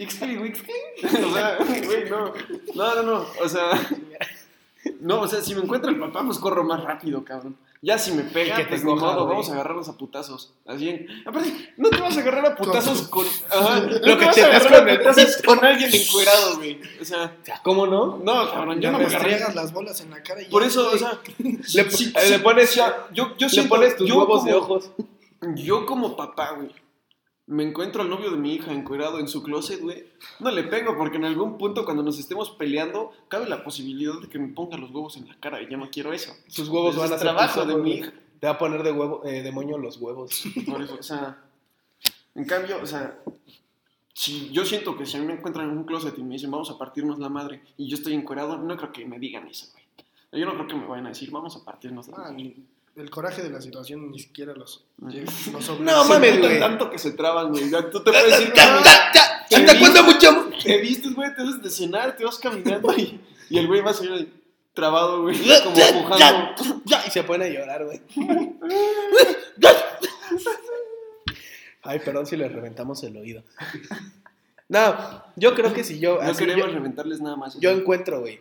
¿Ixtli, 0.00 0.38
Wixtli? 0.38 0.74
O 1.24 1.32
sea, 1.32 1.58
güey, 1.86 2.10
no. 2.10 2.32
No, 2.74 2.94
no, 2.96 3.02
no. 3.02 3.26
O 3.40 3.48
sea, 3.48 3.70
No, 5.00 5.20
o 5.22 5.28
sea, 5.28 5.40
si 5.42 5.54
me 5.54 5.62
encuentra 5.62 5.90
el 5.90 5.98
papá, 5.98 6.22
pues 6.24 6.38
corro 6.38 6.64
más 6.64 6.82
rápido, 6.84 7.24
cabrón. 7.24 7.56
Ya 7.80 7.96
si 7.96 8.10
me 8.10 8.24
pega, 8.24 8.56
Que 8.56 8.64
te 8.64 8.68
pues 8.70 8.84
ni 8.84 8.90
coja, 8.92 9.06
modo, 9.06 9.20
güey. 9.24 9.28
vamos 9.34 9.48
a 9.50 9.52
agarrarnos 9.52 9.88
a 9.88 9.96
putazos. 9.96 10.52
Así 10.66 10.88
en... 10.88 11.06
Aparte, 11.24 11.74
no 11.76 11.88
te 11.90 12.00
vas 12.00 12.16
a 12.16 12.20
agarrar 12.20 12.46
a 12.46 12.56
putazos 12.56 13.02
con... 13.08 13.24
Ajá, 13.50 13.80
no 13.80 13.86
Lo 13.86 14.00
te 14.00 14.18
que 14.18 14.24
vas 14.24 14.34
te 14.34 14.42
a 14.44 14.48
das 14.48 14.66
agarrar 14.66 14.80
con 14.80 14.88
a 14.88 14.92
el 14.92 14.98
putazos 14.98 15.42
con 15.44 15.64
alguien 15.64 15.90
encuerado, 15.94 16.56
güey. 16.56 16.80
O 17.00 17.04
sea, 17.04 17.36
¿cómo 17.62 17.86
no? 17.86 18.18
no, 18.18 18.50
cabrón, 18.50 18.76
yo 18.76 18.80
Ya 18.82 18.90
no 18.90 18.98
me 18.98 19.04
agarré. 19.06 19.38
las 19.54 19.72
bolas 19.72 20.00
en 20.00 20.10
la 20.10 20.22
cara 20.24 20.42
y 20.42 20.46
Por 20.46 20.62
ya, 20.62 20.68
eso, 20.68 20.86
o 20.86 20.88
güey. 20.88 20.98
sea, 20.98 21.20
Le, 21.38 21.90
sí, 21.90 22.12
sí, 22.16 22.30
le 22.30 22.38
pones, 22.40 22.70
sea, 22.70 23.06
yo, 23.12 23.36
yo 23.36 23.46
le 23.46 23.52
siento- 23.52 23.68
pones 23.76 23.96
tus 23.96 24.08
yo 24.08 24.18
huevos 24.18 24.44
de 24.44 24.50
como- 24.52 24.62
ojos. 24.64 24.90
Yo 25.54 25.86
como 25.86 26.16
papá, 26.16 26.54
güey, 26.56 26.70
me 27.48 27.64
encuentro 27.64 28.02
al 28.02 28.08
novio 28.10 28.30
de 28.30 28.36
mi 28.36 28.54
hija 28.54 28.72
encuerado 28.72 29.18
en 29.18 29.26
su 29.28 29.42
closet, 29.42 29.80
güey. 29.80 30.04
No 30.38 30.50
le 30.50 30.62
pego 30.64 30.96
porque 30.96 31.16
en 31.16 31.24
algún 31.24 31.58
punto 31.58 31.84
cuando 31.84 32.02
nos 32.02 32.18
estemos 32.18 32.50
peleando, 32.50 33.10
cabe 33.28 33.48
la 33.48 33.64
posibilidad 33.64 34.20
de 34.20 34.28
que 34.28 34.38
me 34.38 34.48
ponga 34.48 34.76
los 34.76 34.90
huevos 34.90 35.16
en 35.16 35.26
la 35.28 35.34
cara 35.40 35.60
y 35.62 35.68
yo 35.70 35.76
no 35.78 35.90
quiero 35.90 36.12
eso. 36.12 36.32
Sus 36.46 36.68
huevos 36.68 36.94
van 36.96 37.06
a 37.06 37.08
ser 37.18 37.20
trabajo 37.20 37.60
tus 37.60 37.66
de 37.68 37.72
ojos, 37.74 37.84
mi 37.84 37.90
güey. 37.90 38.00
hija. 38.02 38.12
Te 38.40 38.46
va 38.46 38.52
a 38.52 38.58
poner 38.58 38.82
de 38.84 38.92
huevo, 38.92 39.22
eh, 39.24 39.42
de 39.42 39.50
moño 39.50 39.78
los 39.78 39.96
huevos. 39.96 40.44
Por 40.70 40.82
eso, 40.82 40.96
o 41.00 41.02
sea, 41.02 41.38
en 42.34 42.44
cambio, 42.44 42.78
o 42.82 42.86
sea, 42.86 43.18
si 44.12 44.50
yo 44.50 44.64
siento 44.64 44.96
que 44.96 45.06
si 45.06 45.16
a 45.16 45.20
mí 45.20 45.26
me 45.26 45.32
encuentran 45.34 45.70
en 45.70 45.76
un 45.78 45.84
closet 45.84 46.16
y 46.18 46.22
me 46.22 46.34
dicen 46.34 46.50
vamos 46.50 46.70
a 46.70 46.78
partirnos 46.78 47.18
la 47.18 47.28
madre 47.28 47.62
y 47.76 47.88
yo 47.88 47.96
estoy 47.96 48.14
encuerado, 48.14 48.56
no 48.58 48.76
creo 48.76 48.92
que 48.92 49.04
me 49.06 49.18
digan 49.18 49.48
eso, 49.48 49.66
güey. 49.72 49.84
Yo 50.32 50.44
no 50.46 50.52
creo 50.54 50.66
que 50.66 50.74
me 50.74 50.86
vayan 50.86 51.06
a 51.06 51.10
decir 51.10 51.30
vamos 51.30 51.56
a 51.56 51.64
partirnos 51.64 52.08
la 52.08 52.16
Ah, 52.18 52.20
madre. 52.30 52.56
El 52.98 53.10
coraje 53.10 53.42
de 53.42 53.50
la 53.50 53.60
situación 53.60 54.10
ni 54.10 54.18
siquiera 54.18 54.52
los, 54.54 54.84
los 54.98 55.80
No, 55.80 56.04
mames, 56.04 56.38
güey. 56.40 56.58
tanto 56.60 56.90
que 56.90 56.98
se 56.98 57.12
traban, 57.12 57.50
güey. 57.50 57.70
Ya 57.70 57.88
tú 57.90 58.02
te 58.02 58.10
puedes 58.12 58.30
decir, 58.38 58.52
Ya, 58.54 58.80
ya, 58.84 59.12
ya. 59.14 59.46
Te 59.48 59.56
¿Hasta 59.56 59.78
cuándo 59.78 60.02
mucho? 60.02 60.50
Te 60.62 60.78
vistes, 60.78 61.14
güey, 61.14 61.34
te 61.34 61.42
debes 61.42 61.62
de 61.62 61.70
cenar, 61.70 62.16
te 62.16 62.24
vas 62.24 62.38
caminando 62.38 62.92
y, 62.96 63.20
y 63.48 63.58
el 63.58 63.66
güey 63.66 63.80
va 63.80 63.92
a 63.92 63.94
salir 63.94 64.12
ahí 64.12 64.32
trabado, 64.74 65.22
güey, 65.22 65.38
Ya, 65.42 65.62
como 65.64 65.74
ya, 65.76 65.88
empujando. 65.88 66.18
ya, 66.18 66.54
ya. 66.84 67.06
Y 67.06 67.10
se 67.10 67.22
pone 67.22 67.46
a 67.46 67.48
llorar, 67.48 67.84
güey. 67.84 68.00
Ay, 71.82 72.00
perdón 72.00 72.26
si 72.26 72.36
le 72.36 72.48
reventamos 72.48 73.02
el 73.04 73.16
oído. 73.16 73.42
No, 74.68 75.24
yo 75.36 75.54
creo 75.54 75.72
que 75.72 75.84
si 75.84 75.98
yo. 75.98 76.16
No 76.22 76.30
así 76.30 76.40
queremos 76.44 76.66
yo, 76.66 76.72
reventarles 76.74 77.20
nada 77.20 77.36
más. 77.36 77.58
yo 77.58 77.70
encuentro, 77.70 78.20
güey. 78.20 78.38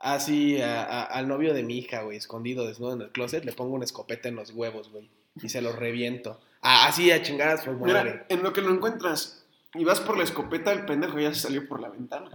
Así 0.00 0.60
a- 0.62 0.82
a- 0.82 1.02
al 1.04 1.28
novio 1.28 1.52
de 1.54 1.62
mi 1.62 1.76
hija, 1.78 2.02
güey, 2.02 2.16
escondido, 2.16 2.66
desnudo 2.66 2.94
en 2.94 3.02
el 3.02 3.10
closet, 3.10 3.44
le 3.44 3.52
pongo 3.52 3.74
una 3.74 3.84
escopeta 3.84 4.28
en 4.28 4.36
los 4.36 4.50
huevos, 4.52 4.90
güey. 4.90 5.10
Y 5.42 5.48
se 5.50 5.60
los 5.62 5.76
reviento. 5.76 6.40
Ah, 6.62 6.86
así 6.88 7.10
a 7.12 7.22
chingar 7.22 7.48
a 7.50 7.58
su 7.58 7.70
madre. 7.72 8.02
Mira, 8.02 8.26
en 8.28 8.42
lo 8.42 8.52
que 8.52 8.62
lo 8.62 8.70
encuentras 8.72 9.44
y 9.74 9.84
vas 9.84 10.00
por 10.00 10.16
la 10.18 10.24
escopeta, 10.24 10.72
el 10.72 10.84
pendejo 10.86 11.18
ya 11.20 11.32
se 11.34 11.40
salió 11.40 11.68
por 11.68 11.80
la 11.80 11.88
ventana. 11.90 12.30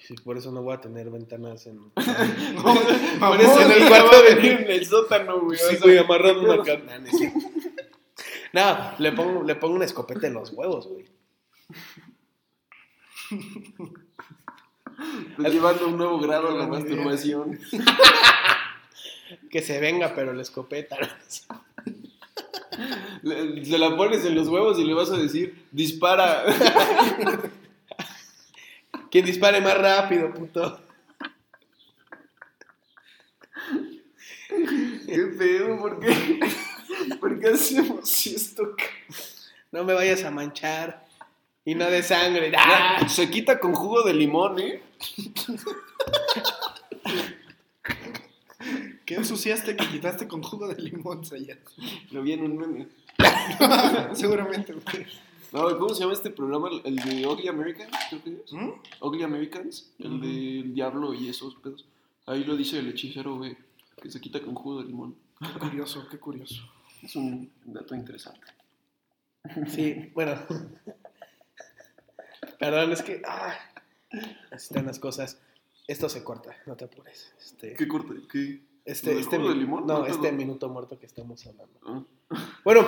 Sí, 0.00 0.14
por 0.24 0.38
eso 0.38 0.50
no 0.52 0.62
voy 0.62 0.74
a 0.74 0.80
tener 0.80 1.10
ventanas 1.10 1.66
en. 1.66 1.90
por 1.90 2.04
mamón, 3.18 3.40
eso 3.40 3.60
en 3.60 3.72
el 3.72 3.88
cuarto 3.88 4.22
de- 4.22 4.34
venir 4.34 4.52
en 4.60 4.70
el 4.70 4.86
sótano, 4.86 5.40
güey. 5.40 5.58
o 5.58 5.70
Sí, 5.70 5.76
güey, 5.82 5.98
amarrado 5.98 6.40
una 6.42 6.62
carne. 6.62 7.10
No, 8.52 8.92
le 8.98 9.12
pongo, 9.12 9.42
le 9.42 9.54
pongo 9.56 9.74
una 9.76 9.84
escopeta 9.84 10.26
en 10.26 10.34
los 10.34 10.50
huevos, 10.52 10.86
güey. 10.88 11.06
Pues 15.36 15.52
llevando 15.52 15.88
un 15.88 15.96
nuevo 15.96 16.18
grado 16.18 16.48
a 16.48 16.54
la 16.54 16.66
masturbación. 16.66 17.58
Que 19.50 19.60
se 19.60 19.78
venga, 19.78 20.14
pero 20.14 20.32
la 20.32 20.40
escopeta. 20.40 20.96
Le- 23.22 23.62
Se 23.64 23.76
la 23.78 23.94
pones 23.94 24.24
en 24.24 24.34
los 24.34 24.48
huevos 24.48 24.78
y 24.78 24.84
le 24.84 24.94
vas 24.94 25.10
a 25.10 25.18
decir, 25.18 25.66
dispara. 25.70 26.44
Quien 29.10 29.26
dispare 29.26 29.60
más 29.60 29.76
rápido, 29.76 30.32
puto. 30.32 30.80
¿Qué 35.06 35.18
pedo? 35.38 35.78
¿Por 35.78 36.00
qué? 36.00 36.40
¿Por 37.20 37.38
qué 37.40 37.48
hacemos 37.48 38.26
esto? 38.26 38.74
No 39.72 39.84
me 39.84 39.94
vayas 39.94 40.24
a 40.24 40.30
manchar. 40.30 41.06
Y 41.64 41.74
no 41.74 41.86
de 41.90 42.02
sangre. 42.02 42.52
¡Ah! 42.56 43.06
Se 43.08 43.28
quita 43.30 43.58
con 43.60 43.74
jugo 43.74 44.02
de 44.04 44.14
limón, 44.14 44.58
¿eh? 44.58 44.82
¿Qué 49.06 49.14
ensuciaste 49.14 49.76
que 49.76 49.88
quitaste 49.88 50.28
con 50.28 50.42
jugo 50.42 50.68
de 50.68 50.80
limón, 50.82 51.24
Sayas? 51.24 51.58
Lo 52.10 52.22
vi 52.22 52.32
en 52.32 52.42
un 52.42 52.58
meme. 52.58 52.88
Seguramente, 54.14 54.72
güey. 54.74 55.06
No, 55.52 55.78
¿cómo 55.78 55.94
se 55.94 56.00
llama 56.00 56.12
este 56.12 56.30
programa? 56.30 56.68
El 56.84 56.96
de 56.96 57.26
Ugly 57.26 57.48
Americans, 57.48 57.90
creo 58.10 58.22
que 58.22 58.42
es. 58.44 58.52
¿Mm? 58.52 58.72
Ugly 59.00 59.22
Americans, 59.22 59.90
el 59.98 60.20
del 60.20 60.74
diablo 60.74 61.14
y 61.14 61.28
esos 61.28 61.54
pedos. 61.56 61.86
Ahí 62.26 62.44
lo 62.44 62.54
dice 62.56 62.78
el 62.80 62.88
hechicero, 62.88 63.38
güey, 63.38 63.56
que 64.02 64.10
se 64.10 64.20
quita 64.20 64.42
con 64.42 64.54
jugo 64.54 64.82
de 64.82 64.88
limón. 64.88 65.16
Qué 65.40 65.58
curioso, 65.58 66.06
qué 66.10 66.18
curioso. 66.18 66.62
Es 67.02 67.16
un 67.16 67.50
dato 67.64 67.94
interesante. 67.94 68.46
Sí, 69.68 70.10
bueno. 70.14 70.34
Perdón, 72.58 72.92
es 72.92 73.02
que. 73.02 73.22
Ah, 73.26 73.56
así 74.50 74.66
están 74.66 74.86
las 74.86 74.98
cosas. 74.98 75.40
Esto 75.86 76.08
se 76.08 76.22
corta, 76.24 76.56
no 76.66 76.76
te 76.76 76.84
apures. 76.84 77.32
Este, 77.38 77.74
¿Qué 77.74 77.88
corte? 77.88 78.14
¿Qué? 78.30 78.60
este, 78.84 79.06
¿Lo 79.08 79.12
del 79.14 79.22
este 79.22 79.38
de 79.38 79.54
limón? 79.54 79.86
No, 79.86 80.00
No, 80.00 80.06
este 80.06 80.30
no. 80.32 80.36
minuto 80.38 80.68
muerto 80.68 80.98
que 80.98 81.06
estamos 81.06 81.46
hablando. 81.46 81.78
Ah. 81.86 82.04
Bueno, 82.64 82.86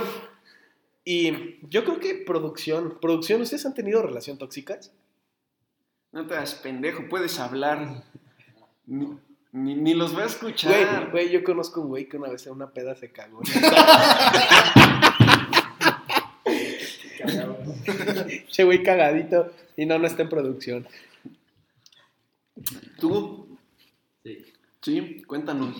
y 1.04 1.58
yo 1.68 1.84
creo 1.84 1.98
que 1.98 2.14
producción. 2.26 2.98
Producción, 3.00 3.40
¿ustedes 3.40 3.64
han 3.64 3.74
tenido 3.74 4.02
relación 4.02 4.36
tóxicas? 4.38 4.92
No 6.12 6.26
te 6.26 6.34
hagas 6.34 6.54
pendejo, 6.56 7.08
puedes 7.08 7.38
hablar. 7.38 8.02
Ni, 8.86 9.16
ni, 9.52 9.74
ni 9.76 9.94
los 9.94 10.12
voy 10.12 10.22
a 10.22 10.24
Güey, 10.26 10.34
escuchar. 10.34 11.10
güey, 11.10 11.30
yo 11.30 11.42
conozco 11.44 11.80
un 11.80 11.88
güey 11.88 12.08
que 12.08 12.16
una 12.18 12.28
vez 12.28 12.46
en 12.46 12.52
una 12.52 12.70
peda 12.72 12.94
se 12.96 13.10
cagó. 13.12 13.40
che, 18.50 18.64
güey, 18.64 18.82
cagadito. 18.82 19.52
Y 19.76 19.86
no, 19.86 19.98
no 19.98 20.06
está 20.06 20.22
en 20.22 20.28
producción. 20.28 20.86
¿Tú? 22.98 23.58
Sí. 24.24 24.44
Sí, 24.82 25.22
cuéntanos. 25.26 25.76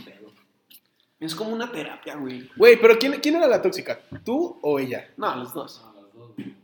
Es 1.18 1.34
como 1.34 1.50
una 1.52 1.70
terapia, 1.70 2.16
güey. 2.16 2.48
Güey, 2.56 2.80
pero 2.80 2.98
¿quién, 2.98 3.12
¿quién 3.20 3.36
era 3.36 3.46
la 3.46 3.60
tóxica? 3.60 4.00
¿Tú 4.24 4.58
o 4.62 4.78
ella? 4.78 5.08
No, 5.18 5.34
los 5.36 5.52
dos. 5.52 5.82
No, 5.84 6.00
las 6.02 6.12
dos, 6.14 6.34
güey. 6.34 6.54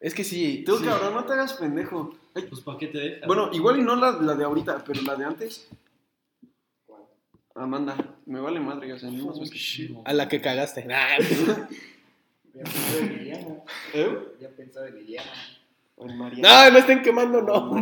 Es 0.00 0.14
que 0.14 0.24
sí. 0.24 0.62
Tú, 0.66 0.78
sí. 0.78 0.84
cabrón, 0.84 1.14
no 1.14 1.24
te 1.24 1.32
hagas 1.34 1.52
pendejo. 1.54 2.14
Ay, 2.34 2.44
Pues, 2.48 2.62
¿para 2.62 2.78
qué 2.78 2.86
te 2.88 2.98
dejas? 2.98 3.26
bueno, 3.26 3.50
igual 3.52 3.78
y 3.78 3.82
no 3.82 3.94
la, 3.96 4.12
la 4.12 4.34
de 4.34 4.44
ahorita, 4.44 4.82
pero 4.84 5.02
la 5.02 5.16
de 5.16 5.24
antes. 5.26 5.68
Amanda, 7.54 7.96
me 8.24 8.40
vale 8.40 8.60
madre, 8.60 8.90
o 8.94 8.98
sea, 8.98 9.10
no 9.10 9.30
qué- 9.34 9.44
shit. 9.58 9.94
A 10.06 10.12
la 10.14 10.26
que 10.28 10.40
cagaste. 10.40 10.84
Nah. 10.84 11.18
Ya 12.54 12.64
pensaba 12.64 12.98
en 13.00 13.18
Liliana. 13.18 13.54
¿Eh? 13.94 14.18
Ya 14.40 14.48
pensaba 14.50 14.88
en 14.88 14.94
Liliana. 14.96 15.30
No, 15.96 16.70
no 16.70 16.78
estén 16.78 17.00
quemando, 17.02 17.40
no. 17.40 17.80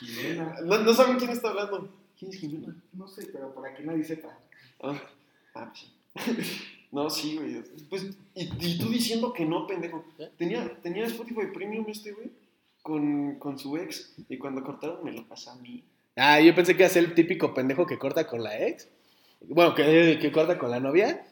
Jimena. 0.00 0.56
No, 0.64 0.78
no 0.78 0.94
saben 0.94 1.16
quién 1.16 1.30
está 1.30 1.48
hablando. 1.48 1.88
¿Quién 2.18 2.32
es 2.32 2.38
Jimena? 2.38 2.74
No 2.92 3.08
sé, 3.08 3.26
pero 3.32 3.54
para 3.54 3.74
que 3.74 3.82
nadie 3.82 4.04
sepa. 4.04 4.38
Ah, 4.82 5.00
ah, 5.54 5.72
sí. 5.74 5.92
No, 6.92 7.10
sí, 7.10 7.36
güey. 7.36 7.62
Pues, 7.90 8.06
y, 8.34 8.44
y 8.58 8.78
tú 8.78 8.88
diciendo 8.88 9.32
que 9.32 9.44
no, 9.44 9.66
pendejo. 9.66 10.04
Tenía, 10.38 10.80
tenía 10.82 11.04
Spotify 11.04 11.48
Premium 11.52 11.84
este, 11.88 12.12
güey, 12.12 12.30
con, 12.80 13.34
con 13.34 13.58
su 13.58 13.76
ex. 13.76 14.14
Y 14.28 14.38
cuando 14.38 14.62
cortaron 14.62 15.04
me 15.04 15.12
lo 15.12 15.26
pasa 15.26 15.52
a 15.52 15.56
mí. 15.56 15.82
Ah, 16.14 16.40
yo 16.40 16.54
pensé 16.54 16.74
que 16.74 16.84
iba 16.84 16.86
a 16.86 16.90
ser 16.90 17.04
el 17.04 17.14
típico 17.14 17.52
pendejo 17.52 17.86
que 17.86 17.98
corta 17.98 18.26
con 18.26 18.42
la 18.42 18.66
ex. 18.66 18.88
Bueno, 19.40 19.74
que, 19.74 20.18
que 20.20 20.32
corta 20.32 20.58
con 20.58 20.70
la 20.70 20.80
novia. 20.80 21.26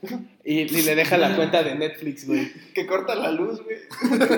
Y, 0.45 0.61
y 0.63 0.83
le 0.83 0.95
deja 0.95 1.17
la 1.17 1.35
cuenta 1.35 1.63
de 1.63 1.75
Netflix, 1.77 2.27
güey. 2.27 2.53
Que 2.75 2.87
corta 2.87 3.15
la 3.15 3.31
luz, 3.31 3.63
güey. 3.63 3.79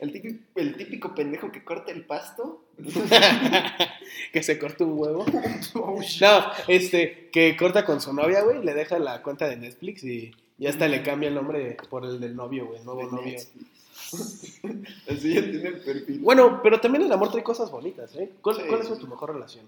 El 0.00 0.12
típico, 0.12 0.38
el 0.56 0.76
típico 0.76 1.14
pendejo 1.14 1.50
que 1.50 1.64
corta 1.64 1.90
el 1.90 2.04
pasto. 2.04 2.63
que 4.32 4.42
se 4.42 4.58
corta 4.58 4.84
un 4.84 4.98
huevo. 4.98 5.24
Oh. 5.76 6.00
No, 6.20 6.44
este, 6.68 7.30
que 7.32 7.56
corta 7.56 7.84
con 7.84 8.00
su 8.00 8.12
novia, 8.12 8.42
güey, 8.42 8.62
le 8.62 8.74
deja 8.74 8.98
la 8.98 9.22
cuenta 9.22 9.48
de 9.48 9.56
Netflix 9.56 10.04
y 10.04 10.32
ya 10.56 10.70
hasta 10.70 10.86
le 10.86 11.02
cambia 11.02 11.28
el 11.28 11.34
nombre 11.34 11.76
por 11.90 12.04
el 12.04 12.20
del 12.20 12.36
novio, 12.36 12.66
güey, 12.66 12.82
nuevo 12.84 13.10
novio. 13.10 13.38
Así 15.10 15.34
ya 15.34 15.42
tiene 15.42 15.68
el 15.68 15.80
perfil. 15.80 16.20
Bueno, 16.20 16.60
pero 16.62 16.80
también 16.80 17.04
el 17.04 17.12
amor 17.12 17.30
trae 17.30 17.42
cosas 17.42 17.70
bonitas, 17.70 18.14
¿eh? 18.16 18.30
¿Cuál, 18.40 18.56
Sí, 18.56 18.62
sí. 18.94 19.00
tu 19.00 19.08
mejor 19.08 19.32
relación? 19.34 19.66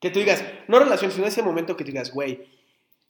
Que 0.00 0.10
tú 0.10 0.18
digas, 0.18 0.44
no 0.68 0.78
relación, 0.78 1.10
sino 1.10 1.26
ese 1.26 1.42
momento 1.42 1.76
que 1.76 1.84
tú 1.84 1.90
digas, 1.90 2.12
güey, 2.12 2.46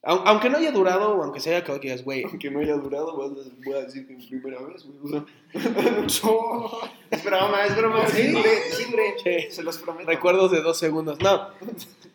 aunque 0.03 0.49
no 0.49 0.59
haya 0.59 0.71
durado 0.73 1.17
o 1.17 1.23
aunque 1.23 1.41
se 1.41 1.51
haya 1.51 1.59
acabado, 1.59 1.81
que 1.81 1.89
digas, 1.89 2.05
güey, 2.05 2.23
Aunque 2.25 2.51
no 2.51 2.61
haya 2.61 2.75
durado, 2.75 3.17
voy 3.17 3.75
a 3.75 3.81
decir 3.83 4.07
que 4.07 4.15
en 4.15 4.27
primera 4.29 4.61
vez, 4.63 4.85
güey. 4.85 4.99
O 5.03 5.09
sea, 5.09 5.25
es 7.11 7.25
broma, 7.25 7.65
es 7.67 7.77
broma. 7.77 8.07
Sí, 8.09 8.23
Siempre, 8.23 8.71
siempre. 8.73 9.51
Se 9.51 9.63
los 9.63 9.79
prometo. 9.79 10.09
recuerdos 10.09 10.51
de 10.53 10.61
dos 10.63 10.79
segundos. 10.79 11.19
No, 11.21 11.49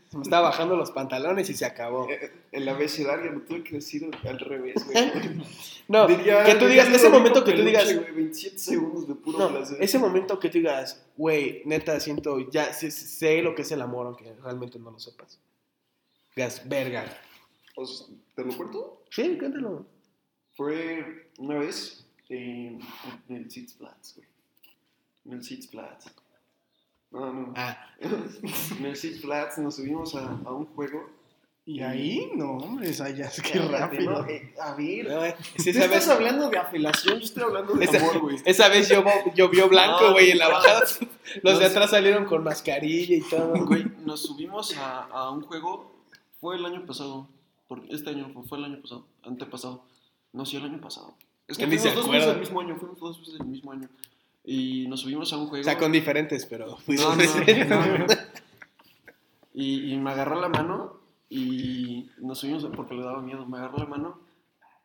Se 0.09 0.17
me 0.17 0.23
estaba 0.23 0.49
bajando 0.49 0.75
los 0.75 0.91
pantalones 0.91 1.49
y 1.49 1.53
se 1.55 1.65
acabó. 1.65 2.07
Eh, 2.09 2.31
El 2.51 2.69
abecedario 2.69 3.31
lo 3.31 3.41
tuve 3.41 3.63
que 3.63 3.75
decir 3.75 4.09
al 4.25 4.39
revés, 4.39 4.75
güey. 4.85 5.11
No, 5.87 6.07
Diría- 6.07 6.43
que 6.45 6.55
tú 6.55 6.67
digas, 6.67 6.87
ese 6.87 7.09
momento 7.09 7.43
que 7.43 7.51
tú 7.53 7.63
digas, 7.63 7.93
güey, 7.93 8.11
27 8.11 8.57
segundos 8.59 9.07
de 9.07 9.15
puro 9.15 9.39
no, 9.39 9.49
placer. 9.49 9.77
ese 9.81 9.99
momento 9.99 10.39
que 10.39 10.47
tú 10.49 10.59
digas, 10.59 11.03
güey, 11.17 11.63
neta, 11.65 11.99
siento, 11.99 12.39
ya 12.49 12.71
sé, 12.73 12.91
sé 12.91 13.41
lo 13.41 13.53
que 13.55 13.63
es 13.63 13.71
el 13.71 13.81
amor, 13.81 14.05
aunque 14.07 14.33
realmente 14.41 14.79
no 14.79 14.91
lo 14.91 14.99
sepas. 14.99 15.39
Digas, 16.35 16.61
verga. 16.69 17.05
O 17.75 17.85
sea, 17.85 18.07
¿Te 18.35 18.43
lo 18.45 18.55
cuento? 18.55 19.01
Sí, 19.09 19.37
cuéntalo. 19.37 19.85
Fue 20.55 21.31
una 21.37 21.59
vez 21.59 22.05
en, 22.29 22.79
en 23.29 23.35
el 23.35 23.49
Six 23.51 23.75
Flats, 23.75 24.15
güey. 24.15 24.27
En 25.25 25.33
el 25.33 25.43
Six 25.43 25.69
Flats. 25.69 26.11
No, 27.11 27.31
no. 27.33 27.53
Ah, 27.55 27.77
En 27.99 28.85
el 28.85 28.95
Six 28.95 29.21
Flats 29.21 29.57
nos 29.59 29.75
subimos 29.75 30.15
a, 30.15 30.29
a 30.45 30.51
un 30.53 30.65
juego. 30.67 31.09
Y 31.65 31.79
ahí, 31.79 32.29
no, 32.35 32.57
hombre, 32.57 32.89
esa 32.89 33.09
ya 33.09 33.25
es 33.27 33.41
que 33.41 33.57
rápido. 33.57 34.11
no, 34.23 34.27
eh, 34.27 34.53
a 34.59 34.75
ver. 34.75 35.07
no, 35.07 35.23
eh, 35.23 35.33
esa 35.55 35.69
estás 35.69 35.89
vez, 35.89 36.09
hablando 36.09 36.49
de 36.49 36.57
afelación, 36.57 37.19
yo 37.19 37.23
estoy 37.23 37.43
hablando 37.43 37.73
de 37.75 37.85
Esa- 37.85 37.99
amor, 37.99 38.19
güey. 38.19 38.35
esa 38.43 38.67
vez 38.67 38.89
llovió, 39.33 39.69
blanco, 39.69 40.07
No, 40.07 40.11
güey, 40.11 40.31
en 40.31 40.39
la 40.39 40.49
bajada. 40.49 40.83
Los 41.41 41.59
de 41.59 41.65
atrás 41.65 41.91
salieron 41.91 42.25
con 42.25 42.43
mascarilla 42.43 43.15
y 43.15 43.21
todo. 43.21 43.65
Güey, 43.65 43.85
nos 44.05 44.23
subimos 44.23 44.75
a, 44.77 45.03
a 45.05 45.29
un 45.31 45.41
juego. 45.43 45.89
Fue 46.41 46.57
el 46.57 46.65
año 46.65 46.85
pasado. 46.85 47.29
Porque 47.67 47.93
este 47.93 48.11
año 48.11 48.29
fue, 48.33 48.43
fue 48.43 48.57
el 48.57 48.65
año 48.65 48.81
pasado. 48.81 49.05
Antepasado. 49.23 49.83
No, 50.31 50.45
sí, 50.45 50.57
el 50.57 50.63
año 50.63 50.81
pasado. 50.81 51.15
Es 51.47 51.57
que 51.57 51.67
fuimos 51.67 51.95
dos 51.95 52.09
veces 52.09 52.29
el 52.29 52.39
mismo 52.39 52.61
año. 52.61 52.75
Fuimos 52.75 52.99
dos 52.99 53.19
veces 53.19 53.39
el 53.39 53.45
mismo 53.45 53.71
año. 53.71 53.89
Y 54.45 54.87
nos 54.87 55.01
subimos 55.01 55.31
a 55.33 55.37
un 55.37 55.47
juego. 55.47 55.61
O 55.61 55.63
sea, 55.63 55.77
con 55.77 55.91
diferentes, 55.91 56.45
pero. 56.45 56.77
No, 56.87 57.15
no, 57.15 57.97
no. 57.97 58.05
Y, 59.53 59.93
y 59.93 59.97
me 59.97 60.11
agarró 60.11 60.41
la 60.41 60.49
mano 60.49 60.99
y 61.29 62.09
nos 62.17 62.39
subimos 62.39 62.65
porque 62.75 62.95
le 62.95 63.03
daba 63.03 63.21
miedo. 63.21 63.45
Me 63.45 63.57
agarró 63.57 63.77
la 63.77 63.85
mano 63.85 64.19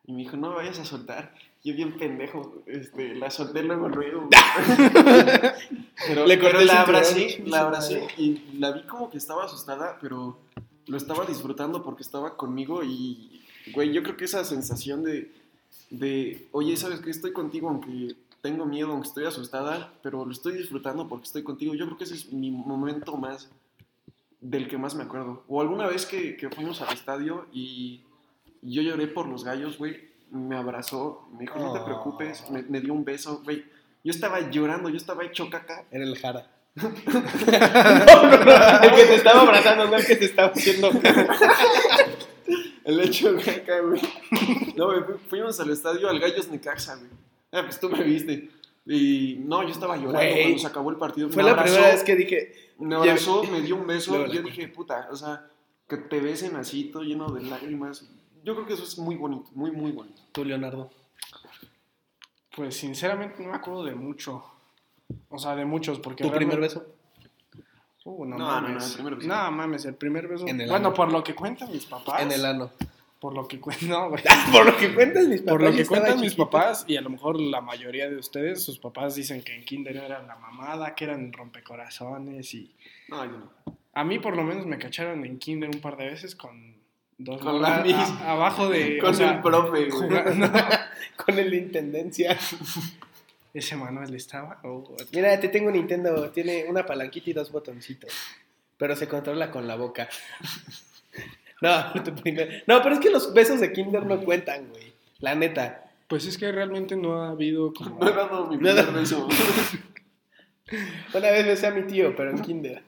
y 0.05 0.13
me 0.13 0.19
dijo, 0.23 0.37
no 0.37 0.49
me 0.49 0.55
vayas 0.55 0.79
a 0.79 0.85
soltar. 0.85 1.35
Yo 1.63 1.75
bien 1.75 1.97
pendejo, 1.97 2.63
este, 2.65 3.13
la 3.15 3.29
solté 3.29 3.61
luego 3.61 3.89
luego. 3.89 4.29
pero 6.07 6.25
Le 6.25 6.37
pero 6.37 6.61
la 6.61 6.81
abracé, 6.81 7.43
la 7.45 7.61
abracé 7.61 8.07
y 8.17 8.57
la 8.57 8.71
vi 8.71 8.83
como 8.83 9.09
que 9.09 9.17
estaba 9.17 9.43
asustada, 9.45 9.97
pero 10.01 10.39
lo 10.89 10.97
estaba 10.97 11.25
disfrutando 11.25 11.83
porque 11.83 12.03
estaba 12.03 12.35
conmigo 12.35 12.83
y, 12.83 13.41
güey, 13.73 13.93
yo 13.93 14.03
creo 14.03 14.17
que 14.17 14.25
esa 14.25 14.43
sensación 14.43 15.03
de, 15.03 15.31
de 15.89 16.47
oye, 16.51 16.75
¿sabes 16.77 16.99
qué? 16.99 17.09
Estoy 17.11 17.31
contigo 17.31 17.69
aunque 17.69 18.15
tengo 18.41 18.65
miedo, 18.65 18.91
aunque 18.91 19.07
estoy 19.07 19.25
asustada, 19.25 19.93
pero 20.01 20.25
lo 20.25 20.31
estoy 20.31 20.53
disfrutando 20.53 21.07
porque 21.07 21.25
estoy 21.25 21.43
contigo. 21.43 21.73
Yo 21.75 21.85
creo 21.85 21.97
que 21.97 22.03
ese 22.05 22.15
es 22.15 22.31
mi 22.33 22.51
momento 22.51 23.15
más 23.17 23.49
del 24.41 24.67
que 24.67 24.77
más 24.77 24.95
me 24.95 25.03
acuerdo. 25.03 25.43
O 25.47 25.61
alguna 25.61 25.87
vez 25.87 26.05
que, 26.05 26.35
que 26.37 26.49
fuimos 26.49 26.81
al 26.81 26.93
estadio 26.93 27.45
y 27.53 28.01
yo 28.61 28.81
lloré 28.81 29.07
por 29.07 29.27
los 29.27 29.43
gallos, 29.43 29.77
güey, 29.77 30.09
me 30.31 30.55
abrazó, 30.55 31.27
me 31.33 31.41
dijo, 31.41 31.59
no 31.59 31.73
te 31.73 31.79
Oh. 31.79 31.85
preocupes, 31.85 32.49
me, 32.49 32.61
me 32.63 32.79
dio 32.81 32.93
un 32.93 33.03
beso, 33.03 33.41
güey. 33.43 33.65
Yo 34.03 34.11
estaba 34.11 34.49
llorando, 34.49 34.89
yo 34.89 34.95
estaba 34.97 35.25
hecho 35.25 35.49
caca. 35.49 35.85
Era 35.91 36.03
el 36.05 36.17
Jara. 36.17 36.49
No, 36.81 38.23
no, 38.23 38.45
no, 38.45 38.81
el 38.83 38.95
que 38.95 39.05
te 39.05 39.15
estaba 39.15 39.41
abrazando, 39.41 39.87
no 39.87 39.95
el 39.97 40.05
que 40.05 40.15
te 40.15 40.25
estaba 40.25 40.49
haciendo. 40.49 40.89
El 42.85 42.99
hecho 43.01 43.35
caca, 43.43 43.81
güey. 43.81 44.01
No, 44.75 44.85
güey, 44.87 45.03
fu- 45.03 45.19
fuimos 45.29 45.59
al 45.59 45.69
estadio 45.71 46.09
al 46.09 46.19
Gallos 46.19 46.47
Necaxa, 46.49 46.95
güey. 46.95 47.09
Ah, 47.51 47.61
pues 47.63 47.79
tú 47.79 47.89
me 47.89 48.03
viste. 48.03 48.49
Y 48.85 49.35
no, 49.45 49.61
yo 49.63 49.69
estaba 49.69 49.95
llorando 49.97 50.19
Güey. 50.19 50.41
cuando 50.43 50.59
se 50.59 50.67
acabó 50.67 50.89
el 50.89 50.95
partido. 50.97 51.29
Fue 51.29 51.37
Me 51.37 51.43
la 51.43 51.51
abrazó, 51.51 51.73
primera 51.73 51.93
vez 51.93 52.03
que 52.03 52.15
dije, 52.15 52.53
Me 52.79 52.95
abrazó, 52.95 53.43
me 53.43 53.61
dio 53.61 53.75
un 53.75 53.85
beso. 53.85 54.11
Luego 54.17 54.33
yo 54.33 54.41
dije, 54.41 54.67
puta, 54.69 55.07
o 55.11 55.15
sea, 55.15 55.45
que 55.87 55.97
te 55.97 56.19
besen 56.19 56.55
así, 56.55 56.85
todo 56.85 57.03
lleno 57.03 57.29
de 57.31 57.43
lágrimas. 57.43 58.09
Yo 58.43 58.55
creo 58.55 58.65
que 58.65 58.73
eso 58.73 58.83
es 58.83 58.97
muy 58.97 59.15
bonito, 59.15 59.49
muy, 59.53 59.69
muy 59.71 59.91
bonito. 59.91 60.21
tú, 60.31 60.43
Leonardo. 60.45 60.89
Pues 62.55 62.75
sinceramente 62.77 63.43
no 63.43 63.49
me 63.51 63.55
acuerdo 63.57 63.83
de 63.83 63.93
mucho. 63.93 64.43
O 65.29 65.37
sea, 65.37 65.55
de 65.55 65.65
muchos, 65.65 65.99
porque. 65.99 66.23
¿Tu 66.23 66.31
primer 66.31 66.59
beso? 66.59 66.85
Uh, 68.05 68.25
no, 68.25 68.37
No, 68.37 68.45
no, 68.61 68.61
mames. 68.61 68.77
no, 68.77 68.85
el 68.87 68.93
primer 68.93 69.15
beso. 69.15 69.27
No, 69.27 69.51
mames, 69.51 69.85
el 69.85 69.95
primer 69.95 70.27
beso. 70.27 70.47
En 70.47 70.61
el 70.61 70.69
bueno, 70.69 70.87
ano. 70.87 70.95
por 70.95 71.11
lo 71.11 71.23
que 71.23 71.35
cuentan 71.35 71.71
mis 71.71 71.85
papás. 71.85 72.21
En 72.21 72.31
el 72.31 72.45
ano. 72.45 72.71
Por 73.19 73.35
lo 73.35 73.47
que 73.47 73.59
cuentan. 73.59 73.89
No, 73.89 74.09
güey. 74.09 74.23
Por 74.51 74.65
lo 74.65 74.77
que 74.77 74.93
cuentas 74.95 75.27
mis 75.27 75.41
papás. 75.41 75.51
Por 75.51 75.61
lo 75.63 75.71
que 75.75 75.85
cuentan 75.85 76.19
mis 76.21 76.35
papás, 76.35 76.85
y 76.87 76.95
a 76.97 77.01
lo 77.01 77.09
mejor 77.09 77.39
la 77.39 77.61
mayoría 77.61 78.09
de 78.09 78.15
ustedes, 78.17 78.63
sus 78.63 78.79
papás 78.79 79.15
dicen 79.15 79.43
que 79.43 79.53
en 79.55 79.65
Kinder 79.65 79.97
eran 79.97 80.25
la 80.27 80.37
mamada, 80.37 80.95
que 80.95 81.03
eran 81.03 81.31
rompecorazones. 81.33 82.53
Y 82.53 82.73
No, 83.09 83.25
yo 83.25 83.31
no. 83.31 83.51
a 83.93 84.03
mí, 84.05 84.19
por 84.19 84.35
lo 84.37 84.43
menos, 84.43 84.65
me 84.65 84.77
cacharon 84.77 85.25
en 85.25 85.37
Kinder 85.37 85.69
un 85.69 85.81
par 85.81 85.97
de 85.97 86.05
veces 86.05 86.35
con 86.35 86.75
dos 87.17 87.41
Con 87.41 87.61
la 87.61 87.75
a- 87.83 88.31
abajo 88.31 88.69
de. 88.69 88.97
Con 88.99 89.09
o 89.09 89.13
sea, 89.13 89.33
el 89.33 89.41
profe, 89.41 89.89
güey. 89.89 89.91
jugando- 89.91 90.49
Con 91.25 91.37
el 91.37 91.51
de 91.51 91.57
intendencia. 91.57 92.37
Ese 93.53 93.75
Manuel 93.75 94.13
estaba. 94.15 94.59
oh, 94.63 94.95
Mira, 95.11 95.39
te 95.39 95.49
tengo 95.49 95.67
un 95.67 95.73
Nintendo. 95.73 96.29
Tiene 96.31 96.65
una 96.67 96.85
palanquita 96.85 97.29
y 97.29 97.33
dos 97.33 97.51
botoncitos. 97.51 98.13
Pero 98.77 98.95
se 98.95 99.07
controla 99.07 99.51
con 99.51 99.67
la 99.67 99.75
boca. 99.75 100.07
No, 101.61 101.91
tu 102.05 102.15
primer- 102.15 102.63
no, 102.67 102.81
pero 102.81 102.95
es 102.95 103.01
que 103.01 103.09
los 103.09 103.33
besos 103.33 103.59
de 103.59 103.73
Kinder 103.73 104.05
no 104.05 104.23
cuentan, 104.23 104.69
güey. 104.69 104.93
La 105.19 105.35
neta. 105.35 105.91
Pues 106.07 106.25
es 106.25 106.37
que 106.37 106.49
realmente 106.53 106.95
no 106.95 107.21
ha 107.21 107.31
habido 107.31 107.73
como. 107.73 107.99
No 107.99 108.07
he 108.09 108.13
dado 108.13 108.47
mi 108.47 108.55
No 108.55 108.93
beso. 108.93 109.27
Una 111.13 111.31
vez 111.31 111.45
besé 111.45 111.67
a 111.67 111.71
mi 111.71 111.81
tío, 111.83 112.15
pero 112.15 112.29
en 112.31 112.41
Kinder. 112.41 112.83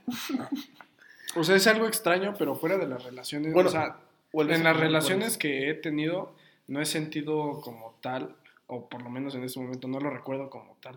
O 1.36 1.43
sea, 1.43 1.55
es 1.55 1.68
algo 1.68 1.88
extraño, 1.88 2.34
pero 2.38 2.55
fuera 2.55 2.78
de 2.78 2.88
las 2.88 3.03
relaciones. 3.03 3.53
Bueno, 3.53 3.70
o 3.70 3.72
sea, 3.72 3.97
en 4.34 4.64
las 4.64 4.78
relaciones 4.78 5.38
que 5.38 5.70
he 5.70 5.74
tenido, 5.74 6.34
no 6.68 6.80
he 6.82 6.86
sentido 6.86 7.59
como 7.62 7.95
tal, 8.01 8.36
o 8.74 8.88
por 8.88 9.01
lo 9.03 9.09
menos 9.09 9.36
en 9.36 9.43
este 9.43 9.59
momento 9.59 9.88
no 9.88 9.99
lo 9.99 10.09
recuerdo 10.09 10.49
como 10.49 10.78
tal. 10.82 10.95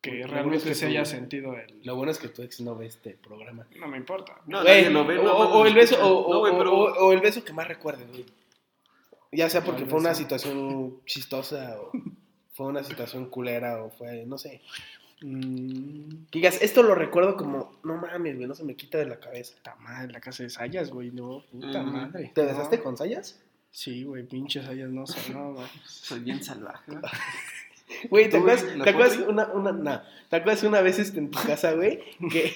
Que 0.00 0.10
Lo 0.12 0.16
bueno 0.20 0.32
realmente 0.32 0.56
es 0.58 0.64
que 0.64 0.74
se 0.74 0.86
tú- 0.86 0.90
haya 0.90 1.04
sentido 1.04 1.54
el. 1.54 1.80
Lo 1.84 1.96
bueno 1.96 2.10
es 2.12 2.18
que 2.18 2.28
tu 2.28 2.42
ex 2.42 2.60
no 2.60 2.76
ve 2.76 2.86
este 2.86 3.10
programa. 3.10 3.66
No 3.78 3.88
me 3.88 3.96
importa. 3.98 4.36
No, 4.46 4.62
Güey, 4.62 4.82
nadie 4.82 4.90
lo 4.90 5.04
ve. 5.04 5.18
o, 5.18 5.66
el 5.66 5.74
beso, 5.74 5.96
o, 5.96 6.30
No, 6.32 6.36
o- 6.38 6.40
güey, 6.40 6.52
pero- 6.56 6.72
o- 6.72 7.06
o 7.08 7.12
el 7.12 7.20
beso 7.20 7.44
que 7.44 7.52
más 7.52 7.66
recuerdes, 7.68 8.08
güey. 8.08 8.24
Ya 9.32 9.50
sea 9.50 9.62
porque 9.62 9.80
¿Cuál 9.82 9.90
fue 9.90 10.00
una 10.00 10.14
situación 10.14 11.00
chistosa, 11.04 11.78
o 11.80 11.90
fue 12.54 12.66
una 12.66 12.82
situación 12.84 13.28
culera, 13.28 13.82
o 13.82 13.90
fue, 13.90 14.24
no 14.24 14.38
sé. 14.38 14.62
Mm, 15.20 16.26
digas, 16.32 16.62
esto 16.62 16.82
lo 16.84 16.94
recuerdo 16.94 17.36
como, 17.36 17.72
no 17.82 17.96
mames, 17.96 18.36
güey, 18.36 18.46
no 18.48 18.54
se 18.54 18.64
me 18.64 18.76
quita 18.76 18.98
de 18.98 19.06
la 19.06 19.18
cabeza. 19.18 19.54
puta 19.56 19.74
madre, 19.80 20.12
la 20.12 20.20
casa 20.20 20.44
de 20.44 20.50
Sayas, 20.50 20.90
güey, 20.90 21.10
no, 21.10 21.42
puta 21.50 21.82
Mm. 21.82 21.92
madre. 21.92 22.30
¿Te 22.34 22.42
no. 22.42 22.48
besaste 22.48 22.80
con 22.80 22.96
sayas? 22.96 23.40
Sí, 23.70 24.02
güey, 24.04 24.24
pinches 24.26 24.64
Sayas, 24.64 24.90
no 24.90 25.06
sé, 25.06 25.32
no, 25.32 25.52
güey. 25.54 25.66
Soy 25.86 26.20
bien 26.20 26.42
salvaje. 26.42 26.92
Güey, 28.10 28.28
¿te 28.28 28.36
¿Tú, 28.36 28.42
güey, 28.44 28.54
acuerdas, 28.54 28.84
¿te 28.84 28.90
acuerdas 28.90 29.18
una, 29.26 29.46
una, 29.46 29.72
no, 29.72 30.02
¿te 30.28 30.36
acuerdas 30.36 30.62
una 30.62 30.82
vez 30.82 30.98
este, 30.98 31.18
en 31.20 31.30
tu 31.30 31.38
casa, 31.42 31.72
güey, 31.72 31.98
que, 32.30 32.52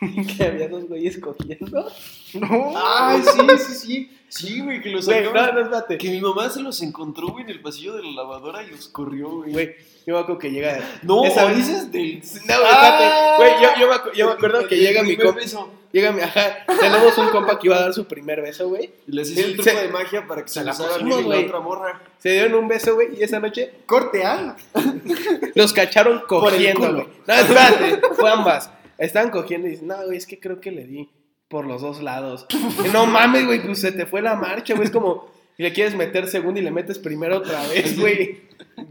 que 0.38 0.44
había 0.44 0.68
dos 0.68 0.84
güeyes 0.86 1.18
cogiendo? 1.18 1.90
No, 2.34 2.72
Ay, 2.76 3.20
sí, 3.20 3.58
sí, 3.58 3.74
sí. 3.74 4.10
Sí, 4.28 4.60
güey, 4.60 4.80
que 4.80 4.90
los 4.90 5.06
Güey, 5.06 5.24
no, 5.24 5.32
no, 5.32 5.60
espérate. 5.60 5.98
Que 5.98 6.10
mi 6.10 6.20
mamá 6.20 6.48
se 6.50 6.60
los 6.60 6.80
encontró, 6.82 7.28
güey, 7.28 7.42
en 7.44 7.50
el 7.50 7.60
pasillo 7.62 7.94
de 7.96 8.04
la 8.04 8.10
lavadora 8.10 8.62
y 8.62 8.70
los 8.70 8.86
corrió, 8.88 9.28
güey. 9.28 9.52
Güey, 9.52 9.74
yo 10.06 10.14
me 10.14 10.20
acuerdo 10.20 10.38
que 10.38 10.50
llega... 10.52 10.78
No, 11.02 11.24
esa 11.24 11.46
vez- 11.46 11.56
dices 11.56 11.90
del... 11.90 12.20
No, 12.46 12.60
güey, 12.60 12.70
espérate. 12.72 13.25
Güey, 13.36 13.50
yo, 13.62 13.68
yo, 13.80 13.88
me 13.88 13.94
acu- 13.94 14.12
yo 14.14 14.26
me 14.26 14.32
acuerdo 14.32 14.66
que 14.68 14.76
llega 14.76 15.02
mi 15.02 15.08
primer 15.16 15.26
compa. 15.26 15.40
beso. 15.40 15.70
Llega 15.92 16.12
mi, 16.12 16.20
ajá, 16.20 16.64
tenemos 16.80 17.16
un 17.16 17.28
compa 17.28 17.58
que 17.58 17.68
iba 17.68 17.76
a 17.76 17.80
dar 17.80 17.94
su 17.94 18.06
primer 18.06 18.42
beso, 18.42 18.68
güey. 18.68 18.90
Y 19.06 19.12
les 19.12 19.30
hice 19.30 19.46
un 19.46 19.54
truco 19.54 19.70
se- 19.70 19.76
de 19.76 19.88
magia 19.88 20.26
para 20.26 20.42
que 20.42 20.48
se, 20.48 20.60
se 20.60 20.64
la 20.64 20.72
pusimos, 20.72 21.18
la 21.20 21.24
güey. 21.24 21.44
otra 21.46 21.60
morra. 21.60 22.02
Se 22.18 22.30
dieron 22.30 22.54
un 22.54 22.68
beso, 22.68 22.94
güey, 22.94 23.18
y 23.18 23.22
esa 23.22 23.40
noche 23.40 23.72
Corte 23.86 24.24
A. 24.24 24.56
los 25.54 25.72
cacharon 25.72 26.22
cogiendo, 26.28 26.92
güey. 26.92 27.06
No, 27.26 27.34
espérate, 27.34 28.00
fue 28.14 28.30
ambas. 28.30 28.70
Estaban 28.98 29.30
cogiendo 29.30 29.68
y 29.68 29.72
dicen, 29.72 29.88
no, 29.88 29.96
güey, 30.04 30.16
es 30.18 30.26
que 30.26 30.38
creo 30.40 30.60
que 30.60 30.70
le 30.70 30.84
di 30.86 31.08
por 31.48 31.64
los 31.66 31.82
dos 31.82 32.02
lados. 32.02 32.46
Y 32.84 32.88
no 32.88 33.06
mames, 33.06 33.46
güey, 33.46 33.64
pues 33.64 33.80
se 33.80 33.92
te 33.92 34.06
fue 34.06 34.20
la 34.22 34.34
marcha, 34.34 34.74
güey. 34.74 34.86
Es 34.86 34.92
como, 34.92 35.30
le 35.56 35.72
quieres 35.72 35.94
meter 35.94 36.26
segundo 36.28 36.60
y 36.60 36.62
le 36.62 36.70
metes 36.70 36.98
primero 36.98 37.38
otra 37.38 37.66
vez, 37.68 37.98
güey. 37.98 38.40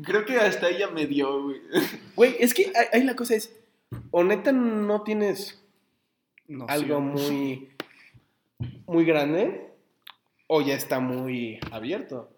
Creo 0.04 0.26
que 0.26 0.38
hasta 0.38 0.70
ella 0.70 0.88
me 0.90 1.06
dio, 1.06 1.44
güey. 1.44 1.62
Güey, 2.16 2.36
es 2.40 2.54
que 2.54 2.72
ahí 2.94 3.04
la 3.04 3.16
cosa 3.16 3.36
es, 3.36 3.52
o 4.12 4.24
neta 4.24 4.52
no 4.52 5.04
tienes 5.04 5.64
no 6.48 6.66
algo 6.68 6.98
sí. 6.98 7.02
muy, 7.02 7.70
muy 8.88 9.06
grande, 9.06 9.70
o 10.48 10.62
ya 10.62 10.76
está 10.76 11.00
muy 11.00 11.60
abierto. 11.72 12.30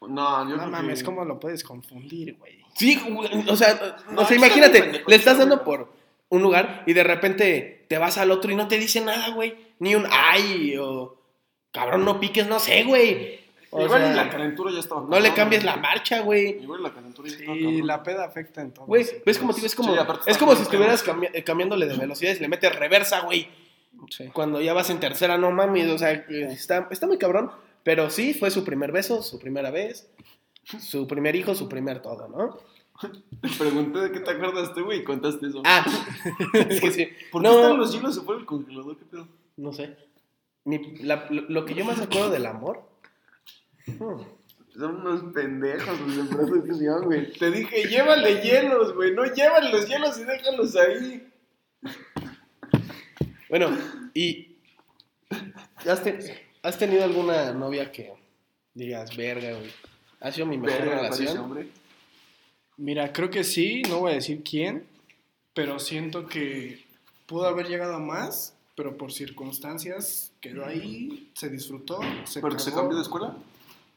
No, 0.00 0.48
yo 0.48 0.56
No 0.56 0.66
mames, 0.66 1.00
que... 1.00 1.04
¿cómo 1.04 1.24
lo 1.24 1.40
puedes 1.40 1.64
confundir, 1.64 2.36
güey? 2.36 2.64
Sí, 2.74 3.00
güey, 3.08 3.48
o 3.48 3.56
sea, 3.56 3.96
No, 4.10 4.22
o 4.22 4.24
sea, 4.24 4.36
imagínate, 4.36 4.80
bien 4.80 4.92
le 5.06 5.16
estás 5.16 5.34
está 5.34 5.34
dando 5.34 5.64
por 5.64 5.92
un 6.28 6.42
lugar 6.42 6.82
y 6.86 6.92
de 6.92 7.04
repente 7.04 7.86
te 7.88 7.98
vas 7.98 8.18
al 8.18 8.30
otro 8.30 8.50
y 8.50 8.56
no 8.56 8.68
te 8.68 8.78
dice 8.78 9.00
nada, 9.00 9.30
güey. 9.30 9.56
Ni 9.78 9.94
un 9.94 10.04
ay 10.10 10.76
o 10.78 11.16
cabrón, 11.72 12.04
no 12.04 12.20
piques, 12.20 12.46
no 12.46 12.58
sé, 12.58 12.84
güey. 12.84 13.45
O 13.70 13.82
Igual 13.82 14.02
sea, 14.02 14.14
la 14.14 14.30
calentura 14.30 14.72
ya 14.72 14.78
estaba... 14.78 15.02
no 15.08 15.18
le 15.20 15.34
cambies 15.34 15.62
güey. 15.62 15.74
la 15.74 15.80
marcha, 15.80 16.20
güey. 16.20 16.62
Igual 16.62 16.82
la 16.82 16.92
calentura 16.92 17.28
ya 17.28 17.36
estaba... 17.36 17.56
Y 17.56 17.82
la 17.82 18.02
peda 18.02 18.24
afecta 18.24 18.62
en 18.62 18.72
todo. 18.72 18.86
Güey. 18.86 19.04
¿ves 19.24 19.38
como? 19.38 19.52
Es 19.52 19.74
como, 19.74 19.94
Sí, 19.94 20.00
es 20.26 20.38
como 20.38 20.54
si 20.54 20.62
estuvieras 20.62 21.04
cambi- 21.04 21.30
eh, 21.32 21.42
cambiándole 21.42 21.86
de 21.86 21.96
velocidad 21.96 22.34
y 22.36 22.38
le 22.40 22.48
metes 22.48 22.74
reversa, 22.74 23.20
güey. 23.20 23.48
Sí. 24.10 24.28
Cuando 24.32 24.60
ya 24.60 24.72
vas 24.72 24.90
en 24.90 25.00
tercera, 25.00 25.36
no 25.38 25.50
mames, 25.50 25.88
o 25.90 25.98
sea, 25.98 26.12
está, 26.12 26.86
está 26.90 27.06
muy 27.06 27.18
cabrón. 27.18 27.50
Pero 27.82 28.10
sí, 28.10 28.34
fue 28.34 28.50
su 28.50 28.64
primer 28.64 28.92
beso, 28.92 29.22
su 29.22 29.38
primera 29.38 29.70
vez, 29.70 30.10
su 30.80 31.06
primer 31.06 31.34
hijo, 31.36 31.54
su 31.54 31.68
primer 31.68 32.02
todo, 32.02 32.28
¿no? 32.28 32.58
Te 33.40 33.48
pregunté 33.58 33.98
de 34.00 34.12
qué 34.12 34.20
te 34.20 34.30
acuerdas 34.30 34.74
tú, 34.74 34.84
güey, 34.84 35.00
y 35.00 35.04
contaste 35.04 35.46
eso. 35.46 35.62
Ah, 35.64 35.84
es 36.68 36.80
que 36.80 36.90
sí. 36.92 37.08
¿Por 37.32 37.42
qué 37.42 37.48
no, 37.48 37.54
están 37.60 37.78
los 37.78 37.92
hielos 37.92 38.18
afuera 38.18 38.38
del 38.38 38.46
congelador? 38.46 38.96
¿Qué 38.98 39.04
pedo? 39.04 39.28
no 39.56 39.72
sé. 39.72 39.96
Mi- 40.64 40.96
la- 40.98 41.26
lo, 41.30 41.42
lo 41.48 41.64
que 41.64 41.74
yo 41.74 41.84
más 41.84 42.00
acuerdo 42.00 42.30
del 42.30 42.46
amor. 42.46 42.82
Son 43.86 44.96
unos 44.96 45.32
pendejos 45.32 45.98
los 46.00 46.16
de 46.16 46.24
producción, 46.34 47.04
güey. 47.04 47.32
Te 47.32 47.50
dije, 47.50 47.88
llévale 47.88 48.42
hielos, 48.42 48.94
güey. 48.94 49.14
No 49.14 49.24
llévale 49.24 49.70
los 49.70 49.88
hielos 49.88 50.18
y 50.18 50.24
déjalos 50.24 50.76
ahí. 50.76 51.32
Bueno, 53.48 53.70
y. 54.14 54.56
¿has, 55.88 56.02
te- 56.02 56.46
has 56.62 56.78
tenido 56.78 57.04
alguna 57.04 57.52
novia 57.52 57.90
que 57.92 58.12
digas, 58.74 59.16
verga, 59.16 59.52
güey? 59.56 59.70
¿Ha 60.20 60.32
sido 60.32 60.46
mi 60.46 60.58
mejor 60.58 60.80
Verga, 60.80 60.96
parece 61.02 61.18
relación? 61.20 61.44
hombre. 61.44 61.68
Mira, 62.76 63.12
creo 63.12 63.30
que 63.30 63.44
sí, 63.44 63.82
no 63.88 64.00
voy 64.00 64.12
a 64.12 64.14
decir 64.16 64.42
quién, 64.42 64.84
pero 65.54 65.78
siento 65.78 66.26
que 66.26 66.84
pudo 67.26 67.46
haber 67.46 67.68
llegado 67.68 67.94
a 67.94 67.98
más, 67.98 68.54
pero 68.74 68.98
por 68.98 69.12
circunstancias 69.12 70.32
quedó 70.40 70.66
ahí, 70.66 71.30
se 71.34 71.48
disfrutó, 71.48 72.00
se 72.24 72.40
¿Pero 72.42 72.58
se 72.58 72.72
cambió 72.72 72.96
de 72.96 73.02
escuela? 73.02 73.34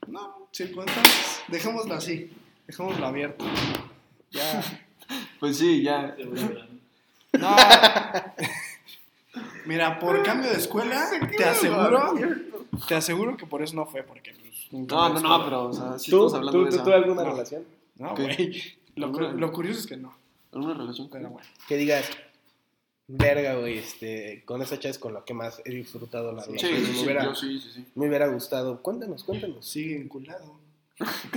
No, 0.07 0.47
circunstancias. 0.51 1.43
Dejémosla 1.47 1.95
así, 1.97 2.31
dejémosla 2.67 3.07
abierta. 3.07 3.45
Ya. 4.31 4.63
Pues 5.39 5.57
sí, 5.57 5.81
ya. 5.83 6.15
No. 7.33 7.55
Mira, 9.65 9.99
por 9.99 10.23
cambio 10.23 10.49
de 10.49 10.57
escuela, 10.57 11.07
te 11.37 11.43
aseguro, 11.45 12.15
te 12.87 12.95
aseguro 12.95 13.37
que 13.37 13.45
por 13.45 13.61
eso 13.61 13.75
no 13.75 13.85
fue, 13.85 14.01
porque 14.01 14.33
pues, 14.33 14.67
No, 14.71 15.09
no, 15.09 15.19
no, 15.19 15.43
pero, 15.43 15.65
o 15.65 15.73
sea, 15.73 15.99
sí 15.99 16.09
¿Tú, 16.09 16.25
estamos 16.25 16.33
hablando 16.33 16.51
tú, 16.59 16.65
de 16.65 16.69
tú, 16.71 16.75
esa. 16.77 16.83
tú 16.83 16.91
alguna 16.93 17.23
No. 17.23 17.29
relación? 17.31 17.63
No, 17.97 18.15
güey. 18.15 18.63
Lo, 18.95 19.11
cu- 19.11 19.19
lo 19.37 19.51
curioso 19.51 19.79
es 19.79 19.85
que 19.87 19.97
no, 19.97 20.13
¿Alguna 20.51 20.73
relación? 20.73 21.07
pero 21.11 21.29
bueno. 21.29 21.47
Que 21.67 21.77
digas, 21.77 22.09
verga, 23.09 23.55
güey, 23.55 23.79
este, 23.79 24.43
con 24.45 24.61
esa 24.61 24.79
chava 24.79 24.91
es 24.91 24.99
con 24.99 25.13
la 25.13 25.25
que 25.25 25.33
más 25.33 25.61
he 25.65 25.71
disfrutado 25.71 26.31
la 26.31 26.43
Sí, 26.43 26.51
relación. 26.51 26.75
sí, 26.75 26.87
me, 26.87 26.93
sí, 26.97 27.03
hubiera, 27.03 27.23
yo 27.25 27.35
sí, 27.35 27.59
sí, 27.59 27.71
sí. 27.73 27.85
me 27.95 28.07
hubiera 28.07 28.27
gustado. 28.27 28.81
Cuéntanos, 28.81 29.23
cuéntanos. 29.23 29.65
Sigue 29.65 29.97
enculado. 29.97 30.59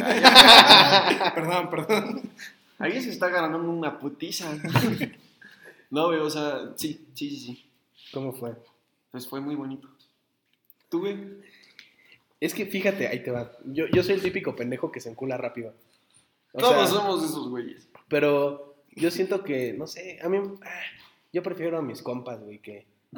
perdón, 1.35 1.71
perdón. 1.71 2.31
Alguien 2.79 3.03
se 3.03 3.11
está 3.11 3.29
ganando 3.29 3.59
una 3.59 3.99
putiza. 3.99 4.53
no, 5.91 6.07
güey, 6.09 6.21
o 6.21 6.31
sea, 6.31 6.73
sí, 6.77 7.07
sí, 7.15 7.31
sí, 7.31 7.37
sí. 7.39 7.67
¿Cómo 8.13 8.33
fue? 8.33 8.53
Pues 9.11 9.27
fue 9.29 9.41
muy 9.41 9.55
bonito. 9.55 9.89
¿Tú, 10.89 11.01
güey? 11.01 11.17
Es 12.41 12.55
que 12.55 12.67
fíjate, 12.67 13.07
ahí 13.09 13.23
te 13.23 13.31
va. 13.31 13.53
Yo, 13.65 13.87
yo 13.87 14.03
soy 14.03 14.15
el 14.17 14.23
típico 14.23 14.57
pendejo 14.57 14.91
que 14.91 15.01
se 15.01 15.11
encula 15.11 15.37
rápido. 15.37 15.73
O 16.53 16.59
Todos 16.59 16.91
sea, 16.91 17.01
somos 17.01 17.25
esos 17.25 17.49
güeyes. 17.49 17.89
Pero 18.09 18.75
yo 18.97 19.11
siento 19.11 19.45
que, 19.45 19.73
no 19.73 19.87
sé, 19.87 20.19
a 20.23 20.29
mí. 20.29 20.39
ah, 20.63 20.81
Yo 21.33 21.43
prefiero 21.43 21.79
a 21.79 21.83
mis 21.83 22.03
compas, 22.03 22.41
güey, 22.43 22.59
que. 22.59 22.87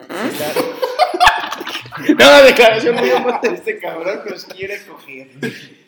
no, 2.18 2.42
declaración 2.44 2.94
muy 2.96 3.10
fuerte. 3.10 3.54
Este 3.54 3.78
cabrón 3.78 4.20
nos 4.28 4.44
quiere 4.44 4.84
coger. 4.86 5.30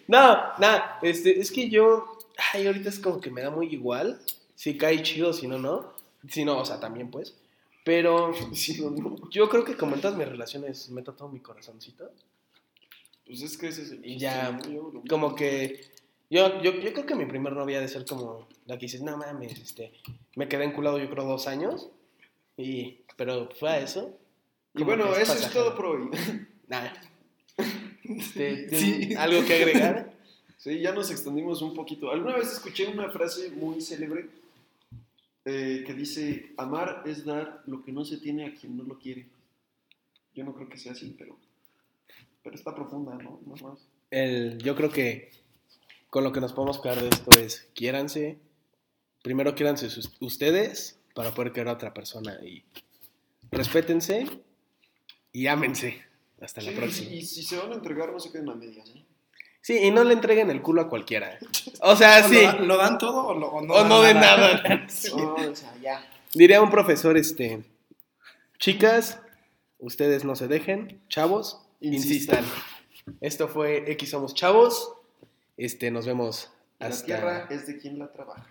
No, 0.08 0.36
nada, 0.58 0.98
este, 1.02 1.38
es 1.38 1.52
que 1.52 1.68
yo. 1.68 2.18
Ay, 2.52 2.66
ahorita 2.66 2.88
es 2.88 2.98
como 2.98 3.20
que 3.20 3.30
me 3.30 3.42
da 3.42 3.50
muy 3.50 3.68
igual. 3.68 4.20
Si 4.54 4.76
cae 4.76 5.02
chido, 5.02 5.32
si 5.32 5.46
no, 5.46 5.58
no. 5.58 5.92
Si 6.28 6.44
no, 6.44 6.58
o 6.58 6.64
sea, 6.64 6.80
también 6.80 7.10
pues. 7.10 7.36
Pero 7.84 8.32
no, 8.80 8.90
no. 8.90 9.16
yo 9.30 9.48
creo 9.48 9.64
que 9.64 9.76
como 9.76 9.94
en 9.94 10.00
todas 10.00 10.16
mis 10.16 10.28
relaciones 10.28 10.90
meto 10.90 11.14
todo 11.14 11.28
mi 11.28 11.38
corazoncito. 11.40 12.10
Pues 13.24 13.42
es 13.42 13.56
que 13.56 13.68
ese 13.68 13.82
es 13.82 13.92
el 13.92 14.04
Y 14.04 14.18
ya, 14.18 14.50
¿no? 14.50 14.68
Yo 14.68 15.02
Como 15.08 15.34
que. 15.34 15.94
Yo, 16.28 16.60
yo, 16.60 16.72
yo 16.72 16.92
creo 16.92 17.06
que 17.06 17.14
mi 17.14 17.26
primer 17.26 17.52
novia 17.52 17.78
ha 17.78 17.80
de 17.80 17.86
ser 17.86 18.04
como 18.04 18.48
la 18.64 18.76
que 18.78 18.86
dices, 18.86 19.00
no 19.02 19.16
mames, 19.16 19.60
este, 19.60 19.92
me 20.34 20.48
quedé 20.48 20.64
enculado 20.64 20.98
yo 20.98 21.08
creo 21.08 21.24
dos 21.24 21.46
años. 21.46 21.88
Y, 22.56 22.98
pero 23.16 23.48
fue 23.58 23.70
a 23.70 23.78
eso. 23.80 24.16
Y 24.74 24.82
bueno, 24.82 25.12
que 25.12 25.22
eso 25.22 25.34
es 25.34 25.50
todo 25.52 25.74
por 25.74 25.86
hoy. 25.86 26.10
Nada. 26.68 26.92
Este, 28.08 28.68
¿tienes 28.68 28.80
Sí. 29.08 29.14
¿Algo 29.16 29.44
que 29.44 29.54
agregar? 29.54 30.12
Sí, 30.58 30.78
ya 30.78 30.92
nos 30.92 31.10
extendimos 31.10 31.60
un 31.60 31.74
poquito. 31.74 32.10
Alguna 32.12 32.36
vez 32.36 32.52
escuché 32.52 32.86
una 32.86 33.10
frase 33.10 33.50
muy 33.50 33.80
célebre 33.80 34.28
eh, 35.44 35.82
que 35.84 35.92
dice, 35.92 36.52
amar 36.56 37.02
es 37.04 37.24
dar 37.24 37.62
lo 37.66 37.82
que 37.84 37.90
no 37.90 38.04
se 38.04 38.18
tiene 38.18 38.46
a 38.46 38.54
quien 38.54 38.76
no 38.76 38.84
lo 38.84 38.96
quiere. 39.00 39.26
Yo 40.36 40.44
no 40.44 40.54
creo 40.54 40.68
que 40.68 40.78
sea 40.78 40.92
así, 40.92 41.16
pero, 41.18 41.36
pero 42.44 42.54
está 42.54 42.74
profunda, 42.76 43.14
¿no? 43.16 43.40
No 43.44 43.54
más. 43.56 43.80
El, 44.12 44.58
yo 44.58 44.76
creo 44.76 44.90
que 44.90 45.30
con 46.08 46.22
lo 46.22 46.30
que 46.30 46.40
nos 46.40 46.52
podemos 46.52 46.80
quedar 46.80 47.00
de 47.02 47.08
esto 47.08 47.36
es, 47.38 47.68
quiéranse. 47.74 48.38
Primero 49.22 49.54
quiéranse 49.56 49.90
sus- 49.90 50.12
ustedes 50.20 50.96
para 51.16 51.32
poder 51.32 51.50
querer 51.52 51.68
a 51.68 51.72
otra 51.72 51.92
persona. 51.92 52.38
Y 52.44 52.62
respétense 53.50 54.26
y 55.32 55.46
ámense. 55.48 56.02
Hasta 56.40 56.60
la 56.60 56.72
próxima. 56.72 57.10
Y 57.10 57.22
si 57.22 57.42
se 57.42 57.56
van 57.56 57.72
a 57.72 57.74
entregar, 57.76 58.12
no 58.12 58.20
se 58.20 58.30
queden 58.30 58.50
a 58.50 58.54
medias, 58.54 58.88
¿eh? 58.90 59.02
Sí, 59.62 59.78
y 59.78 59.90
no 59.90 60.04
le 60.04 60.12
entreguen 60.12 60.50
el 60.50 60.62
culo 60.62 60.82
a 60.82 60.88
cualquiera. 60.88 61.38
O 61.80 61.96
sea, 61.96 62.24
¿O 62.24 62.28
sí. 62.28 62.40
¿Lo, 62.58 62.66
¿Lo 62.66 62.76
dan 62.76 62.98
todo 62.98 63.26
o, 63.26 63.34
lo- 63.34 63.48
o 63.48 63.60
no? 63.62 63.74
O 63.74 63.78
dan 63.78 63.88
no 63.88 64.02
de 64.02 64.14
nada. 64.14 64.62
No, 65.16 65.34
o 65.34 65.56
sea, 65.56 65.74
ya. 65.82 66.06
Diría 66.34 66.60
un 66.62 66.70
profesor, 66.70 67.16
este, 67.16 67.64
chicas, 68.58 69.18
ustedes 69.78 70.24
no 70.24 70.36
se 70.36 70.46
dejen, 70.46 71.00
chavos, 71.08 71.66
insistan. 71.80 72.44
Insistan. 72.44 73.16
Esto 73.20 73.48
fue 73.48 73.90
X 73.92 74.10
Somos 74.10 74.34
Chavos. 74.34 74.92
Este, 75.56 75.90
nos 75.90 76.06
vemos 76.06 76.52
La 76.78 76.88
hasta, 76.88 77.06
tierra 77.06 77.46
es 77.50 77.66
de 77.66 77.78
quien 77.78 77.98
la 77.98 78.12
trabaja. 78.12 78.46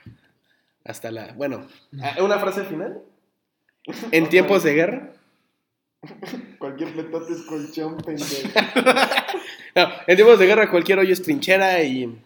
Hasta 0.86 1.12
la, 1.12 1.34
bueno, 1.34 1.68
una 2.22 2.40
frase 2.40 2.64
final. 2.64 3.02
En 4.12 4.30
tiempos 4.30 4.64
de 4.64 4.74
guerra. 4.74 5.14
Cualquier 6.60 6.96
petate 6.96 7.34
es 7.34 7.42
colchón, 7.42 7.98
pendejo. 7.98 8.48
No, 9.76 9.90
en 10.08 10.16
tiempos 10.16 10.40
de 10.40 10.46
guerra 10.46 10.72
cualquier 10.72 11.00
hoyo 11.00 11.12
es 11.12 11.22
trinchera 11.22 11.84
y 11.84 12.18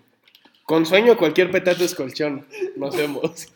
con 0.66 0.86
sueño 0.86 1.18
cualquier 1.18 1.50
petate 1.50 1.86
es 1.86 1.96
colchón. 1.96 2.46
Nos 2.76 2.96
vemos. 2.96 3.48